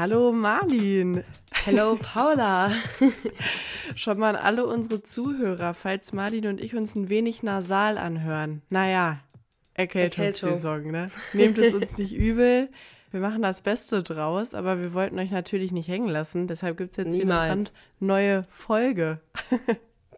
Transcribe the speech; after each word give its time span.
Hallo 0.00 0.32
Marlin. 0.32 1.24
Hallo 1.66 1.98
Paula. 2.00 2.72
Schon 3.94 4.18
mal 4.18 4.34
an 4.34 4.42
alle 4.42 4.66
unsere 4.66 5.02
Zuhörer, 5.02 5.74
falls 5.74 6.14
Marlin 6.14 6.46
und 6.46 6.58
ich 6.58 6.74
uns 6.74 6.94
ein 6.94 7.10
wenig 7.10 7.42
nasal 7.42 7.98
anhören. 7.98 8.62
Naja, 8.70 9.20
Erkältungssaison, 9.74 10.90
ne? 10.90 11.10
Nehmt 11.34 11.58
es 11.58 11.74
uns 11.74 11.98
nicht 11.98 12.14
übel. 12.14 12.70
Wir 13.10 13.20
machen 13.20 13.42
das 13.42 13.60
Beste 13.60 14.02
draus, 14.02 14.54
aber 14.54 14.80
wir 14.80 14.94
wollten 14.94 15.18
euch 15.18 15.32
natürlich 15.32 15.70
nicht 15.70 15.88
hängen 15.88 16.08
lassen. 16.08 16.48
Deshalb 16.48 16.78
gibt 16.78 16.92
es 16.92 16.96
jetzt 16.96 17.14
Niemals. 17.18 17.46
hier 17.46 17.52
eine 17.52 17.66
neue 17.98 18.44
Folge. 18.48 19.20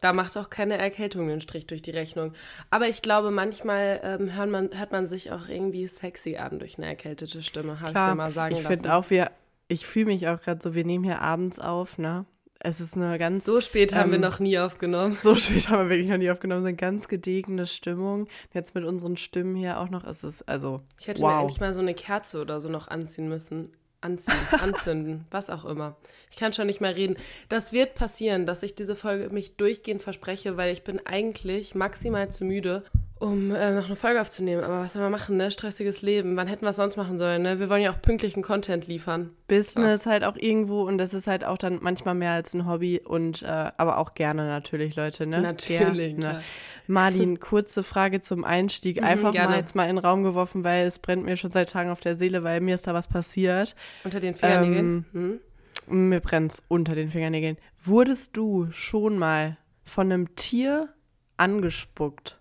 Da 0.01 0.11
macht 0.11 0.35
auch 0.35 0.49
keine 0.49 0.77
Erkältung 0.77 1.29
einen 1.29 1.39
Strich 1.39 1.65
durch 1.65 1.81
die 1.81 1.91
Rechnung. 1.91 2.33
Aber 2.69 2.89
ich 2.89 3.01
glaube, 3.01 3.31
manchmal 3.31 4.01
ähm, 4.03 4.35
hört, 4.35 4.49
man, 4.49 4.69
hört 4.77 4.91
man 4.91 5.07
sich 5.07 5.31
auch 5.31 5.47
irgendwie 5.47 5.87
sexy 5.87 6.35
an 6.35 6.59
durch 6.59 6.77
eine 6.77 6.87
erkältete 6.87 7.41
Stimme, 7.41 7.79
habe 7.79 7.91
ich 7.91 7.95
mir 7.95 8.15
mal 8.15 8.33
sagen 8.33 8.53
ich 8.53 8.67
finde 8.67 8.93
auch, 8.93 9.09
wir, 9.09 9.31
ich 9.73 9.85
fühle 9.85 10.05
mich 10.05 10.27
auch 10.27 10.39
gerade 10.41 10.61
so, 10.61 10.75
wir 10.75 10.85
nehmen 10.85 11.03
hier 11.03 11.21
abends 11.21 11.59
auf, 11.59 11.97
ne? 11.97 12.25
Es 12.65 12.79
ist 12.79 12.95
eine 12.95 13.19
ganz. 13.19 13.43
So 13.43 13.59
spät 13.59 13.91
ähm, 13.91 13.97
haben 13.97 14.11
wir 14.11 14.15
ähm, 14.15 14.21
noch 14.21 14.39
nie 14.39 14.57
aufgenommen. 14.57 15.17
So 15.21 15.35
spät 15.35 15.67
haben 15.67 15.83
wir 15.83 15.89
wirklich 15.89 16.09
noch 16.09 16.17
nie 16.17 16.31
aufgenommen. 16.31 16.61
So 16.61 16.67
eine 16.69 16.77
ganz 16.77 17.09
gedegne 17.09 17.67
Stimmung. 17.67 18.27
Jetzt 18.53 18.73
mit 18.73 18.85
unseren 18.85 19.17
Stimmen 19.17 19.55
hier 19.55 19.79
auch 19.79 19.89
noch 19.89 20.05
ist 20.05 20.23
es, 20.23 20.41
also. 20.47 20.81
Ich 20.97 21.07
hätte 21.07 21.21
wow. 21.21 21.29
mir 21.29 21.37
eigentlich 21.39 21.59
mal 21.59 21.73
so 21.73 21.81
eine 21.81 21.93
Kerze 21.93 22.39
oder 22.39 22.61
so 22.61 22.69
noch 22.69 22.87
anziehen 22.87 23.27
müssen. 23.27 23.73
Anziehen, 23.99 24.35
anzünden, 24.61 25.25
was 25.29 25.49
auch 25.49 25.65
immer. 25.65 25.97
Ich 26.31 26.37
kann 26.37 26.53
schon 26.53 26.67
nicht 26.67 26.79
mehr 26.79 26.95
reden. 26.95 27.17
Das 27.49 27.73
wird 27.73 27.95
passieren, 27.95 28.45
dass 28.45 28.63
ich 28.63 28.75
diese 28.75 28.95
Folge 28.95 29.29
mich 29.29 29.57
durchgehend 29.57 30.01
verspreche, 30.01 30.55
weil 30.55 30.71
ich 30.71 30.83
bin 30.83 31.05
eigentlich 31.05 31.75
maximal 31.75 32.29
zu 32.31 32.45
müde, 32.45 32.83
um 33.23 33.55
äh, 33.55 33.71
noch 33.71 33.85
eine 33.85 33.95
Folge 33.95 34.19
aufzunehmen. 34.19 34.63
Aber 34.63 34.81
was 34.81 34.93
soll 34.93 35.01
man 35.01 35.11
machen, 35.11 35.37
ne? 35.37 35.49
Stressiges 35.49 36.01
Leben. 36.01 36.35
Wann 36.35 36.47
hätten 36.47 36.63
wir 36.63 36.71
es 36.71 36.75
sonst 36.75 36.97
machen 36.97 37.17
sollen, 37.17 37.41
ne? 37.41 37.57
Wir 37.57 37.69
wollen 37.69 37.81
ja 37.81 37.91
auch 37.91 38.01
pünktlichen 38.01 38.43
Content 38.43 38.87
liefern. 38.87 39.29
Business 39.47 40.03
ja. 40.03 40.11
halt 40.11 40.23
auch 40.25 40.35
irgendwo 40.35 40.83
und 40.83 40.97
das 40.97 41.13
ist 41.13 41.27
halt 41.27 41.45
auch 41.45 41.57
dann 41.57 41.79
manchmal 41.81 42.15
mehr 42.15 42.31
als 42.31 42.53
ein 42.53 42.67
Hobby 42.67 42.99
und 42.99 43.41
äh, 43.41 43.45
aber 43.47 43.97
auch 43.97 44.13
gerne 44.13 44.47
natürlich, 44.47 44.97
Leute, 44.97 45.25
ne? 45.25 45.41
Natürlich. 45.41 46.17
Ja, 46.17 46.33
ne? 46.33 46.43
Marlin, 46.87 47.39
kurze 47.39 47.81
Frage 47.81 48.21
zum 48.21 48.43
Einstieg. 48.43 48.97
Mhm, 48.97 49.07
Einfach 49.07 49.33
mhm, 49.33 49.39
mal 49.39 49.57
jetzt 49.57 49.73
mal 49.73 49.89
in 49.89 49.95
den 49.95 50.05
Raum 50.05 50.23
geworfen, 50.23 50.65
weil 50.65 50.85
es 50.85 50.99
brennt 50.99 51.23
mir 51.23 51.37
schon 51.37 51.51
seit 51.51 51.69
Tagen 51.69 51.91
auf 51.91 52.01
der 52.01 52.15
Seele, 52.15 52.43
weil 52.43 52.59
mir 52.59 52.75
ist 52.75 52.87
da 52.87 52.93
was 52.93 53.07
passiert. 53.07 53.73
Unter 54.03 54.19
den 54.19 54.35
Fingernägeln? 54.35 55.05
Ähm, 55.13 55.39
hm? 55.87 56.09
Mir 56.09 56.19
brennt 56.19 56.53
es 56.53 56.63
unter 56.67 56.93
den 56.93 57.09
Fingernägeln. 57.09 57.57
Wurdest 57.81 58.35
du 58.35 58.67
schon 58.71 59.17
mal 59.17 59.57
von 59.85 60.11
einem 60.11 60.35
Tier 60.35 60.89
angespuckt? 61.37 62.37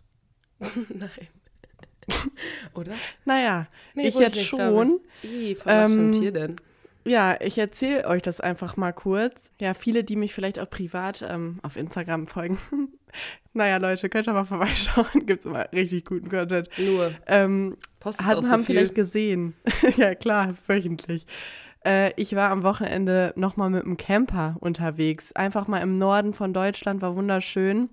Nein. 0.88 1.28
Oder? 2.74 2.92
Naja, 3.24 3.66
nee, 3.94 4.08
ich 4.08 4.14
jetzt 4.16 4.42
schon. 4.44 5.00
I, 5.22 5.54
von 5.54 5.72
was 5.72 5.90
ähm, 5.90 6.12
Tier 6.12 6.32
denn? 6.32 6.56
Ja, 7.04 7.36
ich 7.40 7.58
erzähle 7.58 8.06
euch 8.06 8.22
das 8.22 8.40
einfach 8.40 8.76
mal 8.76 8.92
kurz. 8.92 9.52
Ja, 9.60 9.74
viele, 9.74 10.04
die 10.04 10.16
mich 10.16 10.32
vielleicht 10.32 10.58
auch 10.58 10.70
privat 10.70 11.26
ähm, 11.28 11.58
auf 11.62 11.76
Instagram 11.76 12.28
folgen. 12.28 12.58
naja, 13.52 13.78
Leute, 13.78 14.08
könnt 14.08 14.28
ihr 14.28 14.32
mal 14.32 14.44
vorbeischauen. 14.44 15.26
Gibt 15.26 15.40
es 15.40 15.46
immer 15.46 15.66
richtig 15.72 16.04
guten 16.04 16.28
Content. 16.28 16.68
Nur. 16.78 17.12
Ähm, 17.26 17.76
haben, 18.04 18.44
so 18.44 18.50
haben 18.50 18.64
vielleicht 18.64 18.94
gesehen. 18.94 19.54
ja, 19.96 20.14
klar, 20.14 20.54
wöchentlich. 20.68 21.26
Äh, 21.84 22.12
ich 22.16 22.36
war 22.36 22.50
am 22.50 22.62
Wochenende 22.62 23.32
nochmal 23.36 23.70
mit 23.70 23.84
einem 23.84 23.96
Camper 23.96 24.56
unterwegs. 24.60 25.32
Einfach 25.32 25.66
mal 25.66 25.78
im 25.78 25.98
Norden 25.98 26.34
von 26.34 26.52
Deutschland, 26.52 27.02
war 27.02 27.16
wunderschön. 27.16 27.90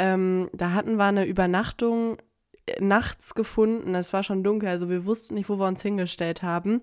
Ähm, 0.00 0.48
da 0.54 0.72
hatten 0.72 0.96
wir 0.96 1.04
eine 1.04 1.26
Übernachtung 1.26 2.16
äh, 2.64 2.82
nachts 2.82 3.34
gefunden. 3.34 3.94
Es 3.94 4.14
war 4.14 4.22
schon 4.22 4.42
dunkel, 4.42 4.70
also 4.70 4.88
wir 4.88 5.04
wussten 5.04 5.34
nicht, 5.34 5.50
wo 5.50 5.58
wir 5.58 5.66
uns 5.66 5.82
hingestellt 5.82 6.42
haben. 6.42 6.80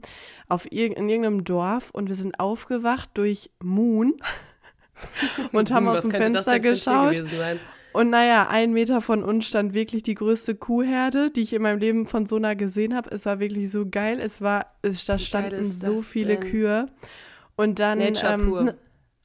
Auf 0.47 0.71
ir 0.71 0.95
in 0.95 1.09
irgendeinem 1.09 1.43
Dorf 1.43 1.89
und 1.89 2.09
wir 2.09 2.15
sind 2.15 2.39
aufgewacht 2.39 3.09
durch 3.15 3.49
Moon 3.59 4.21
und 5.51 5.71
haben 5.71 5.87
aus 5.87 6.03
dem 6.03 6.11
Fenster 6.11 6.59
geschaut. 6.59 7.23
Und 7.91 8.11
naja, 8.11 8.49
ein 8.51 8.73
Meter 8.73 9.01
von 9.01 9.23
uns 9.23 9.47
stand 9.47 9.73
wirklich 9.73 10.03
die 10.03 10.13
größte 10.13 10.53
Kuhherde, 10.53 11.31
die 11.31 11.41
ich 11.41 11.53
in 11.53 11.63
meinem 11.63 11.79
Leben 11.79 12.05
von 12.05 12.27
so 12.27 12.37
nah 12.37 12.53
gesehen 12.53 12.95
habe. 12.95 13.09
Es 13.09 13.25
war 13.25 13.39
wirklich 13.39 13.71
so 13.71 13.87
geil. 13.89 14.19
Es 14.19 14.41
war, 14.41 14.67
es, 14.83 15.05
da 15.05 15.17
standen 15.17 15.63
so 15.63 16.03
viele 16.03 16.37
denn? 16.37 16.51
Kühe. 16.51 16.85
Und 17.55 17.79
dann, 17.79 17.99
ähm, 17.99 18.73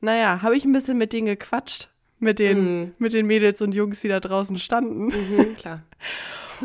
naja, 0.01 0.41
habe 0.41 0.57
ich 0.57 0.65
ein 0.65 0.73
bisschen 0.73 0.97
mit 0.97 1.13
denen 1.13 1.27
gequatscht 1.27 1.92
mit 2.23 2.39
den, 2.39 2.81
mhm. 2.81 2.95
mit 2.99 3.13
den 3.13 3.27
Mädels 3.27 3.61
und 3.61 3.75
Jungs, 3.75 4.01
die 4.01 4.09
da 4.09 4.21
draußen 4.21 4.59
standen. 4.59 5.07
Mhm, 5.07 5.55
klar. 5.57 5.83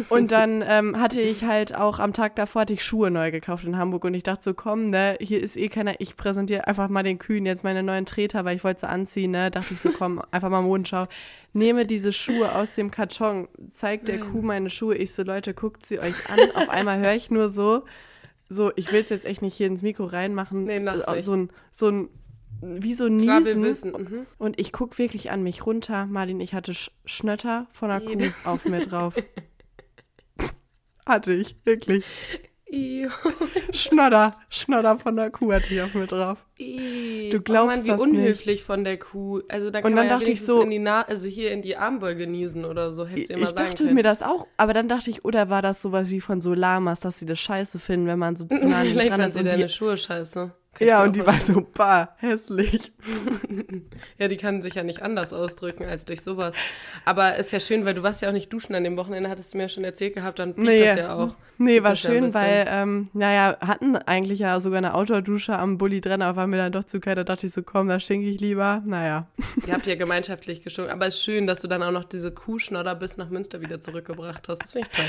Und 0.09 0.31
dann 0.31 0.63
ähm, 0.67 0.99
hatte 0.99 1.19
ich 1.19 1.43
halt 1.43 1.75
auch 1.75 1.97
am 1.97 2.13
Tag 2.13 2.35
davor 2.35 2.61
hatte 2.61 2.73
ich 2.73 2.83
Schuhe 2.83 3.09
neu 3.09 3.31
gekauft 3.31 3.65
in 3.65 3.77
Hamburg 3.77 4.05
und 4.05 4.13
ich 4.13 4.21
dachte 4.21 4.43
so, 4.43 4.53
komm, 4.53 4.91
ne, 4.91 5.17
hier 5.19 5.41
ist 5.41 5.57
eh 5.57 5.69
keiner, 5.69 5.99
ich 5.99 6.15
präsentiere 6.15 6.67
einfach 6.67 6.87
mal 6.87 7.01
den 7.01 7.17
Kühen 7.17 7.47
jetzt 7.47 7.63
meine 7.63 7.81
neuen 7.81 8.05
Treter, 8.05 8.45
weil 8.45 8.55
ich 8.55 8.63
wollte 8.63 8.81
sie 8.81 8.89
anziehen, 8.89 9.31
ne, 9.31 9.49
dachte 9.49 9.73
ich 9.73 9.79
so, 9.79 9.89
komm, 9.89 10.21
einfach 10.31 10.49
mal 10.49 10.61
Modenschau. 10.61 11.07
Nehme 11.53 11.87
diese 11.87 12.13
Schuhe 12.13 12.53
aus 12.53 12.75
dem 12.75 12.91
Karton, 12.91 13.47
zeigt 13.71 14.07
der 14.07 14.19
Kuh 14.19 14.43
meine 14.43 14.69
Schuhe, 14.69 14.95
ich 14.95 15.13
so, 15.13 15.23
Leute, 15.23 15.55
guckt 15.55 15.87
sie 15.87 15.99
euch 15.99 16.29
an. 16.29 16.39
Auf 16.53 16.69
einmal 16.69 16.99
höre 16.99 17.15
ich 17.15 17.31
nur 17.31 17.49
so, 17.49 17.83
so, 18.49 18.71
ich 18.75 18.91
will 18.91 19.01
es 19.01 19.09
jetzt 19.09 19.25
echt 19.25 19.41
nicht 19.41 19.55
hier 19.55 19.65
ins 19.65 19.81
Mikro 19.81 20.05
reinmachen, 20.05 20.65
nee, 20.65 20.79
so 21.21 21.33
ein, 21.33 21.49
so 21.71 21.89
ein 21.89 22.09
wie 22.61 22.95
so 22.95 23.07
Niesen. 23.07 23.25
Klar, 23.25 23.45
wir 23.45 23.61
wissen. 23.61 23.91
Mhm. 23.91 24.25
Und 24.37 24.59
ich 24.59 24.71
gucke 24.71 24.97
wirklich 24.97 25.31
an 25.31 25.43
mich 25.43 25.65
runter. 25.65 26.05
Marlin, 26.05 26.39
ich 26.39 26.53
hatte 26.53 26.73
Sch 26.73 26.91
Schnötter 27.05 27.67
von 27.71 27.91
einer 27.91 28.05
Kuh 28.05 28.31
auf 28.43 28.65
mir 28.65 28.81
drauf. 28.81 29.15
hatte 31.05 31.33
ich, 31.33 31.55
wirklich. 31.63 32.03
Schnodder, 33.71 34.33
Schnodder 34.49 34.99
von 34.99 35.15
der 35.15 35.29
Kuh 35.29 35.53
hatte 35.53 35.73
ich 35.73 35.81
auf 35.81 35.93
mir 35.93 36.05
drauf. 36.05 36.45
Du 36.57 37.41
glaubst 37.41 37.85
oh 37.85 37.87
Mann, 37.87 37.99
wie 37.99 38.01
unhöflich 38.01 38.45
nicht. 38.57 38.63
von 38.63 38.83
der 38.83 38.99
Kuh. 38.99 39.41
Also 39.47 39.69
da 39.69 39.81
kann 39.81 39.91
und 39.91 39.95
dann 39.95 40.07
man 40.07 40.11
ja 40.11 40.19
dachte 40.19 40.31
ich 40.31 40.43
so, 40.43 40.61
in 40.61 40.71
die 40.71 40.79
Na 40.79 41.03
also 41.03 41.29
hier 41.29 41.51
in 41.51 41.61
die 41.61 41.77
Armbeuge 41.77 42.27
niesen 42.27 42.65
oder 42.65 42.91
so, 42.91 43.05
hättest 43.05 43.29
du 43.29 43.33
immer 43.35 43.43
ich 43.43 43.49
sagen 43.49 43.69
dachte 43.69 43.93
mir 43.93 44.03
das 44.03 44.21
auch, 44.21 44.47
aber 44.57 44.73
dann 44.73 44.89
dachte 44.89 45.09
ich, 45.09 45.23
oder 45.23 45.49
war 45.49 45.61
das 45.61 45.81
sowas 45.81 46.09
wie 46.09 46.19
von 46.19 46.41
so 46.41 46.53
Lamas, 46.53 46.99
dass 46.99 47.19
sie 47.19 47.25
das 47.25 47.39
scheiße 47.39 47.79
finden, 47.79 48.07
wenn 48.07 48.19
man 48.19 48.35
so 48.35 48.45
zu 48.45 48.55
nah 48.67 48.83
dran 48.83 49.21
ist 49.21 49.37
und 49.37 49.45
deine 49.45 49.69
Schuhe 49.69 49.95
scheiße. 49.95 50.51
Ja, 50.79 51.03
und 51.03 51.15
die 51.15 51.25
war 51.25 51.39
so, 51.39 51.65
bah, 51.73 52.15
hässlich. 52.17 52.91
ja, 54.17 54.27
die 54.27 54.37
kann 54.37 54.61
sich 54.61 54.75
ja 54.75 54.83
nicht 54.83 55.01
anders 55.01 55.33
ausdrücken 55.33 55.85
als 55.85 56.05
durch 56.05 56.21
sowas. 56.21 56.55
Aber 57.05 57.37
ist 57.37 57.51
ja 57.51 57.59
schön, 57.59 57.85
weil 57.85 57.93
du 57.93 58.03
warst 58.03 58.21
ja 58.21 58.29
auch 58.29 58.33
nicht 58.33 58.51
duschen 58.51 58.75
an 58.75 58.83
dem 58.83 58.97
Wochenende, 58.97 59.29
hattest 59.29 59.53
du 59.53 59.57
mir 59.57 59.63
ja 59.63 59.69
schon 59.69 59.83
erzählt 59.83 60.15
gehabt, 60.15 60.39
dann 60.39 60.53
blieb 60.53 60.67
nee, 60.67 60.85
das 60.85 60.97
ja 60.97 61.15
auch. 61.15 61.35
Nee, 61.59 61.81
war 61.81 61.95
schön, 61.95 62.31
weil, 62.35 62.67
ähm, 62.69 63.09
naja, 63.13 63.57
hatten 63.59 63.95
eigentlich 63.95 64.39
ja 64.39 64.59
sogar 64.59 64.77
eine 64.77 64.93
Outdoor-Dusche 64.93 65.57
am 65.57 65.79
Bulli 65.79 66.01
drin, 66.01 66.21
aber 66.21 66.35
war 66.37 66.47
mir 66.47 66.57
dann 66.57 66.71
doch 66.71 66.83
zu 66.83 66.99
kalt, 66.99 67.17
da 67.17 67.23
dachte 67.23 67.47
ich 67.47 67.53
so, 67.53 67.63
komm, 67.63 67.87
da 67.87 67.99
schenke 67.99 68.29
ich 68.29 68.39
lieber. 68.39 68.83
Naja. 68.85 69.27
Ihr 69.65 69.73
habt 69.73 69.87
ja 69.87 69.95
gemeinschaftlich 69.95 70.61
geschunken, 70.61 70.93
aber 70.93 71.07
es 71.07 71.15
ist 71.15 71.23
schön, 71.23 71.47
dass 71.47 71.61
du 71.61 71.67
dann 71.67 71.81
auch 71.81 71.91
noch 71.91 72.03
diese 72.03 72.31
Kuhschnodder 72.31 72.93
bis 72.93 73.17
nach 73.17 73.29
Münster 73.29 73.61
wieder 73.61 73.81
zurückgebracht 73.81 74.47
hast. 74.47 74.61
Das 74.61 74.71
finde 74.73 74.87
ich 74.91 74.97
toll. 74.97 75.05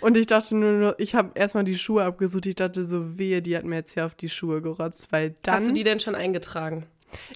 Und 0.00 0.16
ich 0.16 0.26
dachte 0.26 0.56
nur, 0.56 0.72
nur 0.72 0.94
ich 0.98 1.14
habe 1.14 1.30
erstmal 1.34 1.64
die 1.64 1.78
Schuhe 1.78 2.04
abgesucht, 2.04 2.46
ich 2.46 2.56
dachte 2.56 2.84
so, 2.84 3.18
wehe, 3.18 3.40
die 3.40 3.56
hat 3.56 3.64
mir 3.64 3.76
jetzt 3.76 3.94
hier 3.94 4.04
auf 4.04 4.16
die 4.16 4.28
Schuhe 4.28 4.60
gerotzt, 4.60 5.11
weil 5.12 5.34
dann. 5.42 5.56
Hast 5.56 5.68
du 5.68 5.72
die 5.72 5.84
denn 5.84 6.00
schon 6.00 6.14
eingetragen? 6.14 6.86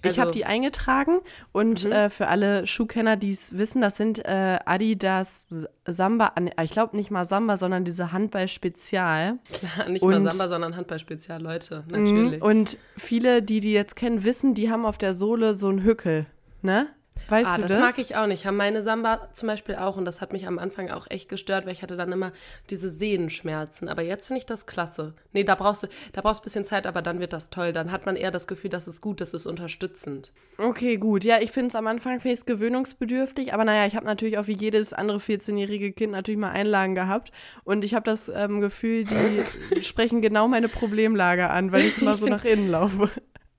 Also, 0.03 0.15
ich 0.15 0.21
habe 0.21 0.31
die 0.31 0.45
eingetragen 0.45 1.21
und 1.53 1.85
mhm. 1.85 1.93
äh, 1.93 2.11
für 2.11 2.29
alle 2.29 2.67
Schuhkenner, 2.67 3.17
die 3.17 3.33
es 3.33 3.59
wissen, 3.59 3.83
das 3.83 3.97
sind 3.97 4.25
äh, 4.25 4.59
Adidas 4.65 5.67
Samba, 5.87 6.33
ich 6.63 6.71
glaube 6.71 6.97
nicht 6.97 7.11
mal 7.11 7.25
Samba, 7.25 7.57
sondern 7.57 7.85
diese 7.85 8.13
Handball-Spezial. 8.13 9.39
Klar, 9.53 9.89
nicht 9.89 10.03
und, 10.03 10.23
mal 10.23 10.31
Samba, 10.31 10.49
sondern 10.49 10.77
Handball-Spezial, 10.77 11.43
Leute, 11.43 11.85
mhm, 11.91 12.05
natürlich. 12.05 12.43
Und 12.43 12.79
viele, 12.97 13.43
die 13.43 13.61
die 13.61 13.73
jetzt 13.73 13.97
kennen, 13.97 14.25
wissen, 14.25 14.55
die 14.55 14.71
haben 14.71 14.87
auf 14.87 14.99
der 14.99 15.15
Sohle 15.15 15.55
so 15.55 15.69
einen 15.69 15.83
Hückel, 15.83 16.27
ne? 16.63 16.89
Weißt 17.29 17.51
ah, 17.51 17.57
du 17.57 17.63
das? 17.63 17.73
das 17.73 17.81
mag 17.81 17.99
ich 17.99 18.17
auch 18.17 18.27
nicht. 18.27 18.47
Haben 18.47 18.57
meine 18.57 18.83
Samba 18.83 19.29
zum 19.33 19.49
Beispiel 19.49 19.75
auch 19.77 19.97
und 19.97 20.05
das 20.05 20.21
hat 20.21 20.33
mich 20.33 20.47
am 20.47 20.59
Anfang 20.59 20.91
auch 20.91 21.07
echt 21.11 21.29
gestört, 21.29 21.67
weil 21.67 21.73
ich 21.73 21.83
hatte 21.83 21.97
dann 21.97 22.13
immer 22.13 22.33
diese 22.71 22.89
Sehenschmerzen. 22.89 23.89
Aber 23.89 24.03
jetzt 24.03 24.27
finde 24.27 24.39
ich 24.39 24.47
das 24.47 24.67
klasse. 24.67 25.15
Nee, 25.33 25.45
da 25.45 25.55
brauchst 25.55 25.83
du, 25.83 25.89
da 26.13 26.21
brauchst 26.21 26.43
ein 26.43 26.45
bisschen 26.45 26.65
Zeit, 26.65 26.87
aber 26.87 27.03
dann 27.03 27.21
wird 27.21 27.33
das 27.33 27.51
toll. 27.51 27.73
Dann 27.73 27.91
hat 27.91 28.07
man 28.07 28.17
eher 28.17 28.31
das 28.31 28.47
Gefühl, 28.47 28.71
dass 28.71 28.87
es 28.87 29.01
gut, 29.01 29.21
das 29.21 29.35
ist 29.35 29.47
unterstützend. 29.47 30.33
Okay, 30.59 30.97
gut. 30.97 31.25
Ja, 31.25 31.41
ich 31.41 31.51
finde 31.51 31.69
es 31.69 31.75
am 31.75 31.87
Anfang 31.87 32.21
finde 32.21 32.37
gewöhnungsbedürftig, 32.45 33.53
aber 33.53 33.65
naja, 33.65 33.87
ich 33.87 33.97
habe 33.97 34.07
natürlich 34.07 34.39
auch 34.39 34.47
wie 34.47 34.55
jedes 34.55 34.93
andere 34.93 35.19
14-jährige 35.19 35.93
Kind 35.93 36.13
natürlich 36.13 36.41
mal 36.41 36.51
Einlagen 36.51 36.95
gehabt 36.95 37.31
und 37.65 37.85
ich 37.85 37.95
habe 37.95 38.05
das 38.05 38.29
ähm, 38.29 38.61
Gefühl, 38.61 39.05
die 39.05 39.83
sprechen 39.83 40.23
genau 40.23 40.49
meine 40.49 40.69
Problemlage 40.69 41.51
an, 41.51 41.73
weil 41.73 41.83
ich 41.83 42.01
immer 42.01 42.15
so 42.15 42.27
nach 42.27 42.45
innen 42.45 42.71
laufe. 42.71 43.11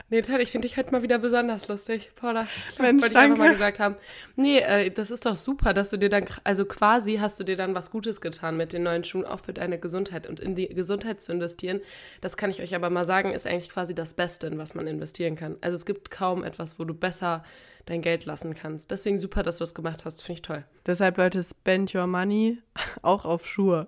Nee, 0.09 0.21
Ted, 0.21 0.39
ich 0.39 0.51
finde 0.51 0.69
dich 0.69 0.77
heute 0.77 0.93
mal 0.93 1.01
wieder 1.01 1.19
besonders 1.19 1.67
lustig, 1.67 2.11
Paula. 2.15 2.47
Ich 2.69 2.79
Mensch, 2.79 3.01
wollte 3.01 3.13
ich 3.13 3.19
einfach 3.19 3.37
mal 3.37 3.51
gesagt 3.51 3.79
haben. 3.79 3.95
Nee, 4.37 4.59
äh, 4.59 4.89
das 4.89 5.11
ist 5.11 5.25
doch 5.25 5.35
super, 5.35 5.73
dass 5.73 5.89
du 5.89 5.97
dir 5.97 6.07
dann, 6.07 6.23
also 6.45 6.63
quasi 6.63 7.17
hast 7.17 7.41
du 7.41 7.43
dir 7.43 7.57
dann 7.57 7.75
was 7.75 7.91
Gutes 7.91 8.21
getan 8.21 8.55
mit 8.55 8.71
den 8.71 8.83
neuen 8.83 9.03
Schuhen, 9.03 9.25
auch 9.25 9.41
für 9.41 9.51
deine 9.51 9.77
Gesundheit 9.77 10.25
und 10.25 10.39
in 10.39 10.55
die 10.55 10.69
Gesundheit 10.69 11.19
zu 11.19 11.33
investieren. 11.33 11.81
Das 12.21 12.37
kann 12.37 12.49
ich 12.49 12.61
euch 12.61 12.73
aber 12.73 12.89
mal 12.89 13.03
sagen, 13.03 13.33
ist 13.33 13.45
eigentlich 13.45 13.67
quasi 13.67 13.93
das 13.93 14.13
Beste, 14.13 14.47
in 14.47 14.57
was 14.57 14.75
man 14.75 14.87
investieren 14.87 15.35
kann. 15.35 15.57
Also 15.59 15.75
es 15.75 15.85
gibt 15.85 16.09
kaum 16.09 16.45
etwas, 16.45 16.79
wo 16.79 16.85
du 16.85 16.93
besser 16.93 17.43
dein 17.85 18.01
Geld 18.01 18.23
lassen 18.23 18.53
kannst. 18.53 18.91
Deswegen 18.91 19.19
super, 19.19 19.43
dass 19.43 19.57
du 19.57 19.63
das 19.63 19.75
gemacht 19.75 20.05
hast. 20.05 20.21
Finde 20.21 20.37
ich 20.37 20.41
toll. 20.41 20.63
Deshalb, 20.85 21.17
Leute, 21.17 21.43
spend 21.43 21.93
your 21.93 22.07
money 22.07 22.59
auch 23.01 23.25
auf 23.25 23.45
Schuhe. 23.45 23.87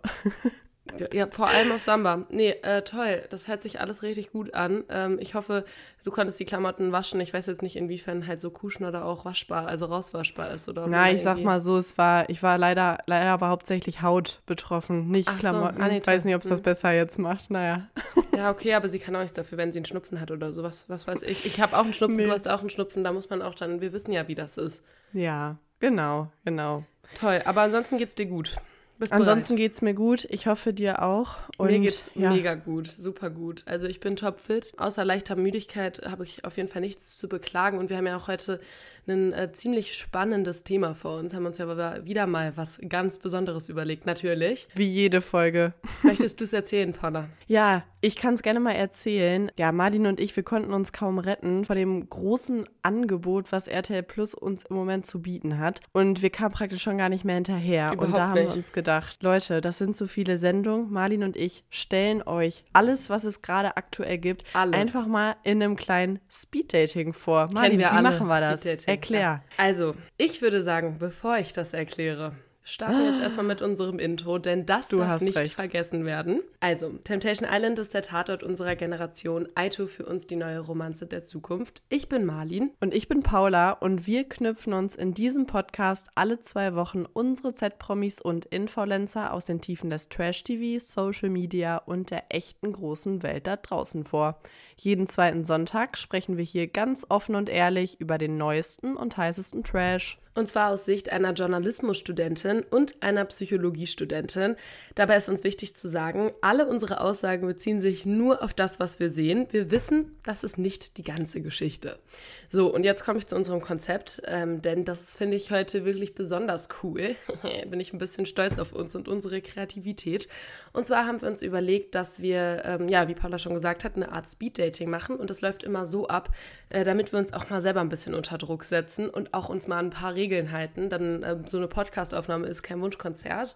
Ja, 1.14 1.28
vor 1.30 1.48
allem 1.48 1.72
auf 1.72 1.82
Samba. 1.82 2.26
Nee, 2.30 2.52
äh, 2.62 2.82
toll. 2.84 3.24
Das 3.30 3.48
hört 3.48 3.64
sich 3.64 3.80
alles 3.80 4.04
richtig 4.04 4.32
gut 4.32 4.54
an. 4.54 4.84
Ähm, 4.90 5.18
ich 5.20 5.36
hoffe, 5.36 5.66
du 6.04 6.12
konntest 6.12 6.40
die 6.40 6.46
Klamotten 6.46 6.92
waschen. 6.92 7.20
Ich 7.22 7.34
weiß 7.34 7.46
jetzt 7.48 7.62
nicht, 7.62 7.76
inwiefern 7.76 8.28
halt 8.28 8.40
so 8.40 8.50
kuschen 8.50 8.86
oder 8.86 9.06
auch 9.06 9.26
waschbar, 9.26 9.68
also 9.68 9.86
rauswaschbar 9.86 10.52
ist 10.52 10.70
oder. 10.70 10.88
Na, 10.88 11.12
ich 11.12 11.22
sag 11.22 11.44
mal 11.44 11.60
so, 11.60 11.78
es 11.78 11.98
war, 11.98 12.30
ich 12.30 12.42
war 12.44 12.58
leider, 12.58 13.00
leider 13.06 13.32
aber 13.32 13.50
hauptsächlich 13.50 14.02
Haut 14.02 14.42
betroffen, 14.46 15.08
nicht 15.08 15.30
Ach 15.30 15.40
Klamotten. 15.40 15.78
So, 15.78 15.84
ah, 15.84 15.88
nee, 15.88 16.02
weiß 16.04 16.26
nicht, 16.26 16.36
ob 16.36 16.42
es 16.42 16.50
das 16.50 16.60
hm. 16.60 16.64
besser 16.64 16.92
jetzt 16.92 17.20
macht. 17.20 17.52
Naja. 17.52 17.88
Ja, 18.40 18.52
okay, 18.52 18.74
aber 18.74 18.88
sie 18.88 19.00
kann 19.00 19.14
auch 19.18 19.20
nichts 19.20 19.36
dafür, 19.36 19.58
wenn 19.58 19.74
sie 19.74 19.80
einen 19.80 19.86
Schnupfen 19.86 20.22
hat 20.22 20.32
oder 20.32 20.54
sowas. 20.54 20.86
Was 20.88 21.08
weiß 21.08 21.24
ich. 21.24 21.46
Ich 21.46 21.60
habe 21.60 21.78
auch 21.78 21.84
einen 21.84 21.94
Schnupfen, 21.94 22.16
nee. 22.16 22.24
du 22.24 22.32
hast 22.32 22.48
auch 22.48 22.62
einen 22.62 22.70
Schnupfen. 22.70 23.04
Da 23.04 23.12
muss 23.12 23.30
man 23.30 23.42
auch 23.42 23.54
dann, 23.54 23.82
wir 23.82 23.92
wissen 23.92 24.14
ja, 24.14 24.30
wie 24.30 24.36
das 24.36 24.58
ist. 24.58 24.82
Ja, 25.12 25.58
genau, 25.82 26.32
genau. 26.46 26.86
Toll, 27.20 27.42
aber 27.44 27.62
ansonsten 27.62 27.98
geht's 27.98 28.16
dir 28.16 28.28
gut. 28.28 28.56
Bist 29.00 29.14
Ansonsten 29.14 29.56
geht 29.56 29.72
es 29.72 29.82
mir 29.82 29.94
gut. 29.94 30.28
Ich 30.30 30.46
hoffe 30.46 30.74
dir 30.74 31.02
auch. 31.02 31.38
Und, 31.58 31.68
mir 31.72 31.80
geht's 31.80 32.12
ja. 32.16 32.32
mega 32.32 32.56
gut, 32.56 32.88
super 32.88 33.30
gut. 33.30 33.64
Also 33.66 33.88
ich 33.88 34.02
bin 34.02 34.18
topfit. 34.18 34.74
Außer 34.78 35.06
leichter 35.06 35.38
Müdigkeit 35.38 36.02
habe 36.06 36.26
ich 36.26 36.44
auf 36.44 36.58
jeden 36.58 36.68
Fall 36.68 36.82
nichts 36.82 37.18
zu 37.18 37.30
beklagen. 37.30 37.78
Und 37.78 37.90
wir 37.90 37.96
haben 37.96 38.08
ja 38.08 38.18
auch 38.18 38.28
heute 38.28 38.60
ein 39.08 39.34
äh, 39.34 39.52
ziemlich 39.52 39.96
spannendes 39.96 40.64
Thema 40.64 40.96
vor 40.96 41.18
uns. 41.20 41.34
Haben 41.34 41.46
uns 41.46 41.58
ja 41.58 42.06
wieder 42.06 42.28
mal 42.28 42.54
was 42.56 42.80
ganz 42.88 43.18
Besonderes 43.18 43.70
überlegt, 43.70 44.06
natürlich. 44.06 44.68
Wie 44.76 44.88
jede 44.88 45.22
Folge. 45.22 45.74
Möchtest 46.04 46.40
du 46.40 46.44
es 46.44 46.54
erzählen, 46.54 46.94
Paula? 46.94 47.30
Ja, 47.48 47.84
ich 48.02 48.16
kann 48.16 48.36
es 48.36 48.44
gerne 48.44 48.60
mal 48.60 48.74
erzählen. 48.74 49.52
Ja, 49.58 49.72
Martin 49.72 50.06
und 50.06 50.20
ich, 50.20 50.36
wir 50.36 50.44
konnten 50.44 50.72
uns 50.72 50.94
kaum 50.94 51.18
retten 51.18 51.66
vor 51.66 51.76
dem 51.76 52.08
großen 52.08 52.70
Angebot, 52.84 53.52
was 53.52 53.68
RTL 53.68 54.04
Plus 54.04 54.36
uns 54.36 54.64
im 54.64 54.76
Moment 54.76 55.08
zu 55.08 55.22
bieten 55.22 55.58
hat. 55.58 55.82
Und 55.92 56.22
wir 56.22 56.30
kamen 56.30 56.54
praktisch 56.54 56.82
schon 56.82 56.98
gar 57.00 57.10
nicht 57.10 57.26
mehr 57.26 57.36
hinterher. 57.36 57.92
Überhaupt 57.94 58.02
und 58.04 58.16
da 58.16 58.28
haben 58.30 58.34
nicht. 58.36 58.50
wir 58.50 58.58
uns 58.58 58.72
gedacht, 58.72 59.24
Leute, 59.24 59.62
das 59.62 59.80
sind 59.80 59.96
so 59.96 60.06
viele 60.06 60.38
Sendungen. 60.38 60.92
Martin 60.92 61.24
und 61.24 61.36
ich 61.36 61.64
stellen 61.70 62.22
euch 62.22 62.64
alles, 62.72 63.10
was 63.10 63.24
es 63.24 63.42
gerade 63.42 63.76
aktuell 63.76 64.20
gibt, 64.20 64.44
alles. 64.54 64.76
einfach 64.76 65.08
mal 65.08 65.36
in 65.44 65.62
einem 65.62 65.76
kleinen 65.76 66.20
Speeddating 66.32 67.14
vor. 67.14 67.50
Martin, 67.52 67.80
wie 67.80 67.86
alle. 67.86 68.10
machen 68.10 68.28
wir 68.28 68.40
das? 68.40 68.64
Erklär. 68.90 69.44
Also, 69.58 69.96
ich 70.18 70.42
würde 70.42 70.62
sagen, 70.62 70.98
bevor 71.00 71.38
ich 71.38 71.54
das 71.54 71.74
erkläre, 71.74 72.34
starten 72.64 72.98
wir 72.98 73.12
jetzt 73.12 73.22
erstmal 73.22 73.46
mit 73.46 73.62
unserem 73.62 74.00
Intro, 74.00 74.38
denn 74.38 74.66
das 74.66 74.88
du 74.88 74.98
darf 74.98 75.22
nicht 75.22 75.38
recht. 75.38 75.54
vergessen 75.54 76.06
werden. 76.06 76.42
Also, 76.60 76.90
Temptation 77.04 77.50
Island 77.52 77.80
ist 77.80 77.94
der 77.94 78.02
Tatort 78.02 78.44
unserer 78.44 78.76
Generation, 78.76 79.48
Aito 79.56 79.88
für 79.88 80.06
uns 80.06 80.28
die 80.28 80.36
neue 80.36 80.60
Romanze 80.60 81.06
der 81.06 81.24
Zukunft. 81.24 81.82
Ich 81.90 82.10
bin 82.10 82.26
Marlin. 82.26 82.72
Und 82.80 82.94
ich 82.94 83.08
bin 83.08 83.22
Paula 83.22 83.72
und 83.72 84.08
wir 84.08 84.28
knüpfen 84.28 84.74
uns 84.74 84.96
in 84.96 85.14
diesem 85.14 85.48
Podcast 85.48 86.08
alle 86.16 86.40
zwei 86.40 86.76
Wochen 86.76 87.06
unsere 87.12 87.54
Z-Promis 87.54 88.22
und 88.22 88.46
Influencer 88.46 89.34
aus 89.34 89.46
den 89.46 89.62
Tiefen 89.62 89.90
des 89.90 90.10
Trash-TV, 90.10 90.84
Social 90.84 91.30
Media 91.30 91.78
und 91.78 92.12
der 92.12 92.26
echten 92.30 92.74
großen 92.74 93.24
Welt 93.24 93.48
da 93.48 93.56
draußen 93.56 94.04
vor. 94.04 94.40
Jeden 94.78 95.08
zweiten 95.08 95.44
Sonntag 95.44 95.98
sprechen 95.98 96.38
wir 96.38 96.46
hier 96.46 96.68
ganz 96.68 97.06
offen 97.10 97.36
und 97.36 97.50
ehrlich 97.50 98.00
über 98.00 98.18
den 98.18 98.38
neuesten 98.38 98.96
und 98.96 99.18
heißesten 99.18 99.64
Trash. 99.64 100.20
Und 100.40 100.48
zwar 100.48 100.70
aus 100.70 100.86
Sicht 100.86 101.12
einer 101.12 101.34
Journalismusstudentin 101.34 102.64
und 102.64 103.04
einer 103.04 103.26
Psychologiestudentin. 103.26 104.56
Dabei 104.96 105.18
ist 105.18 105.28
uns 105.28 105.44
wichtig 105.44 105.76
zu 105.76 105.90
sagen, 105.90 106.32
alle 106.40 106.66
unsere 106.66 107.02
Aussagen 107.02 107.46
beziehen 107.46 107.82
sich 107.82 108.06
nur 108.06 108.42
auf 108.42 108.54
das, 108.54 108.80
was 108.80 109.02
wir 109.02 109.10
sehen. 109.10 109.48
Wir 109.52 109.70
wissen, 109.70 110.16
das 110.24 110.46
ist 110.46 110.58
nicht 110.58 110.98
die 110.98 111.04
ganze 111.04 111.42
Geschichte. 111.42 112.00
So, 112.48 112.74
und 112.74 112.86
jetzt 112.86 113.04
komme 113.04 113.20
ich 113.20 113.28
zu 113.28 113.36
unserem 113.36 113.60
Konzept, 113.60 114.22
ähm, 114.28 114.62
denn 114.62 114.86
das 114.86 115.18
finde 115.18 115.36
ich 115.36 115.52
heute 115.52 115.84
wirklich 115.84 116.16
besonders 116.16 116.70
cool. 116.84 117.18
Bin 117.70 117.82
ich 117.82 117.92
ein 117.92 118.00
bisschen 118.00 118.26
stolz 118.26 118.60
auf 118.60 118.72
uns 118.72 118.96
und 118.96 119.10
unsere 119.10 119.42
Kreativität. 119.42 120.30
Und 120.72 120.86
zwar 120.86 121.06
haben 121.06 121.20
wir 121.22 121.28
uns 121.28 121.42
überlegt, 121.42 121.96
dass 121.96 122.22
wir, 122.22 122.62
ähm, 122.64 122.88
ja, 122.88 123.10
wie 123.10 123.14
Paula 123.14 123.40
schon 123.40 123.56
gesagt 123.56 123.84
hat, 123.84 123.98
eine 123.98 124.14
Art 124.14 124.30
Speed-Dating 124.30 124.90
machen. 124.90 125.18
Und 125.18 125.30
das 125.30 125.42
läuft 125.42 125.64
immer 125.64 125.86
so 125.86 126.08
ab, 126.08 126.30
äh, 126.70 126.86
damit 126.86 127.12
wir 127.12 127.20
uns 127.20 127.34
auch 127.34 127.50
mal 127.50 127.62
selber 127.62 127.82
ein 127.82 127.90
bisschen 127.90 128.14
unter 128.14 128.38
Druck 128.38 128.64
setzen 128.64 129.10
und 129.10 129.34
auch 129.34 129.50
uns 129.50 129.68
mal 129.68 129.80
ein 129.80 129.90
paar 129.90 130.16
Regeln 130.16 130.29
Regeln 130.30 130.52
halten, 130.52 130.90
dann 130.90 131.24
äh, 131.24 131.38
so 131.48 131.58
eine 131.58 131.68
Podcastaufnahme 131.68 132.46
ist 132.48 132.62
kein 132.62 132.82
Wunschkonzert, 132.82 133.56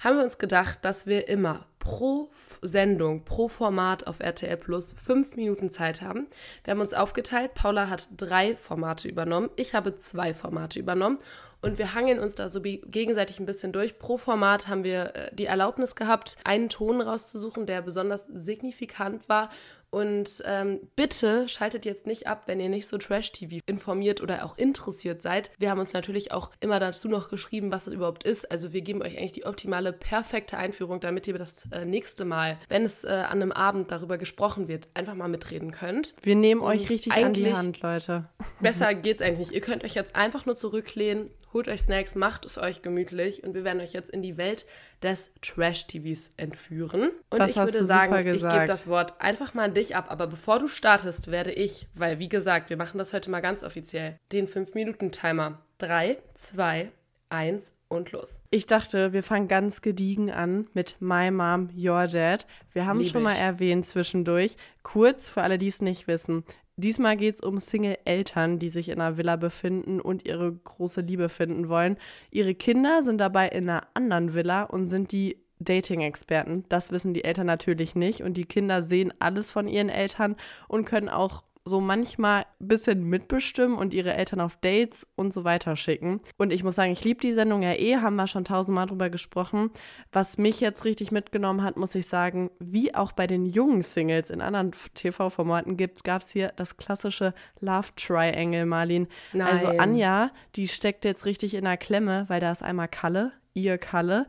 haben 0.00 0.16
wir 0.16 0.22
uns 0.22 0.38
gedacht, 0.38 0.80
dass 0.82 1.06
wir 1.06 1.28
immer 1.28 1.66
pro 1.80 2.30
Sendung, 2.62 3.24
pro 3.24 3.48
Format 3.48 4.06
auf 4.06 4.20
RTL 4.20 4.56
Plus 4.56 4.94
fünf 5.04 5.34
Minuten 5.34 5.70
Zeit 5.70 6.02
haben. 6.02 6.28
Wir 6.62 6.72
haben 6.72 6.80
uns 6.80 6.94
aufgeteilt. 6.94 7.54
Paula 7.54 7.90
hat 7.90 8.08
drei 8.16 8.54
Formate 8.54 9.08
übernommen. 9.08 9.50
Ich 9.56 9.74
habe 9.74 9.98
zwei 9.98 10.32
Formate 10.32 10.78
übernommen. 10.78 11.18
Und 11.62 11.76
wir 11.78 11.94
hangeln 11.94 12.20
uns 12.20 12.36
da 12.36 12.48
so 12.48 12.62
gegenseitig 12.62 13.38
ein 13.38 13.44
bisschen 13.44 13.72
durch. 13.72 13.98
Pro 13.98 14.16
Format 14.16 14.68
haben 14.68 14.84
wir 14.84 15.14
äh, 15.14 15.34
die 15.34 15.44
Erlaubnis 15.44 15.94
gehabt, 15.94 16.38
einen 16.44 16.70
Ton 16.70 17.02
rauszusuchen, 17.02 17.66
der 17.66 17.82
besonders 17.82 18.26
signifikant 18.28 19.28
war 19.28 19.50
und 19.90 20.40
ähm, 20.46 20.80
bitte 20.94 21.48
schaltet 21.48 21.84
jetzt 21.84 22.06
nicht 22.06 22.28
ab, 22.28 22.44
wenn 22.46 22.60
ihr 22.60 22.68
nicht 22.68 22.86
so 22.86 22.96
Trash-TV 22.96 23.58
informiert 23.66 24.20
oder 24.20 24.44
auch 24.44 24.56
interessiert 24.56 25.20
seid. 25.20 25.50
Wir 25.58 25.68
haben 25.68 25.80
uns 25.80 25.92
natürlich 25.92 26.30
auch 26.30 26.52
immer 26.60 26.78
dazu 26.78 27.08
noch 27.08 27.28
geschrieben, 27.28 27.72
was 27.72 27.88
es 27.88 27.94
überhaupt 27.94 28.22
ist. 28.22 28.48
Also 28.52 28.72
wir 28.72 28.82
geben 28.82 29.02
euch 29.02 29.18
eigentlich 29.18 29.32
die 29.32 29.46
optimale, 29.46 29.92
perfekte 29.92 30.56
Einführung, 30.58 31.00
damit 31.00 31.26
ihr 31.26 31.36
das 31.36 31.69
äh, 31.70 31.84
nächste 31.84 32.24
Mal, 32.24 32.58
wenn 32.68 32.84
es 32.84 33.04
äh, 33.04 33.08
an 33.08 33.42
einem 33.42 33.52
Abend 33.52 33.90
darüber 33.90 34.18
gesprochen 34.18 34.68
wird, 34.68 34.88
einfach 34.94 35.14
mal 35.14 35.28
mitreden 35.28 35.70
könnt. 35.70 36.14
Wir 36.22 36.36
nehmen 36.36 36.60
euch 36.60 36.90
richtig 36.90 37.12
an 37.12 37.32
die 37.32 37.52
Hand, 37.52 37.80
Leute. 37.80 38.28
Besser 38.60 38.94
geht's 38.94 39.22
eigentlich 39.22 39.38
nicht. 39.38 39.52
Ihr 39.52 39.60
könnt 39.60 39.84
euch 39.84 39.94
jetzt 39.94 40.16
einfach 40.16 40.46
nur 40.46 40.56
zurücklehnen, 40.56 41.30
holt 41.52 41.68
euch 41.68 41.80
Snacks, 41.80 42.14
macht 42.14 42.44
es 42.44 42.58
euch 42.58 42.82
gemütlich 42.82 43.42
und 43.44 43.54
wir 43.54 43.64
werden 43.64 43.80
euch 43.80 43.92
jetzt 43.92 44.10
in 44.10 44.22
die 44.22 44.36
Welt 44.36 44.66
des 45.02 45.30
Trash-TVs 45.42 46.34
entführen. 46.36 47.10
Und 47.30 47.38
das 47.38 47.50
ich 47.50 47.56
würde 47.56 47.84
sagen, 47.84 48.14
ich 48.28 48.40
gebe 48.40 48.66
das 48.66 48.86
Wort 48.86 49.20
einfach 49.20 49.54
mal 49.54 49.64
an 49.64 49.74
dich 49.74 49.96
ab. 49.96 50.06
Aber 50.08 50.26
bevor 50.26 50.58
du 50.58 50.68
startest, 50.68 51.30
werde 51.30 51.52
ich, 51.52 51.88
weil 51.94 52.18
wie 52.18 52.28
gesagt, 52.28 52.70
wir 52.70 52.76
machen 52.76 52.98
das 52.98 53.12
heute 53.12 53.30
mal 53.30 53.40
ganz 53.40 53.62
offiziell, 53.62 54.18
den 54.32 54.46
5-Minuten-Timer. 54.46 55.62
3, 55.78 56.18
2, 56.34 56.92
1 57.30 57.72
und 57.90 58.12
los. 58.12 58.42
Ich 58.50 58.66
dachte, 58.66 59.12
wir 59.12 59.22
fangen 59.22 59.48
ganz 59.48 59.82
gediegen 59.82 60.30
an 60.30 60.68
mit 60.72 60.96
My 61.00 61.30
Mom, 61.30 61.68
Your 61.76 62.06
Dad. 62.06 62.46
Wir 62.72 62.86
haben 62.86 63.00
es 63.00 63.10
schon 63.10 63.22
mal 63.22 63.34
erwähnt 63.34 63.84
zwischendurch. 63.84 64.56
Kurz 64.82 65.28
für 65.28 65.42
alle, 65.42 65.58
die 65.58 65.68
es 65.68 65.82
nicht 65.82 66.06
wissen. 66.06 66.44
Diesmal 66.76 67.16
geht 67.16 67.34
es 67.34 67.40
um 67.40 67.58
Single-Eltern, 67.58 68.58
die 68.58 68.70
sich 68.70 68.88
in 68.88 69.00
einer 69.00 69.18
Villa 69.18 69.36
befinden 69.36 70.00
und 70.00 70.24
ihre 70.26 70.50
große 70.52 71.02
Liebe 71.02 71.28
finden 71.28 71.68
wollen. 71.68 71.98
Ihre 72.30 72.54
Kinder 72.54 73.02
sind 73.02 73.18
dabei 73.18 73.48
in 73.48 73.68
einer 73.68 73.82
anderen 73.92 74.32
Villa 74.32 74.62
und 74.62 74.86
sind 74.86 75.12
die 75.12 75.36
Dating-Experten. 75.58 76.64
Das 76.70 76.90
wissen 76.90 77.12
die 77.12 77.24
Eltern 77.24 77.46
natürlich 77.46 77.94
nicht. 77.94 78.22
Und 78.22 78.36
die 78.36 78.46
Kinder 78.46 78.82
sehen 78.82 79.12
alles 79.18 79.50
von 79.50 79.68
ihren 79.68 79.90
Eltern 79.90 80.36
und 80.68 80.86
können 80.86 81.10
auch 81.10 81.42
so 81.64 81.80
manchmal 81.80 82.46
ein 82.60 82.68
bisschen 82.68 83.04
mitbestimmen 83.04 83.76
und 83.76 83.92
ihre 83.94 84.14
Eltern 84.14 84.40
auf 84.40 84.56
Dates 84.56 85.06
und 85.14 85.32
so 85.32 85.44
weiter 85.44 85.76
schicken. 85.76 86.20
Und 86.38 86.52
ich 86.52 86.64
muss 86.64 86.74
sagen, 86.74 86.92
ich 86.92 87.04
liebe 87.04 87.20
die 87.20 87.32
Sendung 87.32 87.62
ja 87.62 87.72
eh, 87.72 87.96
haben 87.96 88.16
wir 88.16 88.26
schon 88.26 88.44
tausendmal 88.44 88.86
drüber 88.86 89.10
gesprochen. 89.10 89.70
Was 90.12 90.38
mich 90.38 90.60
jetzt 90.60 90.84
richtig 90.84 91.12
mitgenommen 91.12 91.62
hat, 91.62 91.76
muss 91.76 91.94
ich 91.94 92.06
sagen, 92.06 92.50
wie 92.58 92.94
auch 92.94 93.12
bei 93.12 93.26
den 93.26 93.44
jungen 93.44 93.82
Singles 93.82 94.30
in 94.30 94.40
anderen 94.40 94.72
TV-Formaten 94.94 95.76
gibt, 95.76 96.02
gab 96.04 96.22
es 96.22 96.30
hier 96.30 96.52
das 96.56 96.76
klassische 96.76 97.34
Love 97.60 97.88
Triangle, 97.96 98.66
Marlin. 98.66 99.06
Also 99.32 99.38
Nein. 99.38 99.66
Also 99.66 99.78
Anja, 99.78 100.30
die 100.56 100.68
steckt 100.68 101.04
jetzt 101.04 101.26
richtig 101.26 101.54
in 101.54 101.64
der 101.64 101.76
Klemme, 101.76 102.24
weil 102.28 102.40
da 102.40 102.50
ist 102.52 102.62
einmal 102.62 102.88
Kalle, 102.88 103.32
ihr 103.54 103.78
Kalle 103.78 104.26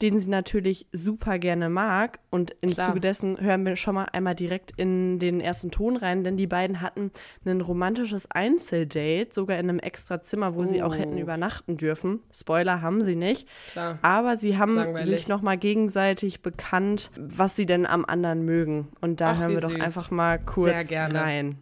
den 0.00 0.18
sie 0.18 0.30
natürlich 0.30 0.86
super 0.92 1.38
gerne 1.38 1.68
mag. 1.68 2.20
Und 2.30 2.52
im 2.60 2.70
Klar. 2.70 2.88
Zuge 2.88 3.00
dessen 3.00 3.40
hören 3.40 3.64
wir 3.64 3.76
schon 3.76 3.96
mal 3.96 4.04
einmal 4.12 4.34
direkt 4.34 4.72
in 4.76 5.18
den 5.18 5.40
ersten 5.40 5.70
Ton 5.70 5.96
rein, 5.96 6.22
denn 6.22 6.36
die 6.36 6.46
beiden 6.46 6.80
hatten 6.80 7.10
ein 7.44 7.60
romantisches 7.60 8.30
Einzeldate, 8.30 9.28
sogar 9.32 9.58
in 9.58 9.68
einem 9.68 9.78
extra 9.80 10.22
Zimmer, 10.22 10.54
wo 10.54 10.62
oh. 10.62 10.66
sie 10.66 10.82
auch 10.82 10.96
hätten 10.96 11.16
oh. 11.16 11.20
übernachten 11.20 11.76
dürfen. 11.76 12.20
Spoiler 12.32 12.80
haben 12.80 13.02
sie 13.02 13.16
nicht. 13.16 13.48
Klar. 13.72 13.98
Aber 14.02 14.36
sie 14.36 14.56
haben 14.56 14.76
Langweilig. 14.76 15.08
sich 15.08 15.28
noch 15.28 15.42
mal 15.42 15.58
gegenseitig 15.58 16.42
bekannt, 16.42 17.10
was 17.16 17.56
sie 17.56 17.66
denn 17.66 17.84
am 17.84 18.04
anderen 18.04 18.44
mögen. 18.44 18.88
Und 19.00 19.20
da 19.20 19.32
Ach, 19.32 19.38
hören 19.40 19.50
wir 19.50 19.60
süß. 19.60 19.70
doch 19.70 19.80
einfach 19.80 20.10
mal 20.10 20.38
kurz 20.38 20.90
rein. 20.92 21.58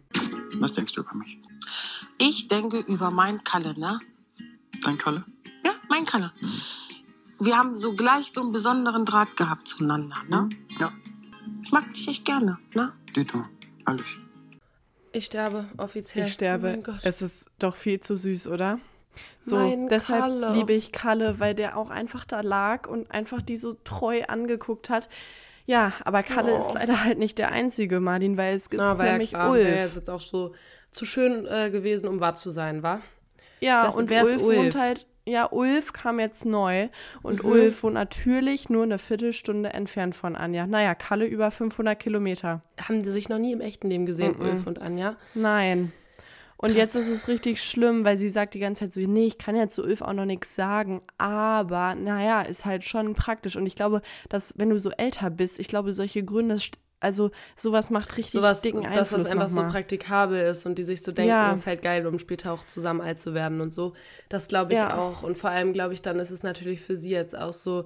Was 0.59 0.73
denkst 0.73 0.93
du 0.93 1.01
über 1.01 1.15
mich? 1.15 1.39
Ich 2.19 2.47
denke 2.47 2.79
über 2.79 3.09
meinen 3.09 3.43
Kalle, 3.43 3.77
ne? 3.79 3.99
Dein 4.83 4.97
Kalle? 4.97 5.23
Ja, 5.65 5.71
mein 5.89 6.05
Kalle. 6.05 6.31
Mhm 6.39 6.86
wir 7.39 7.57
haben 7.57 7.75
so 7.75 7.95
gleich 7.95 8.31
so 8.31 8.41
einen 8.41 8.51
besonderen 8.51 9.05
Draht 9.05 9.37
gehabt 9.37 9.67
zueinander, 9.67 10.17
ne? 10.27 10.41
Mhm. 10.41 10.77
Ja. 10.79 10.91
Ich 11.63 11.71
mag 11.71 11.91
dich 11.93 12.07
echt 12.07 12.25
gerne, 12.25 12.57
ne? 12.73 12.93
Dito, 13.15 13.43
alles. 13.85 14.05
Ich 15.11 15.25
sterbe 15.25 15.65
offiziell. 15.77 16.27
Ich 16.27 16.33
sterbe. 16.33 16.83
Oh 16.87 16.91
es 17.03 17.21
ist 17.21 17.49
doch 17.59 17.75
viel 17.75 17.99
zu 17.99 18.17
süß, 18.17 18.47
oder? 18.47 18.79
So, 19.41 19.55
mein 19.55 19.87
deshalb 19.87 20.21
Kalle. 20.21 20.53
liebe 20.53 20.73
ich 20.73 20.91
Kalle, 20.91 21.39
weil 21.39 21.55
der 21.55 21.77
auch 21.77 21.89
einfach 21.89 22.25
da 22.25 22.41
lag 22.41 22.87
und 22.87 23.09
einfach 23.11 23.41
die 23.41 23.57
so 23.57 23.75
treu 23.83 24.23
angeguckt 24.27 24.89
hat. 24.89 25.09
Ja, 25.65 25.93
aber 26.05 26.23
Kalle 26.23 26.53
oh. 26.53 26.59
ist 26.59 26.73
leider 26.73 27.03
halt 27.03 27.17
nicht 27.17 27.37
der 27.37 27.51
einzige, 27.51 27.99
Martin, 27.99 28.37
weil 28.37 28.55
es 28.55 28.69
gibt 28.69 28.81
Na, 28.81 28.93
nämlich 28.93 29.31
ja 29.31 29.49
Ulf. 29.49 29.63
Der 29.63 29.85
ist 29.85 29.95
jetzt 29.95 30.09
auch 30.09 30.21
so 30.21 30.53
zu 30.91 31.05
schön 31.05 31.45
äh, 31.45 31.69
gewesen, 31.71 32.07
um 32.07 32.19
wahr 32.19 32.35
zu 32.35 32.49
sein, 32.49 32.83
war? 32.83 33.01
Ja, 33.59 33.85
das, 33.85 33.95
und 33.95 34.11
Ulf, 34.11 34.41
Ulf 34.41 34.41
wohnt 34.41 34.75
halt 34.75 35.07
ja, 35.27 35.51
Ulf 35.51 35.93
kam 35.93 36.19
jetzt 36.19 36.45
neu 36.45 36.87
und 37.21 37.43
mhm. 37.43 37.49
Ulf 37.49 37.83
wohnt 37.83 37.95
natürlich 37.95 38.69
nur 38.69 38.83
eine 38.83 38.97
Viertelstunde 38.97 39.69
entfernt 39.69 40.15
von 40.15 40.35
Anja. 40.35 40.65
Naja, 40.65 40.95
Kalle 40.95 41.25
über 41.25 41.51
500 41.51 41.99
Kilometer. 41.99 42.61
Haben 42.81 43.03
die 43.03 43.09
sich 43.09 43.29
noch 43.29 43.37
nie 43.37 43.51
im 43.51 43.61
echten 43.61 43.89
Leben 43.89 44.05
gesehen, 44.05 44.35
mhm. 44.37 44.45
Ulf 44.45 44.67
und 44.67 44.81
Anja? 44.81 45.17
Nein. 45.33 45.91
Und 46.59 46.69
Krass. 46.69 46.93
jetzt 46.93 46.95
ist 46.95 47.07
es 47.09 47.27
richtig 47.27 47.61
schlimm, 47.61 48.03
weil 48.03 48.17
sie 48.17 48.29
sagt 48.29 48.55
die 48.55 48.59
ganze 48.59 48.85
Zeit 48.85 48.93
so, 48.93 49.01
nee, 49.01 49.27
ich 49.27 49.37
kann 49.37 49.55
ja 49.55 49.67
zu 49.67 49.83
Ulf 49.83 50.01
auch 50.01 50.13
noch 50.13 50.25
nichts 50.25 50.55
sagen, 50.55 51.01
aber 51.19 51.93
naja, 51.93 52.41
ist 52.41 52.65
halt 52.65 52.83
schon 52.83 53.13
praktisch. 53.13 53.55
Und 53.55 53.67
ich 53.67 53.75
glaube, 53.75 54.01
dass 54.29 54.55
wenn 54.57 54.71
du 54.71 54.79
so 54.79 54.89
älter 54.89 55.29
bist, 55.29 55.59
ich 55.59 55.67
glaube, 55.67 55.93
solche 55.93 56.23
Gründe, 56.23 56.57
also 56.99 57.31
sowas 57.55 57.89
macht 57.89 58.17
richtig 58.17 58.33
sowas, 58.33 58.61
dicken 58.61 58.85
Einfluss. 58.85 59.09
Dass 59.09 59.23
das 59.23 59.31
einfach 59.31 59.49
so 59.49 59.61
praktikabel 59.67 60.41
ist 60.47 60.65
und 60.65 60.77
die 60.77 60.83
sich 60.83 61.03
so 61.03 61.11
denken, 61.11 61.29
ja. 61.29 61.53
ist 61.53 61.67
halt 61.67 61.81
geil, 61.81 62.07
um 62.07 62.17
später 62.19 62.51
auch 62.51 62.65
zusammen 62.65 63.01
alt 63.01 63.19
zu 63.19 63.33
werden 63.33 63.61
und 63.61 63.71
so. 63.71 63.93
Das 64.29 64.47
glaube 64.47 64.73
ich 64.73 64.79
ja. 64.79 64.97
auch. 64.97 65.23
Und 65.23 65.37
vor 65.37 65.51
allem 65.51 65.73
glaube 65.73 65.93
ich, 65.93 66.01
dann 66.01 66.19
ist 66.19 66.31
es 66.31 66.43
natürlich 66.43 66.81
für 66.81 66.95
sie 66.95 67.11
jetzt 67.11 67.37
auch 67.37 67.53
so, 67.53 67.85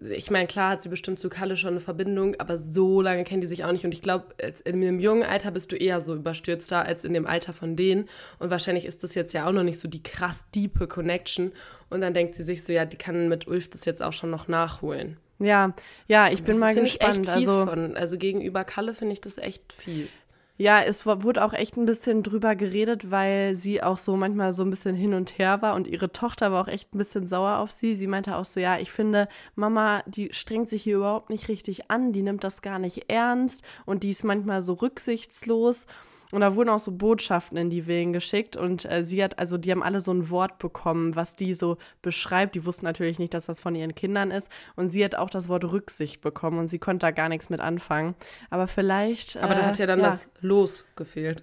ich 0.00 0.30
meine, 0.30 0.46
klar 0.46 0.70
hat 0.70 0.82
sie 0.82 0.88
bestimmt 0.88 1.18
zu 1.18 1.28
Kalle 1.28 1.56
schon 1.56 1.70
eine 1.70 1.80
Verbindung, 1.80 2.34
aber 2.38 2.56
so 2.56 3.02
lange 3.02 3.24
kennen 3.24 3.42
die 3.42 3.46
sich 3.46 3.64
auch 3.64 3.72
nicht. 3.72 3.84
Und 3.84 3.92
ich 3.92 4.00
glaube, 4.00 4.34
in 4.64 4.76
einem 4.76 5.00
jungen 5.00 5.24
Alter 5.24 5.50
bist 5.50 5.72
du 5.72 5.76
eher 5.76 6.00
so 6.00 6.14
überstürzter 6.14 6.82
als 6.82 7.04
in 7.04 7.12
dem 7.12 7.26
Alter 7.26 7.52
von 7.52 7.76
denen. 7.76 8.08
Und 8.38 8.50
wahrscheinlich 8.50 8.86
ist 8.86 9.02
das 9.02 9.14
jetzt 9.14 9.34
ja 9.34 9.46
auch 9.46 9.52
noch 9.52 9.64
nicht 9.64 9.80
so 9.80 9.88
die 9.88 10.02
krass 10.02 10.38
diepe 10.54 10.86
Connection. 10.86 11.52
Und 11.90 12.00
dann 12.00 12.14
denkt 12.14 12.34
sie 12.34 12.44
sich 12.44 12.64
so, 12.64 12.72
ja, 12.72 12.86
die 12.86 12.96
kann 12.96 13.28
mit 13.28 13.46
Ulf 13.46 13.68
das 13.68 13.84
jetzt 13.84 14.02
auch 14.02 14.14
schon 14.14 14.30
noch 14.30 14.48
nachholen. 14.48 15.18
Ja, 15.40 15.72
ja, 16.06 16.30
ich 16.30 16.42
bin 16.42 16.52
das 16.54 16.60
mal 16.60 16.74
gespannt. 16.74 17.20
Ich 17.22 17.28
also, 17.30 17.66
von, 17.66 17.96
also 17.96 18.18
gegenüber 18.18 18.62
Kalle 18.64 18.94
finde 18.94 19.14
ich 19.14 19.20
das 19.20 19.38
echt 19.38 19.72
fies. 19.72 20.26
Ja, 20.58 20.82
es 20.82 21.06
wurde 21.06 21.42
auch 21.42 21.54
echt 21.54 21.78
ein 21.78 21.86
bisschen 21.86 22.22
drüber 22.22 22.54
geredet, 22.54 23.10
weil 23.10 23.54
sie 23.54 23.82
auch 23.82 23.96
so 23.96 24.14
manchmal 24.18 24.52
so 24.52 24.62
ein 24.62 24.68
bisschen 24.68 24.94
hin 24.94 25.14
und 25.14 25.38
her 25.38 25.62
war 25.62 25.74
und 25.74 25.86
ihre 25.86 26.12
Tochter 26.12 26.52
war 26.52 26.62
auch 26.62 26.68
echt 26.68 26.94
ein 26.94 26.98
bisschen 26.98 27.26
sauer 27.26 27.56
auf 27.60 27.70
sie. 27.70 27.94
Sie 27.96 28.06
meinte 28.06 28.36
auch 28.36 28.44
so, 28.44 28.60
ja, 28.60 28.78
ich 28.78 28.92
finde, 28.92 29.26
Mama, 29.54 30.02
die 30.06 30.34
strengt 30.34 30.68
sich 30.68 30.82
hier 30.82 30.96
überhaupt 30.96 31.30
nicht 31.30 31.48
richtig 31.48 31.90
an, 31.90 32.12
die 32.12 32.20
nimmt 32.20 32.44
das 32.44 32.60
gar 32.60 32.78
nicht 32.78 33.10
ernst 33.10 33.64
und 33.86 34.02
die 34.02 34.10
ist 34.10 34.22
manchmal 34.22 34.60
so 34.60 34.74
rücksichtslos. 34.74 35.86
Und 36.32 36.42
da 36.42 36.54
wurden 36.54 36.68
auch 36.68 36.78
so 36.78 36.92
Botschaften 36.92 37.56
in 37.56 37.70
die 37.70 37.86
Willen 37.86 38.12
geschickt 38.12 38.56
und 38.56 38.84
äh, 38.84 39.04
sie 39.04 39.22
hat, 39.22 39.38
also 39.38 39.58
die 39.58 39.70
haben 39.70 39.82
alle 39.82 40.00
so 40.00 40.12
ein 40.12 40.30
Wort 40.30 40.58
bekommen, 40.58 41.16
was 41.16 41.36
die 41.36 41.54
so 41.54 41.76
beschreibt. 42.02 42.54
Die 42.54 42.64
wussten 42.64 42.84
natürlich 42.84 43.18
nicht, 43.18 43.34
dass 43.34 43.46
das 43.46 43.60
von 43.60 43.74
ihren 43.74 43.94
Kindern 43.94 44.30
ist. 44.30 44.50
Und 44.76 44.90
sie 44.90 45.04
hat 45.04 45.14
auch 45.14 45.30
das 45.30 45.48
Wort 45.48 45.64
Rücksicht 45.64 46.20
bekommen 46.20 46.58
und 46.58 46.68
sie 46.68 46.78
konnte 46.78 47.06
da 47.06 47.10
gar 47.10 47.28
nichts 47.28 47.50
mit 47.50 47.60
anfangen. 47.60 48.14
Aber 48.50 48.68
vielleicht. 48.68 49.36
Aber 49.38 49.54
da 49.54 49.66
hat 49.66 49.78
ja 49.78 49.86
dann 49.86 50.00
ja. 50.00 50.06
das 50.06 50.30
Los 50.40 50.86
gefehlt. 50.96 51.42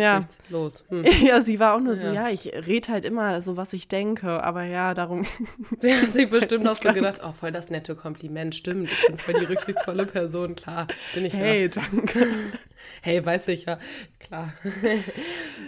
Ja. 0.00 0.26
Los. 0.48 0.84
Hm. 0.88 1.04
ja, 1.24 1.40
sie 1.40 1.60
war 1.60 1.74
auch 1.74 1.80
nur 1.80 1.94
so, 1.94 2.08
ja, 2.08 2.28
ich 2.28 2.52
rede 2.66 2.88
halt 2.88 3.04
immer 3.04 3.40
so, 3.40 3.56
was 3.56 3.72
ich 3.72 3.88
denke, 3.88 4.42
aber 4.42 4.64
ja, 4.64 4.94
darum. 4.94 5.26
Sie 5.78 5.94
hat 5.94 6.12
sich 6.12 6.30
bestimmt 6.30 6.68
auch 6.68 6.80
so 6.80 6.92
gedacht, 6.92 7.20
oh, 7.24 7.32
voll 7.32 7.52
das 7.52 7.70
nette 7.70 7.94
Kompliment, 7.94 8.54
stimmt, 8.54 8.90
ich 8.90 9.06
bin 9.06 9.18
voll 9.18 9.34
die 9.34 9.46
rücksichtsvolle 9.46 10.06
Person, 10.06 10.54
klar, 10.54 10.86
bin 11.14 11.24
ich 11.24 11.34
Hey, 11.34 11.62
ja. 11.62 11.68
danke. 11.68 12.26
Hey, 13.00 13.24
weiß 13.24 13.48
ich 13.48 13.64
ja, 13.64 13.78
klar. 14.18 14.52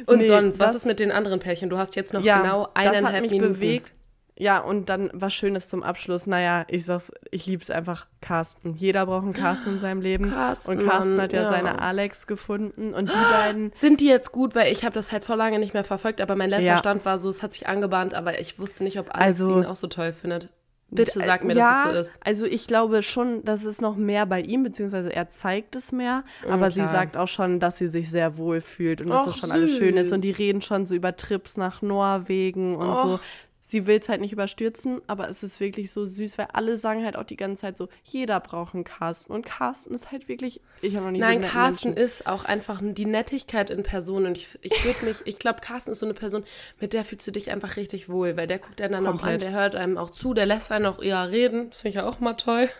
Und 0.06 0.18
nee, 0.18 0.25
sonst, 0.25 0.61
was 0.61 0.75
ist 0.75 0.87
mit 0.87 1.00
den 1.00 1.11
anderen 1.11 1.40
Pärchen? 1.40 1.71
Du 1.71 1.78
hast 1.78 1.97
jetzt 1.97 2.12
noch 2.12 2.23
ja, 2.23 2.40
genau 2.40 2.68
eineinhalb 2.75 3.04
das 3.04 3.12
hat 3.14 3.23
mich 3.23 3.30
Minuten. 3.30 3.54
bewegt. 3.54 3.92
Ja, 4.38 4.59
und 4.59 4.90
dann 4.90 5.11
was 5.14 5.33
Schönes 5.33 5.69
zum 5.69 5.83
Abschluss. 5.83 6.26
Naja, 6.26 6.66
ich 6.69 6.85
sag's, 6.85 7.11
ich 7.31 7.47
lieb's 7.47 7.71
einfach 7.71 8.07
Carsten. 8.21 8.75
Jeder 8.75 9.07
braucht 9.07 9.25
einen 9.25 9.33
Carsten 9.33 9.75
in 9.75 9.81
seinem 9.81 10.02
Leben. 10.02 10.31
Carsten, 10.31 10.71
und 10.71 10.87
Carsten 10.87 11.21
hat 11.21 11.33
ja, 11.33 11.43
ja, 11.43 11.49
seine 11.49 11.81
Alex 11.81 12.26
gefunden. 12.26 12.93
Und 12.93 13.09
die 13.09 13.33
beiden. 13.33 13.73
Sind 13.75 14.00
die 14.00 14.09
jetzt 14.09 14.33
gut? 14.33 14.55
Weil 14.55 14.71
ich 14.71 14.85
habe 14.85 14.95
das 14.95 15.11
halt 15.11 15.25
vor 15.25 15.37
lange 15.37 15.59
nicht 15.59 15.73
mehr 15.73 15.85
verfolgt, 15.85 16.21
aber 16.21 16.37
mein 16.37 16.50
letzter 16.50 16.66
ja. 16.66 16.78
Stand 16.78 17.05
war 17.07 17.16
so, 17.16 17.31
es 17.31 17.43
hat 17.43 17.55
sich 17.55 17.66
angebahnt, 17.66 18.12
aber 18.12 18.38
ich 18.38 18.59
wusste 18.59 18.85
nicht, 18.85 18.99
ob 18.99 19.14
Alex 19.14 19.40
also, 19.40 19.59
ihn 19.59 19.64
auch 19.64 19.76
so 19.76 19.87
toll 19.87 20.12
findet. 20.12 20.50
Bitte 20.88 21.19
sag 21.19 21.43
mir, 21.43 21.55
ja, 21.55 21.87
dass 21.87 21.87
es 21.87 21.93
so 21.93 22.00
ist. 22.00 22.26
Also 22.26 22.47
ich 22.47 22.69
glaube 22.69 23.02
schon, 23.02 23.45
dass 23.45 23.64
es 23.64 23.81
noch 23.81 23.97
mehr 23.97 24.25
bei 24.25 24.40
ihm, 24.40 24.62
beziehungsweise 24.62 25.12
er 25.12 25.28
zeigt 25.28 25.75
es 25.75 25.90
mehr. 25.90 26.23
Mhm, 26.45 26.52
aber 26.52 26.69
klar. 26.69 26.71
sie 26.71 26.93
sagt 26.93 27.16
auch 27.16 27.26
schon, 27.26 27.59
dass 27.59 27.78
sie 27.78 27.88
sich 27.88 28.09
sehr 28.09 28.38
wohl 28.38 28.61
fühlt 28.61 29.00
und 29.00 29.09
dass 29.09 29.25
das 29.25 29.37
schon 29.37 29.50
süß. 29.50 29.57
alles 29.57 29.76
schön 29.76 29.97
ist. 29.97 30.12
Und 30.12 30.23
die 30.23 30.31
reden 30.31 30.62
schon 30.62 30.87
so 30.87 30.95
über 30.95 31.16
Trips 31.16 31.57
nach 31.57 31.83
Norwegen 31.83 32.76
und 32.76 32.88
Och. 32.88 33.02
so 33.02 33.21
sie 33.66 33.87
will 33.88 33.99
es 33.99 34.08
halt 34.08 34.20
nicht 34.20 34.32
überstürzen, 34.32 35.02
aber 35.08 35.28
es 35.28 35.42
ist 35.42 35.58
wirklich 35.58 35.90
so 35.90 36.06
süß, 36.06 36.38
weil 36.38 36.46
alle 36.52 36.76
sagen 36.76 37.04
halt 37.04 37.16
auch 37.16 37.25
die 37.25 37.37
ganze 37.37 37.62
Zeit 37.62 37.76
so, 37.76 37.88
jeder 38.04 38.38
braucht 38.38 38.75
einen 38.75 38.85
Carsten. 38.85 39.32
Und 39.32 39.44
Carsten 39.44 39.92
ist 39.92 40.12
halt 40.12 40.28
wirklich, 40.28 40.61
ich 40.82 40.94
habe 40.94 41.06
noch 41.06 41.12
nie 41.12 41.18
Nein, 41.18 41.42
so 41.42 41.49
Carsten 41.49 41.88
Menschen. 41.90 42.04
ist 42.04 42.26
auch 42.28 42.44
einfach 42.44 42.80
die 42.80 43.04
Nettigkeit 43.04 43.70
in 43.70 43.82
Person. 43.82 44.25
Und 44.25 44.38
ich, 44.38 44.56
ich 44.62 44.85
würde 44.85 45.04
mich, 45.04 45.23
ich 45.25 45.40
glaube, 45.40 45.61
Carsten 45.61 45.90
ist 45.90 45.99
so 45.99 46.06
eine 46.06 46.14
Person, 46.14 46.44
mit 46.80 46.92
der 46.92 47.04
fühlst 47.04 47.26
du 47.26 47.32
dich 47.32 47.50
einfach 47.50 47.76
richtig 47.76 48.08
wohl, 48.08 48.37
weil 48.37 48.46
der 48.46 48.61
guckt 48.61 48.80
einen 48.80 48.92
dann 48.92 49.06
auch 49.08 49.23
an, 49.23 49.40
der 49.40 49.50
hört 49.50 49.75
einem 49.75 49.99
auch 49.99 50.11
zu, 50.11 50.32
der 50.32 50.46
lässt 50.46 50.70
einen 50.70 50.87
auch 50.87 51.02
eher 51.02 51.28
reden. 51.30 51.70
Das 51.70 51.80
finde 51.80 51.88
ich 51.90 51.94
ja 51.96 52.08
auch 52.08 52.20
mal 52.20 52.35
toll. 52.35 52.70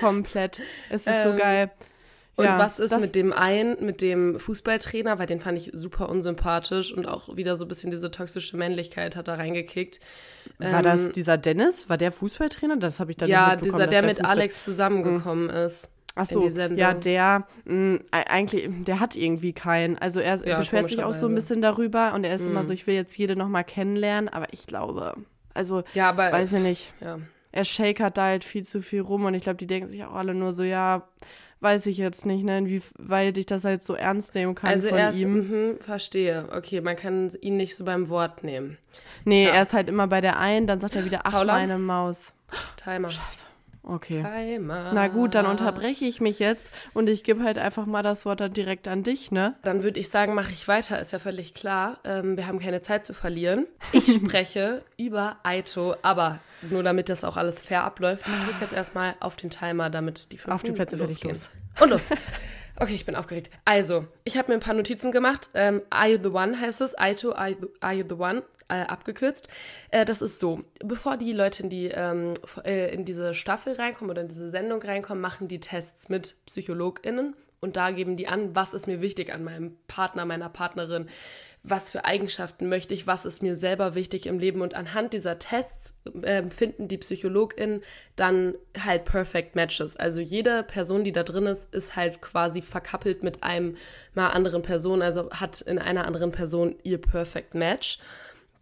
Komplett. 0.00 0.62
Es 0.88 1.02
ist 1.02 1.08
ähm, 1.08 1.32
so 1.32 1.38
geil. 1.38 1.70
Und 2.36 2.46
ja, 2.46 2.58
was 2.58 2.78
ist 2.78 2.98
mit 2.98 3.14
dem 3.14 3.32
einen, 3.32 3.84
mit 3.84 4.00
dem 4.00 4.40
Fußballtrainer, 4.40 5.18
weil 5.18 5.26
den 5.26 5.40
fand 5.40 5.58
ich 5.58 5.70
super 5.74 6.08
unsympathisch 6.08 6.92
und 6.92 7.06
auch 7.06 7.36
wieder 7.36 7.56
so 7.56 7.66
ein 7.66 7.68
bisschen 7.68 7.90
diese 7.90 8.10
toxische 8.10 8.56
Männlichkeit 8.56 9.16
hat 9.16 9.28
da 9.28 9.34
reingekickt. 9.34 10.00
War 10.58 10.78
ähm, 10.78 10.82
das 10.82 11.12
dieser 11.12 11.36
Dennis? 11.36 11.90
War 11.90 11.98
der 11.98 12.10
Fußballtrainer? 12.10 12.78
Das 12.78 13.00
habe 13.00 13.10
ich 13.10 13.18
dann 13.18 13.28
Ja, 13.28 13.56
dieser, 13.56 13.86
der, 13.86 13.86
der 13.88 14.02
mit 14.02 14.16
Fußball 14.16 14.30
Alex 14.30 14.64
zusammengekommen 14.64 15.44
mhm. 15.44 15.50
ist. 15.50 15.90
Ach 16.14 16.26
so, 16.26 16.46
ja, 16.46 16.92
der 16.92 17.46
mh, 17.64 18.00
eigentlich, 18.10 18.68
der 18.84 19.00
hat 19.00 19.16
irgendwie 19.16 19.54
keinen. 19.54 19.96
Also 19.96 20.20
er 20.20 20.46
ja, 20.46 20.58
beschwert 20.58 20.90
sich 20.90 21.02
auch 21.02 21.14
so 21.14 21.26
ein 21.26 21.34
bisschen 21.34 21.62
darüber 21.62 22.12
und 22.14 22.24
er 22.24 22.34
ist 22.34 22.42
mhm. 22.42 22.50
immer 22.50 22.64
so, 22.64 22.72
ich 22.72 22.86
will 22.86 22.94
jetzt 22.94 23.16
jede 23.16 23.34
nochmal 23.34 23.64
kennenlernen, 23.64 24.28
aber 24.28 24.52
ich 24.52 24.66
glaube, 24.66 25.14
also, 25.54 25.84
ja, 25.94 26.10
aber, 26.10 26.30
weiß 26.30 26.52
ich 26.54 26.62
nicht. 26.62 26.94
Ja. 27.00 27.18
Er 27.50 27.64
shakert 27.64 28.16
da 28.16 28.24
halt 28.24 28.44
viel 28.44 28.64
zu 28.64 28.82
viel 28.82 29.00
rum 29.00 29.24
und 29.24 29.34
ich 29.34 29.42
glaube, 29.42 29.56
die 29.56 29.66
denken 29.66 29.88
sich 29.88 30.04
auch 30.04 30.14
alle 30.14 30.34
nur 30.34 30.52
so, 30.52 30.62
ja, 30.62 31.08
weiß 31.62 31.86
ich 31.86 31.96
jetzt 31.96 32.26
nicht, 32.26 32.44
ne, 32.44 32.58
inwieweit 32.58 33.38
ich 33.38 33.46
das 33.46 33.64
halt 33.64 33.82
so 33.82 33.94
ernst 33.94 34.34
nehmen 34.34 34.54
kann 34.54 34.70
also 34.70 34.88
von 34.88 34.98
erst, 34.98 35.18
ihm. 35.18 35.70
Mh, 35.70 35.74
verstehe. 35.80 36.48
Okay, 36.52 36.80
man 36.80 36.96
kann 36.96 37.30
ihn 37.40 37.56
nicht 37.56 37.76
so 37.76 37.84
beim 37.84 38.08
Wort 38.08 38.42
nehmen. 38.42 38.78
Nee, 39.24 39.44
ja. 39.44 39.54
er 39.54 39.62
ist 39.62 39.72
halt 39.72 39.88
immer 39.88 40.08
bei 40.08 40.20
der 40.20 40.38
einen, 40.38 40.66
dann 40.66 40.80
sagt 40.80 40.96
er 40.96 41.04
wieder, 41.04 41.20
ach, 41.24 41.32
Paula? 41.32 41.54
meine 41.54 41.78
Maus. 41.78 42.32
Timer. 42.76 43.08
Scheiße. 43.08 43.44
Okay. 43.84 44.22
Timer. 44.22 44.92
Na 44.94 45.08
gut, 45.08 45.34
dann 45.34 45.46
unterbreche 45.46 46.04
ich 46.04 46.20
mich 46.20 46.38
jetzt 46.38 46.72
und 46.94 47.08
ich 47.08 47.24
gebe 47.24 47.42
halt 47.42 47.58
einfach 47.58 47.84
mal 47.86 48.02
das 48.02 48.24
Wort 48.24 48.40
dann 48.40 48.52
direkt 48.52 48.86
an 48.86 49.02
dich, 49.02 49.32
ne? 49.32 49.56
Dann 49.62 49.82
würde 49.82 49.98
ich 49.98 50.08
sagen, 50.08 50.34
mache 50.34 50.52
ich 50.52 50.68
weiter, 50.68 51.00
ist 51.00 51.12
ja 51.12 51.18
völlig 51.18 51.54
klar. 51.54 51.98
Ähm, 52.04 52.36
wir 52.36 52.46
haben 52.46 52.60
keine 52.60 52.80
Zeit 52.80 53.04
zu 53.04 53.14
verlieren. 53.14 53.66
Ich 53.92 54.14
spreche 54.14 54.82
über 54.96 55.36
Aito, 55.42 55.94
aber 56.02 56.38
nur 56.62 56.82
damit 56.82 57.08
das 57.08 57.24
auch 57.24 57.36
alles 57.36 57.60
fair 57.60 57.84
abläuft, 57.84 58.24
ich 58.26 58.44
drücke 58.44 58.60
jetzt 58.60 58.72
erstmal 58.72 59.14
auf 59.20 59.36
den 59.36 59.50
Timer, 59.50 59.90
damit 59.90 60.32
die 60.32 60.38
fünf 60.38 60.54
Auf 60.54 60.62
die 60.62 60.72
Plätze 60.72 60.96
fertig 60.96 61.22
los. 61.24 61.50
Und 61.80 61.90
los. 61.90 62.06
Okay, 62.76 62.94
ich 62.94 63.04
bin 63.04 63.16
aufgeregt. 63.16 63.50
Also, 63.64 64.06
ich 64.24 64.36
habe 64.38 64.48
mir 64.48 64.54
ein 64.54 64.60
paar 64.60 64.74
Notizen 64.74 65.12
gemacht. 65.12 65.50
Ähm, 65.54 65.82
Are 65.90 66.08
You 66.08 66.18
the 66.22 66.30
One 66.30 66.58
heißt 66.58 66.80
es. 66.80 66.98
Aito, 66.98 67.32
Are 67.32 67.54
are 67.80 67.92
you 67.94 68.04
the 68.08 68.14
One? 68.14 68.42
Äh, 68.68 68.82
abgekürzt. 68.82 69.48
Äh, 69.90 70.04
das 70.04 70.22
ist 70.22 70.40
so, 70.40 70.62
bevor 70.82 71.16
die 71.16 71.32
Leute 71.32 71.64
in, 71.64 71.70
die, 71.70 71.88
ähm, 71.88 72.32
äh, 72.64 72.94
in 72.94 73.04
diese 73.04 73.34
Staffel 73.34 73.74
reinkommen 73.74 74.10
oder 74.10 74.22
in 74.22 74.28
diese 74.28 74.50
Sendung 74.50 74.80
reinkommen, 74.80 75.20
machen 75.20 75.48
die 75.48 75.60
Tests 75.60 76.08
mit 76.08 76.34
PsychologInnen 76.46 77.34
und 77.62 77.76
da 77.76 77.92
geben 77.92 78.16
die 78.16 78.26
an, 78.26 78.56
was 78.56 78.74
ist 78.74 78.88
mir 78.88 79.00
wichtig 79.00 79.32
an 79.32 79.44
meinem 79.44 79.76
Partner, 79.86 80.24
meiner 80.24 80.48
Partnerin, 80.48 81.06
was 81.62 81.92
für 81.92 82.04
Eigenschaften 82.04 82.68
möchte 82.68 82.92
ich, 82.92 83.06
was 83.06 83.24
ist 83.24 83.40
mir 83.40 83.54
selber 83.54 83.94
wichtig 83.94 84.26
im 84.26 84.40
Leben. 84.40 84.62
Und 84.62 84.74
anhand 84.74 85.12
dieser 85.12 85.38
Tests 85.38 85.94
äh, 86.22 86.42
finden 86.42 86.88
die 86.88 86.98
PsychologInnen 86.98 87.82
dann 88.16 88.56
halt 88.84 89.04
Perfect 89.04 89.54
Matches. 89.54 89.96
Also 89.96 90.18
jede 90.18 90.64
Person, 90.64 91.04
die 91.04 91.12
da 91.12 91.22
drin 91.22 91.46
ist, 91.46 91.72
ist 91.72 91.94
halt 91.94 92.20
quasi 92.20 92.62
verkappelt 92.62 93.22
mit 93.22 93.44
einem 93.44 93.76
mal 94.12 94.30
anderen 94.30 94.62
Person, 94.62 95.00
also 95.00 95.30
hat 95.30 95.60
in 95.60 95.78
einer 95.78 96.04
anderen 96.04 96.32
Person 96.32 96.74
ihr 96.82 97.00
Perfect 97.00 97.54
Match. 97.54 98.00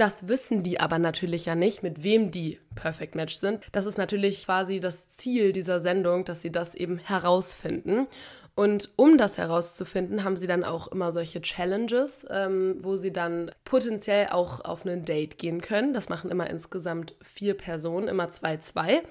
Das 0.00 0.28
wissen 0.28 0.62
die 0.62 0.80
aber 0.80 0.98
natürlich 0.98 1.44
ja 1.44 1.54
nicht, 1.54 1.82
mit 1.82 2.02
wem 2.02 2.30
die 2.30 2.58
Perfect 2.74 3.14
Match 3.14 3.34
sind. 3.34 3.60
Das 3.72 3.84
ist 3.84 3.98
natürlich 3.98 4.46
quasi 4.46 4.80
das 4.80 5.10
Ziel 5.10 5.52
dieser 5.52 5.78
Sendung, 5.78 6.24
dass 6.24 6.40
sie 6.40 6.50
das 6.50 6.74
eben 6.74 6.96
herausfinden. 6.96 8.06
Und 8.54 8.88
um 8.96 9.18
das 9.18 9.36
herauszufinden, 9.36 10.24
haben 10.24 10.36
sie 10.36 10.46
dann 10.46 10.64
auch 10.64 10.88
immer 10.88 11.12
solche 11.12 11.42
Challenges, 11.42 12.26
ähm, 12.30 12.78
wo 12.80 12.96
sie 12.96 13.12
dann 13.12 13.50
potenziell 13.66 14.28
auch 14.30 14.64
auf 14.64 14.86
ein 14.86 15.04
Date 15.04 15.36
gehen 15.36 15.60
können. 15.60 15.92
Das 15.92 16.08
machen 16.08 16.30
immer 16.30 16.48
insgesamt 16.48 17.14
vier 17.22 17.52
Personen, 17.52 18.08
immer 18.08 18.30
zwei, 18.30 18.56
zwei. 18.56 19.02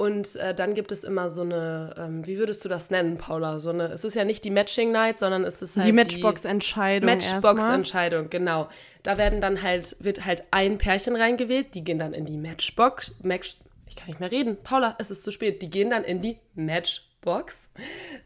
Und 0.00 0.36
äh, 0.36 0.54
dann 0.54 0.72
gibt 0.72 0.92
es 0.92 1.04
immer 1.04 1.28
so 1.28 1.42
eine, 1.42 1.94
ähm, 1.98 2.26
wie 2.26 2.38
würdest 2.38 2.64
du 2.64 2.70
das 2.70 2.88
nennen, 2.88 3.18
Paula? 3.18 3.58
So 3.58 3.68
eine, 3.68 3.88
es 3.88 4.02
ist 4.02 4.14
ja 4.14 4.24
nicht 4.24 4.42
die 4.46 4.50
Matching 4.50 4.92
Night, 4.92 5.18
sondern 5.18 5.44
es 5.44 5.60
ist 5.60 5.76
halt 5.76 5.86
die 5.86 5.92
Matchbox-Entscheidung. 5.92 7.04
Matchbox-Entscheidung, 7.04 8.30
genau. 8.30 8.70
Da 9.02 9.18
werden 9.18 9.42
dann 9.42 9.60
halt, 9.60 9.96
wird 10.00 10.24
halt 10.24 10.44
ein 10.52 10.78
Pärchen 10.78 11.16
reingewählt, 11.16 11.74
die 11.74 11.84
gehen 11.84 11.98
dann 11.98 12.14
in 12.14 12.24
die 12.24 12.38
Matchbox. 12.38 13.14
Match, 13.22 13.58
ich 13.90 13.96
kann 13.96 14.06
nicht 14.06 14.20
mehr 14.20 14.30
reden. 14.30 14.56
Paula, 14.62 14.96
es 14.98 15.10
ist 15.10 15.22
zu 15.22 15.32
spät. 15.32 15.60
Die 15.60 15.68
gehen 15.68 15.90
dann 15.90 16.04
in 16.04 16.22
die 16.22 16.38
Matchbox. 16.54 17.10
Box. 17.22 17.68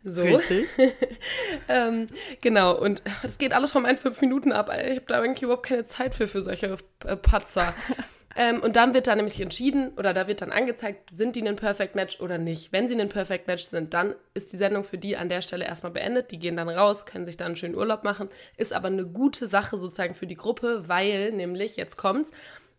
So. 0.04 0.22
Richtig. 0.22 0.68
ähm, 1.68 2.06
genau, 2.40 2.78
und 2.78 3.02
es 3.24 3.38
geht 3.38 3.52
alles 3.52 3.72
von 3.72 3.82
meinen 3.82 3.96
fünf 3.96 4.20
Minuten 4.20 4.52
ab. 4.52 4.70
Ich 4.72 4.96
habe 4.96 5.06
da 5.08 5.20
eigentlich 5.20 5.42
überhaupt 5.42 5.66
keine 5.66 5.84
Zeit 5.84 6.14
für, 6.14 6.28
für 6.28 6.42
solche 6.42 6.76
äh, 7.04 7.16
Patzer. 7.16 7.74
Ähm, 8.36 8.60
und 8.62 8.76
dann 8.76 8.94
wird 8.94 9.06
da 9.06 9.14
nämlich 9.14 9.40
entschieden 9.40 9.92
oder 9.96 10.12
da 10.12 10.26
wird 10.26 10.42
dann 10.42 10.52
angezeigt, 10.52 11.10
sind 11.12 11.36
die 11.36 11.46
ein 11.46 11.56
Perfect 11.56 11.94
Match 11.94 12.20
oder 12.20 12.38
nicht. 12.38 12.72
Wenn 12.72 12.88
sie 12.88 13.00
ein 13.00 13.08
Perfect 13.08 13.46
Match 13.46 13.64
sind, 13.64 13.94
dann 13.94 14.14
ist 14.34 14.52
die 14.52 14.56
Sendung 14.56 14.84
für 14.84 14.98
die 14.98 15.16
an 15.16 15.28
der 15.28 15.42
Stelle 15.42 15.64
erstmal 15.64 15.92
beendet. 15.92 16.30
Die 16.30 16.38
gehen 16.38 16.56
dann 16.56 16.68
raus, 16.68 17.06
können 17.06 17.24
sich 17.24 17.36
dann 17.36 17.48
einen 17.48 17.56
schönen 17.56 17.76
Urlaub 17.76 18.04
machen. 18.04 18.28
Ist 18.56 18.72
aber 18.72 18.88
eine 18.88 19.06
gute 19.06 19.46
Sache 19.46 19.78
sozusagen 19.78 20.14
für 20.14 20.26
die 20.26 20.36
Gruppe, 20.36 20.88
weil 20.88 21.32
nämlich, 21.32 21.76
jetzt 21.76 21.96
kommt's, 21.96 22.32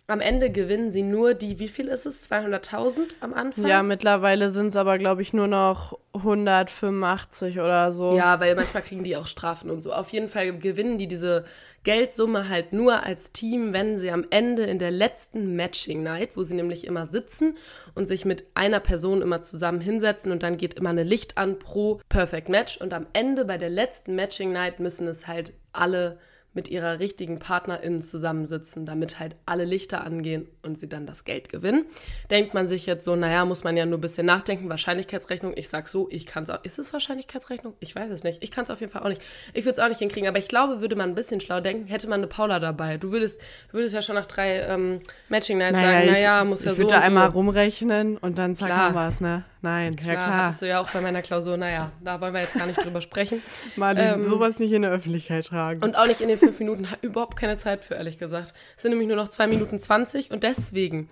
am 0.08 0.22
Ende 0.22 0.52
gewinnen 0.52 0.92
sie 0.92 1.02
nur 1.02 1.34
die, 1.34 1.58
wie 1.58 1.68
viel 1.68 1.88
ist 1.88 2.06
es? 2.06 2.30
200.000 2.30 3.16
am 3.22 3.34
Anfang? 3.34 3.66
Ja, 3.66 3.82
mittlerweile 3.82 4.52
sind 4.52 4.68
es 4.68 4.76
aber, 4.76 5.00
glaube 5.00 5.24
ich, 5.24 5.34
nur 5.34 5.48
noch 5.48 5.98
185 6.14 7.60
oder 7.60 7.92
so. 7.92 8.16
Ja, 8.16 8.40
weil 8.40 8.56
manchmal 8.56 8.84
kriegen 8.84 9.04
die 9.04 9.18
auch 9.18 9.26
Strafen 9.26 9.72
und 9.72 9.82
so. 9.82 9.92
Auf 9.92 10.10
jeden 10.10 10.28
Fall 10.28 10.58
gewinnen 10.60 11.00
die 11.00 11.08
diese 11.08 11.46
Geldsumme 11.84 12.50
halt 12.50 12.72
nur 12.72 13.04
als 13.04 13.32
Team, 13.32 13.74
wenn 13.74 13.98
sie 13.98 14.12
am 14.12 14.26
Ende 14.30 14.64
in 14.64 14.78
der 14.78 14.92
letzten 14.92 15.56
Matching 15.56 16.04
Night, 16.04 16.36
wo 16.36 16.44
sie 16.44 16.56
nämlich 16.56 16.86
immer 16.86 17.08
sitzen 17.08 17.58
und 17.96 18.08
sich 18.08 18.26
mit 18.26 18.46
einer 18.54 18.80
Person 18.80 19.22
immer 19.22 19.42
zusammen 19.42 19.82
hinsetzen 19.82 20.32
und 20.32 20.44
dann 20.44 20.58
geht 20.58 20.76
immer 20.76 20.90
eine 20.90 21.04
Licht 21.04 21.38
an 21.38 21.58
pro 21.58 22.00
Perfect 22.10 22.50
Match 22.50 22.78
und 22.78 22.94
am 22.94 23.08
Ende 23.14 23.46
bei 23.46 23.58
der 23.58 23.70
letzten 23.70 24.16
Matching 24.16 24.52
Night 24.52 24.80
müssen 24.80 25.08
es 25.08 25.28
halt 25.28 25.54
alle 25.74 26.20
mit 26.56 26.70
ihrer 26.70 27.00
richtigen 27.00 27.38
Partnerin 27.38 28.02
zusammensitzen, 28.02 28.86
damit 28.86 29.20
halt 29.20 29.36
alle 29.46 29.66
Lichter 29.66 30.04
angehen 30.04 30.48
und 30.64 30.80
sie 30.80 30.90
dann 30.90 31.06
das 31.06 31.26
Geld 31.26 31.50
gewinnen. 31.50 31.86
Denkt 32.32 32.54
man 32.54 32.68
sich 32.68 32.86
jetzt 32.86 33.04
so, 33.04 33.16
naja, 33.16 33.46
muss 33.46 33.64
man 33.64 33.78
ja 33.78 33.86
nur 33.86 33.98
ein 33.98 34.02
bisschen 34.02 34.26
nachdenken, 34.26 34.70
Wahrscheinlichkeitsrechnung. 34.70 35.54
Ich 35.56 35.70
sag 35.70 35.90
so, 35.90 36.08
ich 36.10 36.26
kann 36.26 36.44
es 36.44 36.50
auch. 36.50 36.64
Ist 36.64 36.80
es 36.80 36.94
Wahrscheinlichkeitsrechnung? 36.94 37.74
Ich 37.82 37.96
weiß 37.96 38.10
es 38.10 38.24
nicht. 38.24 38.42
Ich 38.42 38.52
kann 38.52 38.64
es 38.64 38.72
auf 38.72 38.80
jeden 38.80 38.92
Fall 38.92 39.04
auch 39.04 39.10
nicht. 39.10 39.22
Ich 39.54 39.66
würde 39.66 39.78
es 39.78 39.84
auch 39.84 39.90
nicht 39.90 40.00
hinkriegen, 40.00 40.28
aber 40.28 40.40
ich 40.40 40.48
glaube, 40.48 40.82
würde 40.82 40.96
man 40.96 41.10
ein 41.10 41.16
bisschen 41.16 41.42
schlau 41.42 41.60
denken, 41.60 41.88
hätte 41.88 42.08
man 42.08 42.22
eine 42.22 42.28
Paula 42.28 42.60
dabei. 42.60 42.98
Du 42.98 43.12
würdest, 43.12 43.40
würdest 43.72 43.94
ja 43.94 44.02
schon 44.02 44.16
nach 44.16 44.26
drei 44.26 44.62
ähm, 44.62 45.02
Matching 45.28 45.58
Nights 45.58 45.74
naja, 45.74 45.92
sagen, 45.92 46.12
naja, 46.12 46.44
muss 46.46 46.64
ja 46.64 46.72
ich 46.72 46.78
so. 46.78 46.84
Ich 46.84 46.90
würde 46.90 47.02
einmal 47.02 47.28
rumrechnen 47.28 48.18
und 48.18 48.38
dann 48.38 48.56
sagen 48.56 48.74
wir 48.74 48.96
was, 48.96 49.20
ne? 49.20 49.44
Nein, 49.66 49.96
klar, 49.96 50.14
ja 50.14 50.20
klar. 50.20 50.38
hattest 50.38 50.62
du 50.62 50.68
ja 50.68 50.80
auch 50.80 50.92
bei 50.92 51.02
meiner 51.02 51.24
Klausur, 51.24 51.58
naja, 51.58 51.92
da 52.04 52.22
wollen 52.22 52.36
wir 52.36 52.42
jetzt 52.42 52.54
gar 52.54 52.68
nicht 52.68 52.84
drüber 52.84 53.02
sprechen. 53.02 53.42
Martin, 53.76 54.22
ähm, 54.22 54.30
sowas 54.30 54.60
nicht 54.60 54.72
in 54.72 54.84
der 54.84 54.92
Öffentlichkeit 54.92 55.48
tragen. 55.48 55.84
Und 55.84 55.98
auch 55.98 56.06
nicht 56.06 56.22
in 56.22 56.28
den 56.28 56.38
fünf 56.38 56.60
Minuten, 56.60 56.88
überhaupt 57.02 57.36
keine 57.36 57.58
Zeit 57.58 57.84
für, 57.84 57.96
ehrlich 57.96 58.20
gesagt. 58.20 58.54
Es 58.76 58.84
sind 58.84 58.92
nämlich 58.92 59.08
nur 59.08 59.18
noch 59.18 59.28
zwei 59.28 59.48
Minuten 59.48 59.80
zwanzig 59.80 60.30
und 60.30 60.44
deswegen 60.44 61.10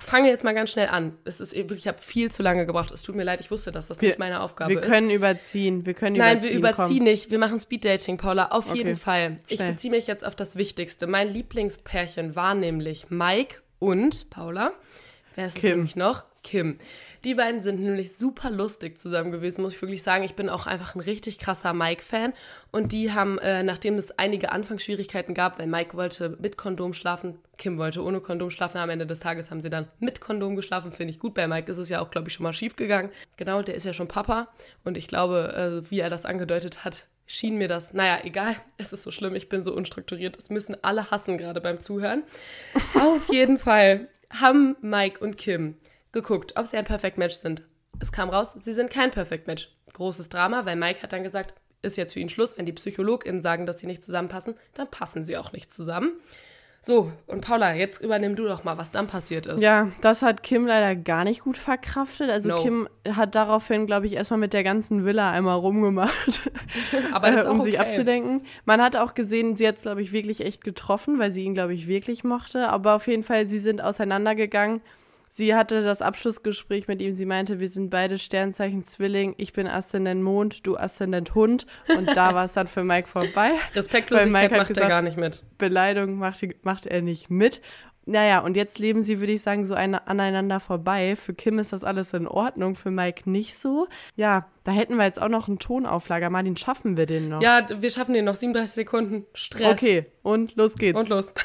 fange 0.00 0.30
jetzt 0.30 0.44
mal 0.44 0.54
ganz 0.54 0.70
schnell 0.70 0.88
an. 0.88 1.18
Es 1.24 1.42
ist 1.42 1.54
wirklich, 1.54 1.80
ich 1.80 1.88
habe 1.88 1.98
viel 2.00 2.32
zu 2.32 2.42
lange 2.42 2.64
gebraucht. 2.64 2.90
Es 2.90 3.02
tut 3.02 3.16
mir 3.16 3.22
leid, 3.22 3.40
ich 3.40 3.50
wusste, 3.50 3.70
dass 3.70 3.88
das 3.88 4.00
wir, 4.00 4.08
nicht 4.08 4.18
meine 4.18 4.40
Aufgabe 4.40 4.72
ist. 4.72 4.82
Wir 4.82 4.88
können 4.88 5.10
überziehen. 5.10 5.84
Wir 5.84 5.92
können 5.92 6.16
Nein, 6.16 6.38
überziehen. 6.38 6.52
wir 6.52 6.58
überziehen 6.58 6.96
komm. 6.98 7.04
nicht. 7.04 7.30
Wir 7.30 7.38
machen 7.38 7.60
Speeddating, 7.60 8.16
Paula. 8.16 8.46
Auf 8.46 8.70
okay. 8.70 8.78
jeden 8.78 8.96
Fall. 8.96 9.36
Ich 9.46 9.56
Schnell. 9.56 9.72
beziehe 9.72 9.90
mich 9.90 10.06
jetzt 10.06 10.24
auf 10.24 10.34
das 10.34 10.56
Wichtigste. 10.56 11.06
Mein 11.06 11.28
Lieblingspärchen 11.28 12.34
war 12.34 12.54
nämlich 12.54 13.10
Mike 13.10 13.56
und 13.78 14.30
Paula. 14.30 14.72
Wer 15.34 15.46
ist 15.46 15.58
es 15.58 15.62
nämlich 15.62 15.96
noch? 15.96 16.24
Kim. 16.42 16.78
Die 17.24 17.34
beiden 17.34 17.62
sind 17.62 17.80
nämlich 17.80 18.14
super 18.16 18.50
lustig 18.50 18.98
zusammen 18.98 19.32
gewesen, 19.32 19.62
muss 19.62 19.74
ich 19.74 19.80
wirklich 19.80 20.02
sagen. 20.02 20.24
Ich 20.24 20.34
bin 20.34 20.50
auch 20.50 20.66
einfach 20.66 20.94
ein 20.94 21.00
richtig 21.00 21.38
krasser 21.38 21.72
Mike-Fan. 21.72 22.34
Und 22.70 22.92
die 22.92 23.12
haben, 23.12 23.38
äh, 23.38 23.62
nachdem 23.62 23.96
es 23.96 24.18
einige 24.18 24.52
Anfangsschwierigkeiten 24.52 25.32
gab, 25.32 25.58
weil 25.58 25.66
Mike 25.66 25.96
wollte 25.96 26.36
mit 26.38 26.58
Kondom 26.58 26.92
schlafen, 26.92 27.38
Kim 27.56 27.78
wollte 27.78 28.02
ohne 28.02 28.20
Kondom 28.20 28.50
schlafen, 28.50 28.76
am 28.76 28.90
Ende 28.90 29.06
des 29.06 29.20
Tages 29.20 29.50
haben 29.50 29.62
sie 29.62 29.70
dann 29.70 29.88
mit 30.00 30.20
Kondom 30.20 30.54
geschlafen, 30.54 30.92
finde 30.92 31.12
ich 31.12 31.18
gut. 31.18 31.32
Bei 31.32 31.48
Mike 31.48 31.72
ist 31.72 31.78
es 31.78 31.88
ja 31.88 32.02
auch, 32.02 32.10
glaube 32.10 32.28
ich, 32.28 32.34
schon 32.34 32.44
mal 32.44 32.52
schief 32.52 32.76
gegangen. 32.76 33.10
Genau, 33.38 33.62
der 33.62 33.74
ist 33.74 33.86
ja 33.86 33.94
schon 33.94 34.08
Papa. 34.08 34.48
Und 34.84 34.98
ich 34.98 35.08
glaube, 35.08 35.82
äh, 35.86 35.90
wie 35.90 36.00
er 36.00 36.10
das 36.10 36.26
angedeutet 36.26 36.84
hat, 36.84 37.06
schien 37.26 37.56
mir 37.56 37.68
das, 37.68 37.94
naja, 37.94 38.18
egal, 38.22 38.54
es 38.76 38.92
ist 38.92 39.02
so 39.02 39.10
schlimm, 39.10 39.34
ich 39.34 39.48
bin 39.48 39.62
so 39.62 39.72
unstrukturiert, 39.74 40.36
es 40.36 40.50
müssen 40.50 40.76
alle 40.82 41.10
hassen 41.10 41.38
gerade 41.38 41.62
beim 41.62 41.80
Zuhören. 41.80 42.22
Auf 43.00 43.32
jeden 43.32 43.56
Fall 43.56 44.08
haben 44.28 44.76
Mike 44.82 45.24
und 45.24 45.38
Kim 45.38 45.76
geguckt, 46.14 46.54
ob 46.56 46.66
sie 46.66 46.78
ein 46.78 46.84
Perfect 46.86 47.18
Match 47.18 47.34
sind. 47.34 47.62
Es 48.00 48.10
kam 48.10 48.30
raus, 48.30 48.52
sie 48.62 48.72
sind 48.72 48.90
kein 48.90 49.10
Perfect 49.10 49.46
Match. 49.46 49.68
Großes 49.92 50.30
Drama, 50.30 50.64
weil 50.64 50.76
Mike 50.76 51.02
hat 51.02 51.12
dann 51.12 51.22
gesagt, 51.22 51.54
ist 51.82 51.96
jetzt 51.96 52.14
für 52.14 52.20
ihn 52.20 52.30
Schluss. 52.30 52.56
Wenn 52.56 52.66
die 52.66 52.72
PsychologInnen 52.72 53.42
sagen, 53.42 53.66
dass 53.66 53.78
sie 53.78 53.86
nicht 53.86 54.02
zusammenpassen, 54.02 54.54
dann 54.72 54.90
passen 54.90 55.24
sie 55.24 55.36
auch 55.36 55.52
nicht 55.52 55.70
zusammen. 55.70 56.12
So, 56.86 57.10
und 57.28 57.40
Paula, 57.40 57.74
jetzt 57.74 58.02
übernimm 58.02 58.36
du 58.36 58.44
doch 58.44 58.64
mal, 58.64 58.76
was 58.76 58.90
dann 58.90 59.06
passiert 59.06 59.46
ist. 59.46 59.62
Ja, 59.62 59.90
das 60.02 60.20
hat 60.20 60.42
Kim 60.42 60.66
leider 60.66 60.94
gar 60.94 61.24
nicht 61.24 61.40
gut 61.40 61.56
verkraftet. 61.56 62.28
Also 62.28 62.50
no. 62.50 62.62
Kim 62.62 62.88
hat 63.08 63.34
daraufhin, 63.34 63.86
glaube 63.86 64.04
ich, 64.04 64.12
erstmal 64.12 64.38
mit 64.38 64.52
der 64.52 64.64
ganzen 64.64 65.06
Villa 65.06 65.30
einmal 65.30 65.56
rumgemacht, 65.56 66.50
Aber 67.12 67.28
äh, 67.28 67.48
um 67.48 67.60
okay. 67.60 67.70
sich 67.70 67.80
abzudenken. 67.80 68.44
Man 68.66 68.82
hat 68.82 68.96
auch 68.96 69.14
gesehen, 69.14 69.56
sie 69.56 69.66
hat 69.66 69.76
es, 69.76 69.82
glaube 69.82 70.02
ich, 70.02 70.12
wirklich 70.12 70.42
echt 70.42 70.62
getroffen, 70.62 71.18
weil 71.18 71.30
sie 71.30 71.44
ihn, 71.44 71.54
glaube 71.54 71.72
ich, 71.72 71.86
wirklich 71.86 72.22
mochte. 72.22 72.68
Aber 72.68 72.96
auf 72.96 73.06
jeden 73.06 73.22
Fall, 73.22 73.46
sie 73.46 73.60
sind 73.60 73.80
auseinandergegangen. 73.80 74.82
Sie 75.36 75.52
hatte 75.52 75.80
das 75.80 76.00
Abschlussgespräch 76.00 76.86
mit 76.86 77.02
ihm. 77.02 77.12
Sie 77.12 77.26
meinte, 77.26 77.58
wir 77.58 77.68
sind 77.68 77.90
beide 77.90 78.18
Sternzeichen 78.18 78.86
Zwilling. 78.86 79.34
Ich 79.36 79.52
bin 79.52 79.66
Aszendent 79.66 80.22
Mond, 80.22 80.64
du 80.64 80.76
Aszendent 80.76 81.34
Hund. 81.34 81.66
Und 81.88 82.16
da 82.16 82.34
war 82.34 82.44
es 82.44 82.52
dann 82.52 82.68
für 82.68 82.84
Mike 82.84 83.08
vorbei. 83.08 83.50
Respektlosigkeit 83.74 84.42
Mike 84.42 84.56
macht 84.56 84.68
gesagt, 84.68 84.84
er 84.84 84.88
gar 84.88 85.02
nicht 85.02 85.16
mit. 85.16 85.42
Beleidigung 85.58 86.18
macht, 86.18 86.40
macht 86.62 86.86
er 86.86 87.02
nicht 87.02 87.30
mit. 87.30 87.60
Naja, 88.06 88.38
und 88.38 88.56
jetzt 88.56 88.78
leben 88.78 89.02
sie, 89.02 89.18
würde 89.18 89.32
ich 89.32 89.42
sagen, 89.42 89.66
so 89.66 89.74
eine, 89.74 90.06
aneinander 90.06 90.60
vorbei. 90.60 91.16
Für 91.16 91.34
Kim 91.34 91.58
ist 91.58 91.72
das 91.72 91.82
alles 91.82 92.12
in 92.12 92.28
Ordnung, 92.28 92.76
für 92.76 92.92
Mike 92.92 93.28
nicht 93.28 93.58
so. 93.58 93.88
Ja, 94.14 94.46
da 94.62 94.70
hätten 94.70 94.94
wir 94.98 95.04
jetzt 95.04 95.20
auch 95.20 95.28
noch 95.28 95.48
einen 95.48 95.58
Tonauflager. 95.58 96.30
Martin, 96.30 96.56
schaffen 96.56 96.96
wir 96.96 97.06
den 97.06 97.30
noch? 97.30 97.42
Ja, 97.42 97.66
wir 97.76 97.90
schaffen 97.90 98.14
den 98.14 98.26
noch. 98.26 98.36
37 98.36 98.72
Sekunden. 98.72 99.26
Stress. 99.34 99.82
Okay, 99.82 100.06
und 100.22 100.54
los 100.54 100.76
geht's. 100.76 100.96
Und 100.96 101.08
los. 101.08 101.34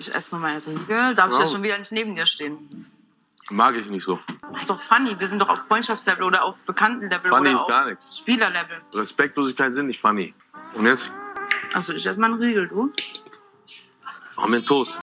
Ich 0.00 0.14
esse 0.14 0.34
mal 0.34 0.40
meine 0.40 0.66
Riegel. 0.66 1.14
Darf 1.14 1.30
ich 1.30 1.38
ja 1.38 1.46
schon 1.46 1.62
wieder 1.62 1.76
nicht 1.76 1.92
neben 1.92 2.14
dir 2.14 2.24
stehen? 2.24 2.86
Mag 3.50 3.76
ich 3.76 3.84
nicht 3.84 4.02
so. 4.02 4.18
Das 4.50 4.62
ist 4.62 4.70
doch 4.70 4.80
funny. 4.80 5.14
Wir 5.20 5.26
sind 5.26 5.40
doch 5.40 5.48
auf 5.50 5.58
Freundschaftslevel 5.68 6.22
oder 6.22 6.42
auf 6.42 6.62
Bekanntenlevel. 6.62 7.28
Funny 7.30 7.50
oder 7.50 7.60
ist 7.60 7.68
gar 7.68 7.84
nichts. 7.84 8.16
Spielerlevel. 8.16 8.80
Respektlosigkeit 8.94 9.74
sind 9.74 9.88
nicht 9.88 10.00
funny. 10.00 10.32
Und 10.72 10.86
jetzt? 10.86 11.12
Achso, 11.74 11.92
ich 11.92 12.06
esse 12.06 12.18
mal 12.18 12.32
einen 12.32 12.40
Riegel, 12.40 12.68
du? 12.68 12.90
Mach 14.36 14.46
mir 14.46 14.56
einen 14.56 14.64
Toast. 14.64 14.98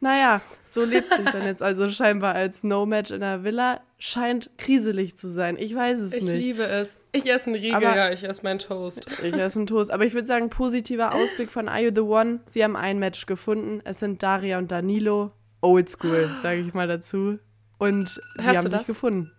naja, 0.00 0.40
so 0.70 0.84
lebt 0.84 1.12
sich 1.14 1.28
dann 1.30 1.44
jetzt 1.44 1.62
also 1.62 1.88
scheinbar 1.90 2.34
als 2.34 2.62
No-Match 2.62 3.10
in 3.10 3.20
der 3.20 3.44
Villa. 3.44 3.80
Scheint 3.98 4.50
kriselig 4.56 5.18
zu 5.18 5.28
sein. 5.28 5.56
Ich 5.58 5.74
weiß 5.74 5.98
es 6.00 6.12
ich 6.12 6.22
nicht. 6.22 6.34
Ich 6.34 6.40
liebe 6.40 6.64
es. 6.64 6.96
Ich 7.12 7.30
esse 7.30 7.50
einen 7.50 7.60
Riegel, 7.60 7.74
Aber 7.74 7.96
ja, 7.96 8.12
ich 8.12 8.24
esse 8.24 8.42
meinen 8.42 8.58
Toast. 8.58 9.06
Ich 9.22 9.34
esse 9.34 9.58
einen 9.58 9.66
Toast. 9.66 9.90
Aber 9.90 10.04
ich 10.04 10.14
würde 10.14 10.26
sagen, 10.26 10.48
positiver 10.48 11.14
Ausblick 11.14 11.50
von 11.50 11.68
Are 11.68 11.82
You 11.82 11.90
The 11.94 12.00
One. 12.00 12.40
Sie 12.46 12.62
haben 12.62 12.76
ein 12.76 12.98
Match 12.98 13.26
gefunden. 13.26 13.80
Es 13.84 13.98
sind 13.98 14.22
Daria 14.22 14.58
und 14.58 14.70
Danilo. 14.70 15.32
Oldschool, 15.60 16.30
sage 16.42 16.60
ich 16.60 16.72
mal 16.72 16.88
dazu. 16.88 17.38
Und 17.78 18.20
sie 18.38 18.46
haben 18.46 18.68
sich 18.68 18.86
gefunden. 18.86 19.32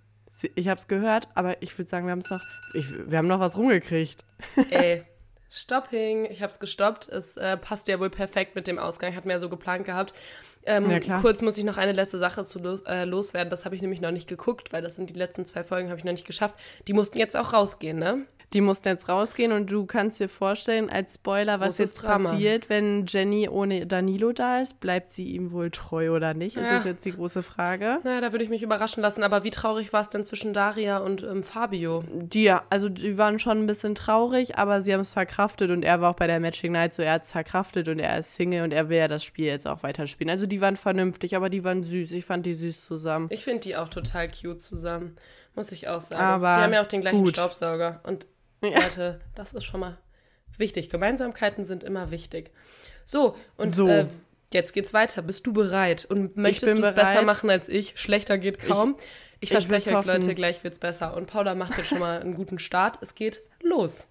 Ich 0.55 0.67
habe 0.67 0.79
es 0.79 0.87
gehört, 0.87 1.27
aber 1.35 1.61
ich 1.61 1.77
würde 1.77 1.89
sagen, 1.89 2.07
wir 2.07 2.11
haben 2.11 2.19
es 2.19 2.29
noch, 2.29 2.41
ich, 2.73 2.85
wir 3.09 3.19
haben 3.19 3.27
noch 3.27 3.39
was 3.39 3.57
rumgekriegt. 3.57 4.25
Ey, 4.71 5.03
Stopping. 5.51 6.25
Ich 6.25 6.41
habe 6.41 6.51
es 6.51 6.59
gestoppt. 6.59 7.09
Es 7.09 7.35
äh, 7.35 7.57
passt 7.57 7.89
ja 7.89 7.99
wohl 7.99 8.09
perfekt 8.09 8.55
mit 8.55 8.67
dem 8.67 8.79
Ausgang. 8.79 9.15
Hat 9.15 9.25
mir 9.25 9.33
ja 9.33 9.39
so 9.39 9.49
geplant 9.49 9.85
gehabt. 9.85 10.13
Ähm, 10.65 10.89
ja, 10.89 11.19
kurz 11.21 11.41
muss 11.41 11.57
ich 11.57 11.63
noch 11.63 11.77
eine 11.77 11.91
letzte 11.91 12.19
Sache 12.19 12.43
zu 12.43 12.59
los, 12.59 12.81
äh, 12.85 13.05
loswerden. 13.05 13.49
Das 13.49 13.65
habe 13.65 13.75
ich 13.75 13.81
nämlich 13.81 14.01
noch 14.01 14.11
nicht 14.11 14.27
geguckt, 14.27 14.71
weil 14.73 14.81
das 14.81 14.95
sind 14.95 15.09
die 15.09 15.15
letzten 15.15 15.45
zwei 15.45 15.63
Folgen, 15.63 15.89
habe 15.89 15.99
ich 15.99 16.05
noch 16.05 16.11
nicht 16.11 16.27
geschafft. 16.27 16.55
Die 16.87 16.93
mussten 16.93 17.17
jetzt 17.17 17.35
auch 17.35 17.53
rausgehen, 17.53 17.97
ne? 17.97 18.25
Die 18.53 18.61
mussten 18.61 18.89
jetzt 18.89 19.07
rausgehen 19.07 19.53
und 19.53 19.71
du 19.71 19.85
kannst 19.85 20.19
dir 20.19 20.27
vorstellen, 20.27 20.89
als 20.89 21.15
Spoiler, 21.15 21.59
was 21.59 21.77
Großes 21.77 21.79
jetzt 21.79 22.03
Drama. 22.03 22.31
passiert, 22.31 22.69
wenn 22.69 23.05
Jenny 23.07 23.47
ohne 23.47 23.87
Danilo 23.87 24.33
da 24.33 24.59
ist. 24.59 24.79
Bleibt 24.81 25.11
sie 25.11 25.25
ihm 25.25 25.51
wohl 25.51 25.71
treu 25.71 26.13
oder 26.13 26.33
nicht? 26.33 26.57
Ja. 26.57 26.63
Das 26.63 26.79
ist 26.79 26.85
jetzt 26.85 27.05
die 27.05 27.13
große 27.13 27.43
Frage. 27.43 27.99
Naja, 28.03 28.19
da 28.19 28.33
würde 28.33 28.43
ich 28.43 28.49
mich 28.49 28.61
überraschen 28.61 29.01
lassen. 29.01 29.23
Aber 29.23 29.45
wie 29.45 29.51
traurig 29.51 29.93
war 29.93 30.01
es 30.01 30.09
denn 30.09 30.23
zwischen 30.23 30.53
Daria 30.53 30.97
und 30.97 31.23
ähm, 31.23 31.43
Fabio? 31.43 32.03
Die, 32.11 32.43
ja, 32.43 32.63
also 32.69 32.89
die 32.89 33.17
waren 33.17 33.39
schon 33.39 33.59
ein 33.59 33.67
bisschen 33.67 33.95
traurig, 33.95 34.57
aber 34.57 34.81
sie 34.81 34.93
haben 34.93 35.01
es 35.01 35.13
verkraftet 35.13 35.71
und 35.71 35.83
er 35.83 36.01
war 36.01 36.11
auch 36.11 36.15
bei 36.15 36.27
der 36.27 36.39
Matching 36.41 36.73
Night 36.73 36.93
so, 36.93 37.03
er 37.03 37.13
hat 37.13 37.23
es 37.23 37.31
verkraftet 37.31 37.87
und 37.87 37.99
er 37.99 38.19
ist 38.19 38.35
Single 38.35 38.63
und 38.63 38.73
er 38.73 38.89
will 38.89 38.97
ja 38.97 39.07
das 39.07 39.23
Spiel 39.23 39.45
jetzt 39.45 39.67
auch 39.67 39.83
weiterspielen. 39.83 40.29
Also 40.29 40.45
die 40.45 40.59
waren 40.59 40.75
vernünftig, 40.75 41.37
aber 41.37 41.49
die 41.49 41.63
waren 41.63 41.83
süß. 41.83 42.11
Ich 42.11 42.25
fand 42.25 42.45
die 42.45 42.53
süß 42.53 42.85
zusammen. 42.85 43.27
Ich 43.29 43.45
finde 43.45 43.61
die 43.61 43.77
auch 43.77 43.87
total 43.87 44.27
cute 44.29 44.61
zusammen. 44.61 45.15
Muss 45.55 45.71
ich 45.71 45.87
auch 45.89 45.99
sagen. 45.99 46.21
Aber 46.21 46.55
die 46.55 46.61
haben 46.63 46.73
ja 46.73 46.81
auch 46.81 46.87
den 46.87 47.01
gleichen 47.01 47.23
gut. 47.23 47.31
Staubsauger. 47.31 47.99
Und 48.03 48.25
ja. 48.61 48.79
Leute, 48.79 49.21
das 49.35 49.53
ist 49.53 49.65
schon 49.65 49.79
mal 49.79 49.97
wichtig. 50.57 50.89
Gemeinsamkeiten 50.89 51.65
sind 51.65 51.83
immer 51.83 52.11
wichtig. 52.11 52.51
So, 53.05 53.35
und 53.57 53.75
so. 53.75 53.87
Äh, 53.87 54.07
jetzt 54.53 54.73
geht's 54.73 54.93
weiter. 54.93 55.21
Bist 55.21 55.45
du 55.45 55.53
bereit? 55.53 56.05
Und 56.05 56.37
möchtest 56.37 56.77
du 56.77 56.83
es 56.83 56.95
besser 56.95 57.23
machen 57.23 57.49
als 57.49 57.69
ich? 57.69 57.99
Schlechter 57.99 58.37
geht 58.37 58.59
kaum. 58.59 58.95
Ich, 59.39 59.49
ich 59.49 59.49
verspreche 59.49 59.97
euch, 59.97 60.05
Leute, 60.05 60.35
gleich 60.35 60.63
wird's 60.63 60.79
besser. 60.79 61.15
Und 61.15 61.27
Paula 61.27 61.55
macht 61.55 61.77
jetzt 61.77 61.87
schon 61.87 61.99
mal 61.99 62.21
einen 62.21 62.35
guten 62.35 62.59
Start. 62.59 62.99
Es 63.01 63.15
geht 63.15 63.41
los. 63.61 64.07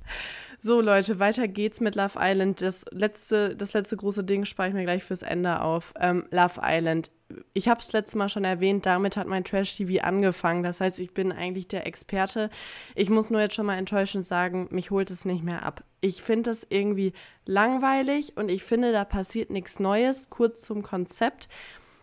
So, 0.62 0.82
Leute, 0.82 1.18
weiter 1.18 1.48
geht's 1.48 1.80
mit 1.80 1.94
Love 1.94 2.18
Island. 2.20 2.60
Das 2.60 2.84
letzte, 2.90 3.56
das 3.56 3.72
letzte 3.72 3.96
große 3.96 4.24
Ding 4.24 4.44
spare 4.44 4.68
ich 4.68 4.74
mir 4.74 4.84
gleich 4.84 5.02
fürs 5.02 5.22
Ende 5.22 5.62
auf. 5.62 5.94
Ähm, 5.98 6.26
Love 6.30 6.60
Island. 6.62 7.10
Ich 7.54 7.66
habe 7.66 7.80
es 7.80 7.94
letztes 7.94 8.14
Mal 8.14 8.28
schon 8.28 8.44
erwähnt, 8.44 8.84
damit 8.84 9.16
hat 9.16 9.26
mein 9.26 9.44
Trash-TV 9.44 10.04
angefangen. 10.04 10.62
Das 10.62 10.82
heißt, 10.82 10.98
ich 10.98 11.14
bin 11.14 11.32
eigentlich 11.32 11.66
der 11.68 11.86
Experte. 11.86 12.50
Ich 12.94 13.08
muss 13.08 13.30
nur 13.30 13.40
jetzt 13.40 13.54
schon 13.54 13.64
mal 13.64 13.78
enttäuschend 13.78 14.26
sagen, 14.26 14.68
mich 14.70 14.90
holt 14.90 15.10
es 15.10 15.24
nicht 15.24 15.42
mehr 15.42 15.64
ab. 15.64 15.82
Ich 16.02 16.22
finde 16.22 16.50
das 16.50 16.66
irgendwie 16.68 17.14
langweilig 17.46 18.36
und 18.36 18.50
ich 18.50 18.62
finde, 18.62 18.92
da 18.92 19.06
passiert 19.06 19.48
nichts 19.48 19.80
Neues. 19.80 20.28
Kurz 20.28 20.60
zum 20.60 20.82
Konzept. 20.82 21.48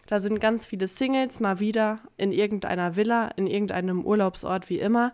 Da 0.07 0.19
sind 0.19 0.39
ganz 0.39 0.65
viele 0.65 0.87
Singles 0.87 1.39
mal 1.39 1.59
wieder 1.59 1.99
in 2.15 2.31
irgendeiner 2.31 2.95
Villa, 2.95 3.27
in 3.35 3.45
irgendeinem 3.45 4.03
Urlaubsort 4.03 4.69
wie 4.69 4.79
immer 4.79 5.13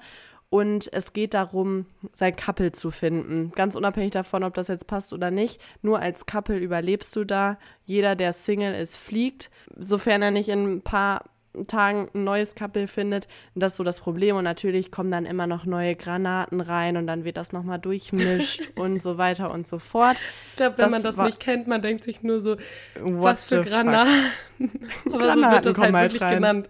und 0.54 0.88
es 0.94 1.14
geht 1.14 1.34
darum, 1.34 1.88
sein 2.14 2.36
Couple 2.36 2.72
zu 2.74 2.92
finden. 2.92 3.50
Ganz 3.56 3.74
unabhängig 3.74 4.12
davon, 4.12 4.44
ob 4.44 4.54
das 4.54 4.68
jetzt 4.68 4.86
passt 4.86 5.12
oder 5.12 5.32
nicht. 5.32 5.60
Nur 5.82 5.98
als 5.98 6.28
Couple 6.28 6.60
überlebst 6.60 7.16
du 7.16 7.24
da. 7.24 7.58
Jeder, 7.86 8.16
der 8.16 8.34
Single 8.34 8.76
ist, 8.76 8.96
fliegt. 8.96 9.50
Sofern 9.76 10.22
er 10.22 10.30
nicht 10.30 10.50
in 10.50 10.76
ein 10.76 10.82
paar 10.84 11.24
Tagen 11.66 12.08
ein 12.14 12.24
neues 12.24 12.54
Couple 12.54 12.88
findet. 12.88 13.28
Das 13.56 13.74
ist 13.74 13.78
so 13.78 13.84
das 13.84 14.00
Problem. 14.00 14.36
Und 14.36 14.44
natürlich 14.44 14.92
kommen 14.92 15.10
dann 15.10 15.26
immer 15.26 15.48
noch 15.48 15.66
neue 15.66 15.96
Granaten 15.96 16.62
rein 16.62 16.98
und 16.98 17.08
dann 17.08 17.26
wird 17.26 17.38
das 17.38 17.52
nochmal 17.52 17.80
durchmischt 17.80 18.74
und 18.76 19.02
so 19.02 19.18
weiter 19.18 19.50
und 19.50 19.66
so 19.66 19.80
fort. 19.80 20.18
Ich 20.50 20.58
glaube, 20.58 20.78
wenn 20.78 20.84
das 20.84 20.92
man 20.92 21.02
das 21.02 21.18
nicht 21.18 21.40
kennt, 21.40 21.66
man 21.66 21.82
denkt 21.82 22.04
sich 22.04 22.22
nur 22.22 22.42
so, 22.42 22.58
was 23.00 23.46
für 23.46 23.62
Granaten. 23.62 24.14
Aber 25.08 25.18
Granaten 25.18 25.44
so 25.44 25.52
wird 25.52 25.66
das 25.66 25.78
halt 25.80 25.94
wirklich 25.94 26.22
rein. 26.22 26.36
genannt. 26.36 26.70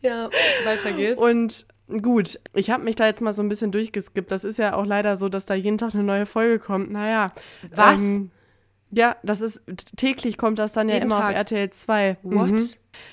Ja, 0.00 0.30
weiter 0.64 0.90
geht's. 0.90 1.22
Und 1.22 1.64
Gut, 1.88 2.38
ich 2.54 2.70
habe 2.70 2.84
mich 2.84 2.96
da 2.96 3.06
jetzt 3.06 3.22
mal 3.22 3.32
so 3.32 3.42
ein 3.42 3.48
bisschen 3.48 3.72
durchgeskippt. 3.72 4.30
Das 4.30 4.44
ist 4.44 4.58
ja 4.58 4.74
auch 4.74 4.84
leider 4.84 5.16
so, 5.16 5.28
dass 5.28 5.46
da 5.46 5.54
jeden 5.54 5.78
Tag 5.78 5.94
eine 5.94 6.02
neue 6.02 6.26
Folge 6.26 6.58
kommt. 6.58 6.90
Naja. 6.90 7.32
Was? 7.74 7.98
Ähm, 7.98 8.30
ja, 8.90 9.16
das 9.22 9.40
ist 9.40 9.60
täglich 9.96 10.38
kommt 10.38 10.58
das 10.58 10.72
dann 10.72 10.88
ja 10.88 10.96
immer 10.96 11.16
Tag. 11.16 11.30
auf 11.30 11.34
RTL 11.34 11.70
2. 11.70 12.18
What? 12.22 12.50
Mhm. 12.50 12.68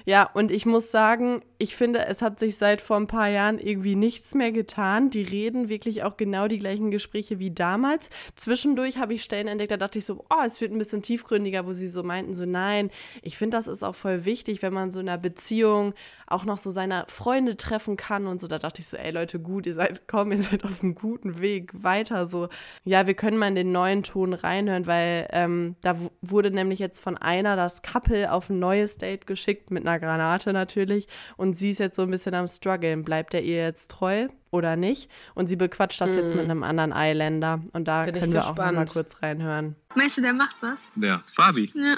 Ja, 0.06 0.30
und 0.34 0.52
ich 0.52 0.66
muss 0.66 0.92
sagen, 0.92 1.42
ich 1.58 1.76
finde, 1.76 2.06
es 2.06 2.22
hat 2.22 2.40
sich 2.40 2.58
seit 2.58 2.82
vor 2.82 2.98
ein 2.98 3.08
paar 3.08 3.30
Jahren 3.30 3.60
irgendwie 3.60 3.96
nichts 3.96 4.36
mehr 4.36 4.52
getan. 4.52 5.10
Die 5.10 5.24
reden 5.24 5.70
wirklich 5.70 6.04
auch 6.04 6.18
genau 6.18 6.48
die 6.48 6.60
gleichen 6.60 6.92
Gespräche 6.92 7.40
wie 7.40 7.52
damals. 7.52 8.10
Zwischendurch 8.36 8.98
habe 8.98 9.14
ich 9.14 9.24
Stellen 9.24 9.48
entdeckt, 9.48 9.72
da 9.72 9.78
dachte 9.78 10.00
ich 10.00 10.06
so, 10.06 10.26
oh, 10.30 10.44
es 10.46 10.60
wird 10.62 10.72
ein 10.72 10.78
bisschen 10.78 11.02
tiefgründiger, 11.02 11.66
wo 11.66 11.74
sie 11.74 11.88
so 11.88 12.04
meinten, 12.04 12.36
so 12.36 12.46
nein, 12.46 12.92
ich 13.22 13.38
finde, 13.38 13.58
das 13.58 13.68
ist 13.68 13.84
auch 13.84 13.96
voll 13.96 14.26
wichtig, 14.26 14.62
wenn 14.62 14.74
man 14.74 14.92
so 14.92 15.00
in 15.00 15.10
einer 15.10 15.18
Beziehung 15.18 15.94
auch 16.28 16.46
noch 16.46 16.58
so 16.58 16.70
seine 16.70 17.06
Freunde 17.08 17.56
treffen 17.56 17.98
kann 17.98 18.28
und 18.28 18.42
so. 18.42 18.48
Da 18.48 18.60
dachte 18.60 18.82
ich 18.82 18.88
so, 18.88 18.98
ey 18.98 19.12
Leute, 19.12 19.40
gut, 19.40 19.66
ihr 19.66 19.74
seid, 19.74 20.08
komm, 20.08 20.32
ihr 20.32 20.40
seid 20.40 20.64
auf 20.64 20.82
einem 20.82 20.96
guten 20.96 21.40
Weg 21.40 21.72
weiter. 21.74 22.28
So, 22.28 22.50
ja, 22.84 23.08
wir 23.08 23.14
können 23.14 23.38
mal 23.38 23.48
in 23.48 23.56
den 23.56 23.72
neuen 23.72 24.04
Ton 24.04 24.34
reinhören, 24.34 24.88
weil 24.88 25.28
ähm, 25.32 25.76
da 25.82 25.96
wurde 26.22 26.52
nämlich 26.52 26.80
jetzt 26.80 27.00
von 27.00 27.18
einer 27.18 27.56
das 27.56 27.82
Couple 27.82 28.32
auf 28.32 28.50
ein 28.50 28.60
neues 28.60 28.98
Date 28.98 29.28
geschickt 29.28 29.72
mit 29.76 29.86
einer 29.86 30.00
Granate 30.00 30.52
natürlich. 30.54 31.08
Und 31.38 31.56
sie 31.56 31.70
ist 31.70 31.80
jetzt 31.80 31.96
so 31.96 32.02
ein 32.02 32.10
bisschen 32.10 32.34
am 32.34 32.48
struggeln. 32.48 33.04
Bleibt 33.04 33.36
er 33.36 33.44
ihr 33.44 33.58
jetzt 33.58 33.92
treu 33.92 34.30
oder 34.50 34.76
nicht? 34.76 35.12
Und 35.36 35.46
sie 35.46 35.56
bequatscht 35.56 36.02
das 36.02 36.10
mm. 36.10 36.16
jetzt 36.16 36.36
mit 36.36 36.46
mhm. 36.46 36.52
einem 36.52 36.64
anderen 36.64 36.94
Eiländer. 36.94 37.62
Und 37.74 37.88
da 37.88 38.06
Bin 38.06 38.16
können 38.16 38.34
wir 38.34 38.40
gespannt. 38.40 38.60
auch 38.60 38.74
mal 38.74 38.86
kurz 38.88 39.22
reinhören. 39.22 39.76
Meinst 39.94 40.18
du, 40.18 40.22
der 40.22 40.34
macht 40.34 40.56
was? 40.62 40.80
Wer? 40.96 41.22
Fabi? 41.36 41.72
Ja. 41.76 41.98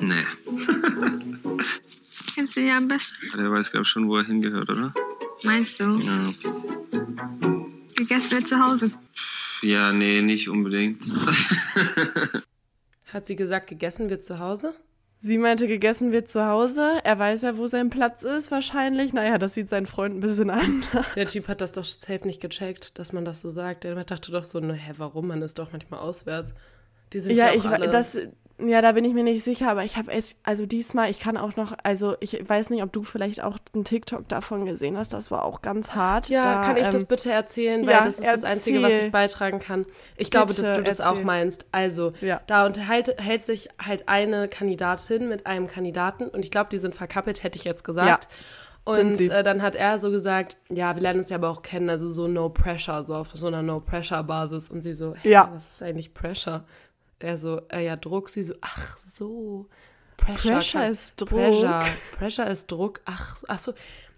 Nee. 0.00 0.24
Kennst 2.34 2.56
du 2.56 2.60
ihn 2.60 2.66
ja 2.66 2.76
am 2.76 2.88
besten? 2.88 3.26
Der 3.36 3.50
weiß, 3.50 3.70
glaube 3.70 3.84
ich, 3.84 3.88
schon, 3.88 4.08
wo 4.08 4.18
er 4.18 4.24
hingehört, 4.24 4.68
oder? 4.68 4.92
Meinst 5.42 5.80
du? 5.80 5.98
Ja. 5.98 6.32
Gegessen 7.96 8.30
wird 8.30 8.48
zu 8.48 8.58
Hause. 8.58 8.90
Ja, 9.62 9.92
nee, 9.92 10.22
nicht 10.22 10.48
unbedingt. 10.48 11.04
Hat 13.12 13.26
sie 13.26 13.36
gesagt, 13.36 13.68
gegessen 13.68 14.08
wird 14.10 14.24
zu 14.24 14.38
Hause? 14.38 14.74
Sie 15.24 15.38
meinte, 15.38 15.68
gegessen 15.68 16.10
wird 16.10 16.28
zu 16.28 16.44
Hause. 16.44 16.98
Er 17.04 17.16
weiß 17.16 17.42
ja, 17.42 17.56
wo 17.56 17.68
sein 17.68 17.90
Platz 17.90 18.24
ist, 18.24 18.50
wahrscheinlich. 18.50 19.12
Naja, 19.12 19.38
das 19.38 19.54
sieht 19.54 19.68
sein 19.68 19.86
Freund 19.86 20.16
ein 20.16 20.20
bisschen 20.20 20.50
an. 20.50 20.82
Der 21.14 21.28
Typ 21.28 21.46
hat 21.46 21.60
das 21.60 21.70
doch 21.70 21.84
safe 21.84 22.26
nicht 22.26 22.40
gecheckt, 22.40 22.98
dass 22.98 23.12
man 23.12 23.24
das 23.24 23.40
so 23.40 23.48
sagt. 23.48 23.84
Der 23.84 23.94
dachte 24.02 24.32
doch 24.32 24.42
so, 24.42 24.60
hä, 24.60 24.92
warum? 24.96 25.28
Man 25.28 25.40
ist 25.40 25.60
doch 25.60 25.70
manchmal 25.70 26.00
auswärts. 26.00 26.54
Die 27.12 27.20
sind 27.20 27.36
ja, 27.36 27.46
ja 27.46 27.50
auch 27.52 27.64
ich, 27.64 27.70
alle. 27.70 27.88
Das, 27.88 28.18
ja, 28.66 28.82
da 28.82 28.92
bin 28.92 29.04
ich 29.04 29.14
mir 29.14 29.24
nicht 29.24 29.42
sicher, 29.42 29.70
aber 29.70 29.84
ich 29.84 29.96
habe 29.96 30.12
es, 30.12 30.36
also 30.42 30.66
diesmal, 30.66 31.10
ich 31.10 31.20
kann 31.20 31.36
auch 31.36 31.56
noch, 31.56 31.72
also 31.82 32.16
ich 32.20 32.48
weiß 32.48 32.70
nicht, 32.70 32.82
ob 32.82 32.92
du 32.92 33.02
vielleicht 33.02 33.42
auch 33.42 33.58
einen 33.74 33.84
TikTok 33.84 34.28
davon 34.28 34.66
gesehen 34.66 34.96
hast, 34.96 35.12
das 35.12 35.30
war 35.30 35.44
auch 35.44 35.62
ganz 35.62 35.92
hart. 35.94 36.28
Ja, 36.28 36.56
da, 36.56 36.60
kann 36.62 36.76
ich 36.76 36.86
ähm, 36.86 36.92
das 36.92 37.04
bitte 37.04 37.32
erzählen, 37.32 37.86
weil 37.86 37.94
ja, 37.94 38.04
das 38.04 38.14
ist 38.14 38.24
erzähl. 38.24 38.40
das 38.40 38.44
Einzige, 38.44 38.82
was 38.82 38.92
ich 38.92 39.10
beitragen 39.10 39.58
kann. 39.58 39.86
Ich 40.16 40.28
bitte, 40.28 40.30
glaube, 40.30 40.54
dass 40.54 40.72
du 40.74 40.82
das 40.82 40.98
erzähl. 40.98 41.20
auch 41.20 41.24
meinst. 41.24 41.66
Also, 41.72 42.12
ja. 42.20 42.40
da 42.46 42.66
unterhält 42.66 43.20
hält 43.20 43.46
sich 43.46 43.68
halt 43.84 44.08
eine 44.08 44.48
Kandidatin 44.48 45.28
mit 45.28 45.46
einem 45.46 45.66
Kandidaten 45.66 46.28
und 46.28 46.44
ich 46.44 46.50
glaube, 46.50 46.70
die 46.70 46.78
sind 46.78 46.94
verkappelt, 46.94 47.42
hätte 47.42 47.56
ich 47.56 47.64
jetzt 47.64 47.84
gesagt. 47.84 48.24
Ja. 48.30 48.38
Und 48.84 49.20
äh, 49.20 49.42
dann 49.44 49.62
hat 49.62 49.76
er 49.76 50.00
so 50.00 50.10
gesagt, 50.10 50.56
ja, 50.68 50.94
wir 50.96 51.02
lernen 51.02 51.20
uns 51.20 51.30
ja 51.30 51.36
aber 51.36 51.50
auch 51.50 51.62
kennen, 51.62 51.88
also 51.88 52.08
so 52.08 52.26
No 52.26 52.48
Pressure, 52.48 53.04
so 53.04 53.14
auf 53.14 53.30
so 53.32 53.46
einer 53.46 53.62
No 53.62 53.78
Pressure 53.78 54.24
Basis. 54.24 54.70
Und 54.70 54.80
sie 54.80 54.92
so, 54.92 55.14
hey, 55.14 55.32
ja. 55.32 55.50
was 55.54 55.74
ist 55.74 55.82
eigentlich 55.82 56.14
Pressure? 56.14 56.64
Er 57.22 57.36
so, 57.36 57.62
äh, 57.68 57.84
ja, 57.84 57.96
Druck. 57.96 58.30
Sie 58.30 58.42
so, 58.42 58.54
ach 58.60 58.98
so. 58.98 59.66
Pressure, 60.16 60.54
Pressure 60.54 60.88
ist 60.88 61.20
Druck. 61.20 61.30
Pressure, 61.30 61.86
Pressure 62.18 62.46
ist 62.46 62.70
Druck. 62.70 63.00
Ach, 63.04 63.36
ach 63.48 63.58
so. 63.58 63.74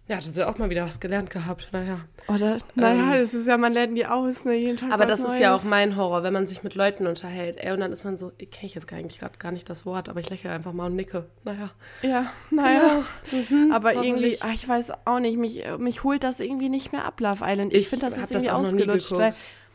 Ja, 0.07 0.17
das 0.17 0.27
ist 0.27 0.37
ja 0.37 0.51
auch 0.51 0.59
mal 0.59 0.69
wieder 0.69 0.85
was 0.85 1.01
gelernt 1.01 1.31
gehabt. 1.31 1.69
Naja. 1.73 2.01
Oder? 2.29 2.59
Naja, 2.75 3.15
ähm, 3.15 3.21
das 3.23 3.33
ist 3.33 3.47
ja, 3.47 3.57
man 3.57 3.73
lernt 3.73 3.97
die 3.97 4.05
aus, 4.05 4.45
ne? 4.45 4.55
Jeden 4.55 4.77
Tag. 4.77 4.93
Aber 4.93 5.07
das 5.07 5.21
Neues. 5.21 5.33
ist 5.33 5.41
ja 5.41 5.55
auch 5.55 5.63
mein 5.63 5.97
Horror, 5.97 6.23
wenn 6.23 6.35
man 6.35 6.47
sich 6.47 6.63
mit 6.63 6.75
Leuten 6.75 7.07
unterhält. 7.07 7.57
Ey, 7.57 7.73
und 7.73 7.81
dann 7.81 7.91
ist 7.91 8.05
man 8.05 8.19
so, 8.19 8.31
ich 8.37 8.51
kenne 8.51 8.67
ich 8.67 8.75
jetzt 8.75 8.93
eigentlich 8.93 9.19
gerade 9.19 9.39
gar 9.39 9.51
nicht 9.51 9.71
das 9.71 9.87
Wort, 9.87 10.11
aber 10.11 10.21
ich 10.21 10.29
lächle 10.29 10.51
einfach 10.51 10.75
mal 10.75 10.87
und 10.87 10.97
nicke. 10.97 11.25
Naja. 11.45 11.71
Ja, 12.03 12.31
naja. 12.51 13.03
Genau. 13.31 13.45
Mhm, 13.49 13.73
aber 13.73 13.95
irgendwie, 13.95 14.37
ach, 14.41 14.53
ich 14.53 14.69
weiß 14.69 14.93
auch 15.07 15.21
nicht, 15.21 15.39
mich, 15.39 15.65
mich 15.79 16.05
holt 16.05 16.23
das 16.23 16.39
irgendwie 16.39 16.69
nicht 16.69 16.93
mehr 16.93 17.07
ab, 17.07 17.19
Love 17.21 17.43
Island. 17.43 17.73
Ich, 17.73 17.85
ich 17.85 17.89
finde, 17.89 18.07
das 18.07 18.19
ist 18.19 18.31
irgendwie 18.31 18.47
das 18.47 18.55
ausgelutscht. 18.55 19.13
Weil, 19.13 19.33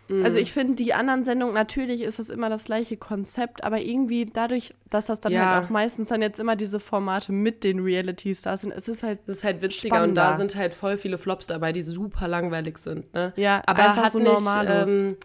also 0.10 0.38
mhm. 0.38 0.42
ich 0.42 0.52
finde, 0.54 0.76
die 0.76 0.94
anderen 0.94 1.24
Sendungen, 1.24 1.54
natürlich 1.54 2.02
ist 2.02 2.18
das 2.18 2.30
immer 2.30 2.50
das 2.50 2.66
gleiche 2.66 2.98
Konzept, 2.98 3.64
aber 3.64 3.80
irgendwie 3.80 4.26
dadurch, 4.26 4.74
dass 4.90 5.06
das 5.06 5.22
dann 5.22 5.32
ja. 5.32 5.56
halt 5.56 5.66
auch 5.66 5.70
meistens 5.70 6.10
dann 6.10 6.22
jetzt 6.22 6.40
immer 6.40 6.56
diese 6.56 6.80
Formate 6.80 7.32
mit 7.32 7.64
den 7.64 7.80
Reality-Stars 7.80 8.62
sind, 8.62 8.72
es 8.72 8.88
ist 8.88 9.04
halt 9.04 9.20
Es 9.28 9.38
ist 9.38 9.44
halt 9.44 9.62
witziger 9.62 9.98
spannender. 9.98 10.22
und 10.24 10.32
da 10.32 10.38
sind 10.38 10.56
halt 10.56 10.74
voll 10.74 10.98
viele 10.98 11.20
Flops 11.20 11.46
dabei, 11.46 11.72
die 11.74 11.84
super 11.84 12.28
langweilig 12.28 12.80
sind, 12.80 13.14
ne? 13.14 13.34
Ja, 13.36 13.62
aber 13.68 13.90
einfach 13.90 14.06
hat 14.06 14.12
so 14.14 14.20
nicht, 14.20 14.42
Ähm, 14.66 15.18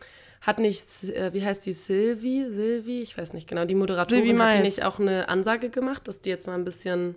hat 0.43 0.59
nicht, 0.59 1.05
äh, 1.05 1.33
wie 1.33 1.43
heißt 1.43 1.65
die, 1.65 1.73
Sylvie? 1.73 2.45
Sylvie? 2.51 3.01
Ich 3.01 3.17
weiß 3.17 3.33
nicht 3.33 3.49
genau. 3.49 3.65
Die 3.65 3.75
Moderatorin 3.75 4.43
hat 4.43 4.55
die 4.55 4.59
nicht 4.61 4.85
auch 4.85 4.99
eine 4.99 5.31
Ansage 5.31 5.71
gemacht, 5.71 6.07
dass 6.07 6.21
die 6.21 6.29
jetzt 6.29 6.47
mal 6.47 6.55
ein 6.55 6.65
bisschen 6.67 7.15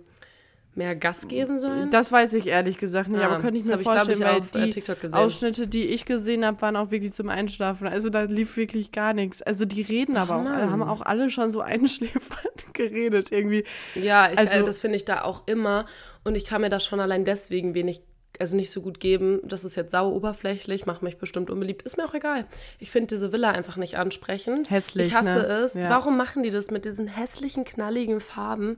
mehr 0.78 0.96
Gas 0.96 1.28
geben 1.28 1.58
sollen? 1.58 1.90
Das 1.90 2.10
weiß 2.10 2.32
ich 2.32 2.46
ehrlich 2.46 2.78
gesagt 2.78 3.10
nicht, 3.10 3.20
ah, 3.20 3.26
aber 3.26 3.40
könnte 3.40 3.58
ich 3.58 3.66
mir 3.66 3.78
vorstellen, 3.78 4.18
ich, 4.18 4.54
weil 4.54 4.68
ich, 4.68 4.88
äh, 4.88 4.94
die 4.94 5.12
Ausschnitte, 5.12 5.66
die 5.66 5.86
ich 5.88 6.06
gesehen 6.06 6.46
habe, 6.46 6.62
waren 6.62 6.76
auch 6.76 6.90
wirklich 6.90 7.12
zum 7.12 7.28
Einschlafen. 7.28 7.86
Also 7.86 8.08
da 8.08 8.22
lief 8.22 8.56
wirklich 8.56 8.92
gar 8.92 9.12
nichts. 9.12 9.42
Also 9.42 9.66
die 9.66 9.82
reden 9.82 10.16
Ach, 10.16 10.22
aber 10.22 10.36
auch, 10.36 10.44
Mann. 10.44 10.70
haben 10.70 10.82
auch 10.82 11.02
alle 11.02 11.28
schon 11.28 11.50
so 11.50 11.60
einschläfernd 11.60 12.72
geredet 12.72 13.30
irgendwie. 13.30 13.64
Ja, 13.94 14.30
ich, 14.32 14.38
also, 14.38 14.60
äh, 14.60 14.64
das 14.64 14.78
finde 14.80 14.96
ich 14.96 15.04
da 15.04 15.22
auch 15.22 15.46
immer 15.46 15.84
und 16.24 16.36
ich 16.36 16.46
kann 16.46 16.62
mir 16.62 16.70
das 16.70 16.84
schon 16.84 17.00
allein 17.00 17.24
deswegen 17.24 17.74
wenig 17.74 18.00
also 18.40 18.56
nicht 18.56 18.70
so 18.70 18.80
gut 18.80 19.00
geben. 19.00 19.40
Das 19.44 19.64
ist 19.64 19.76
jetzt 19.76 19.92
sauer 19.92 20.12
oberflächlich, 20.12 20.86
macht 20.86 21.02
mich 21.02 21.18
bestimmt 21.18 21.50
unbeliebt. 21.50 21.82
Ist 21.82 21.96
mir 21.96 22.04
auch 22.04 22.14
egal. 22.14 22.46
Ich 22.78 22.90
finde 22.90 23.08
diese 23.08 23.32
Villa 23.32 23.50
einfach 23.50 23.76
nicht 23.76 23.98
ansprechend. 23.98 24.70
Hässlich. 24.70 25.08
Ich 25.08 25.14
hasse 25.14 25.28
ne? 25.28 25.46
es. 25.46 25.74
Ja. 25.74 25.90
Warum 25.90 26.16
machen 26.16 26.42
die 26.42 26.50
das 26.50 26.70
mit 26.70 26.84
diesen 26.84 27.08
hässlichen, 27.08 27.64
knalligen 27.64 28.20
Farben? 28.20 28.76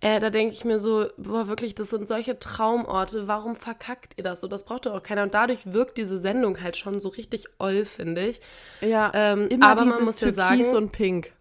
Äh, 0.00 0.20
da 0.20 0.30
denke 0.30 0.54
ich 0.54 0.64
mir 0.64 0.78
so, 0.78 1.08
boah, 1.16 1.48
wirklich, 1.48 1.74
das 1.74 1.90
sind 1.90 2.08
solche 2.08 2.38
Traumorte. 2.38 3.28
Warum 3.28 3.56
verkackt 3.56 4.14
ihr 4.16 4.24
das 4.24 4.40
so? 4.40 4.48
Das 4.48 4.64
braucht 4.64 4.86
doch 4.86 4.94
auch 4.94 5.02
keiner. 5.02 5.22
Und 5.22 5.34
dadurch 5.34 5.60
wirkt 5.64 5.98
diese 5.98 6.18
Sendung 6.18 6.60
halt 6.62 6.76
schon 6.76 7.00
so 7.00 7.08
richtig 7.08 7.46
oll, 7.58 7.84
finde 7.84 8.26
ich. 8.26 8.40
Ja, 8.80 9.10
ähm, 9.14 9.48
aber 9.60 9.84
man 9.84 10.04
muss 10.04 10.20
ja 10.20 10.32
sagen, 10.32 10.64
und 10.74 10.92
Pink. 10.92 11.32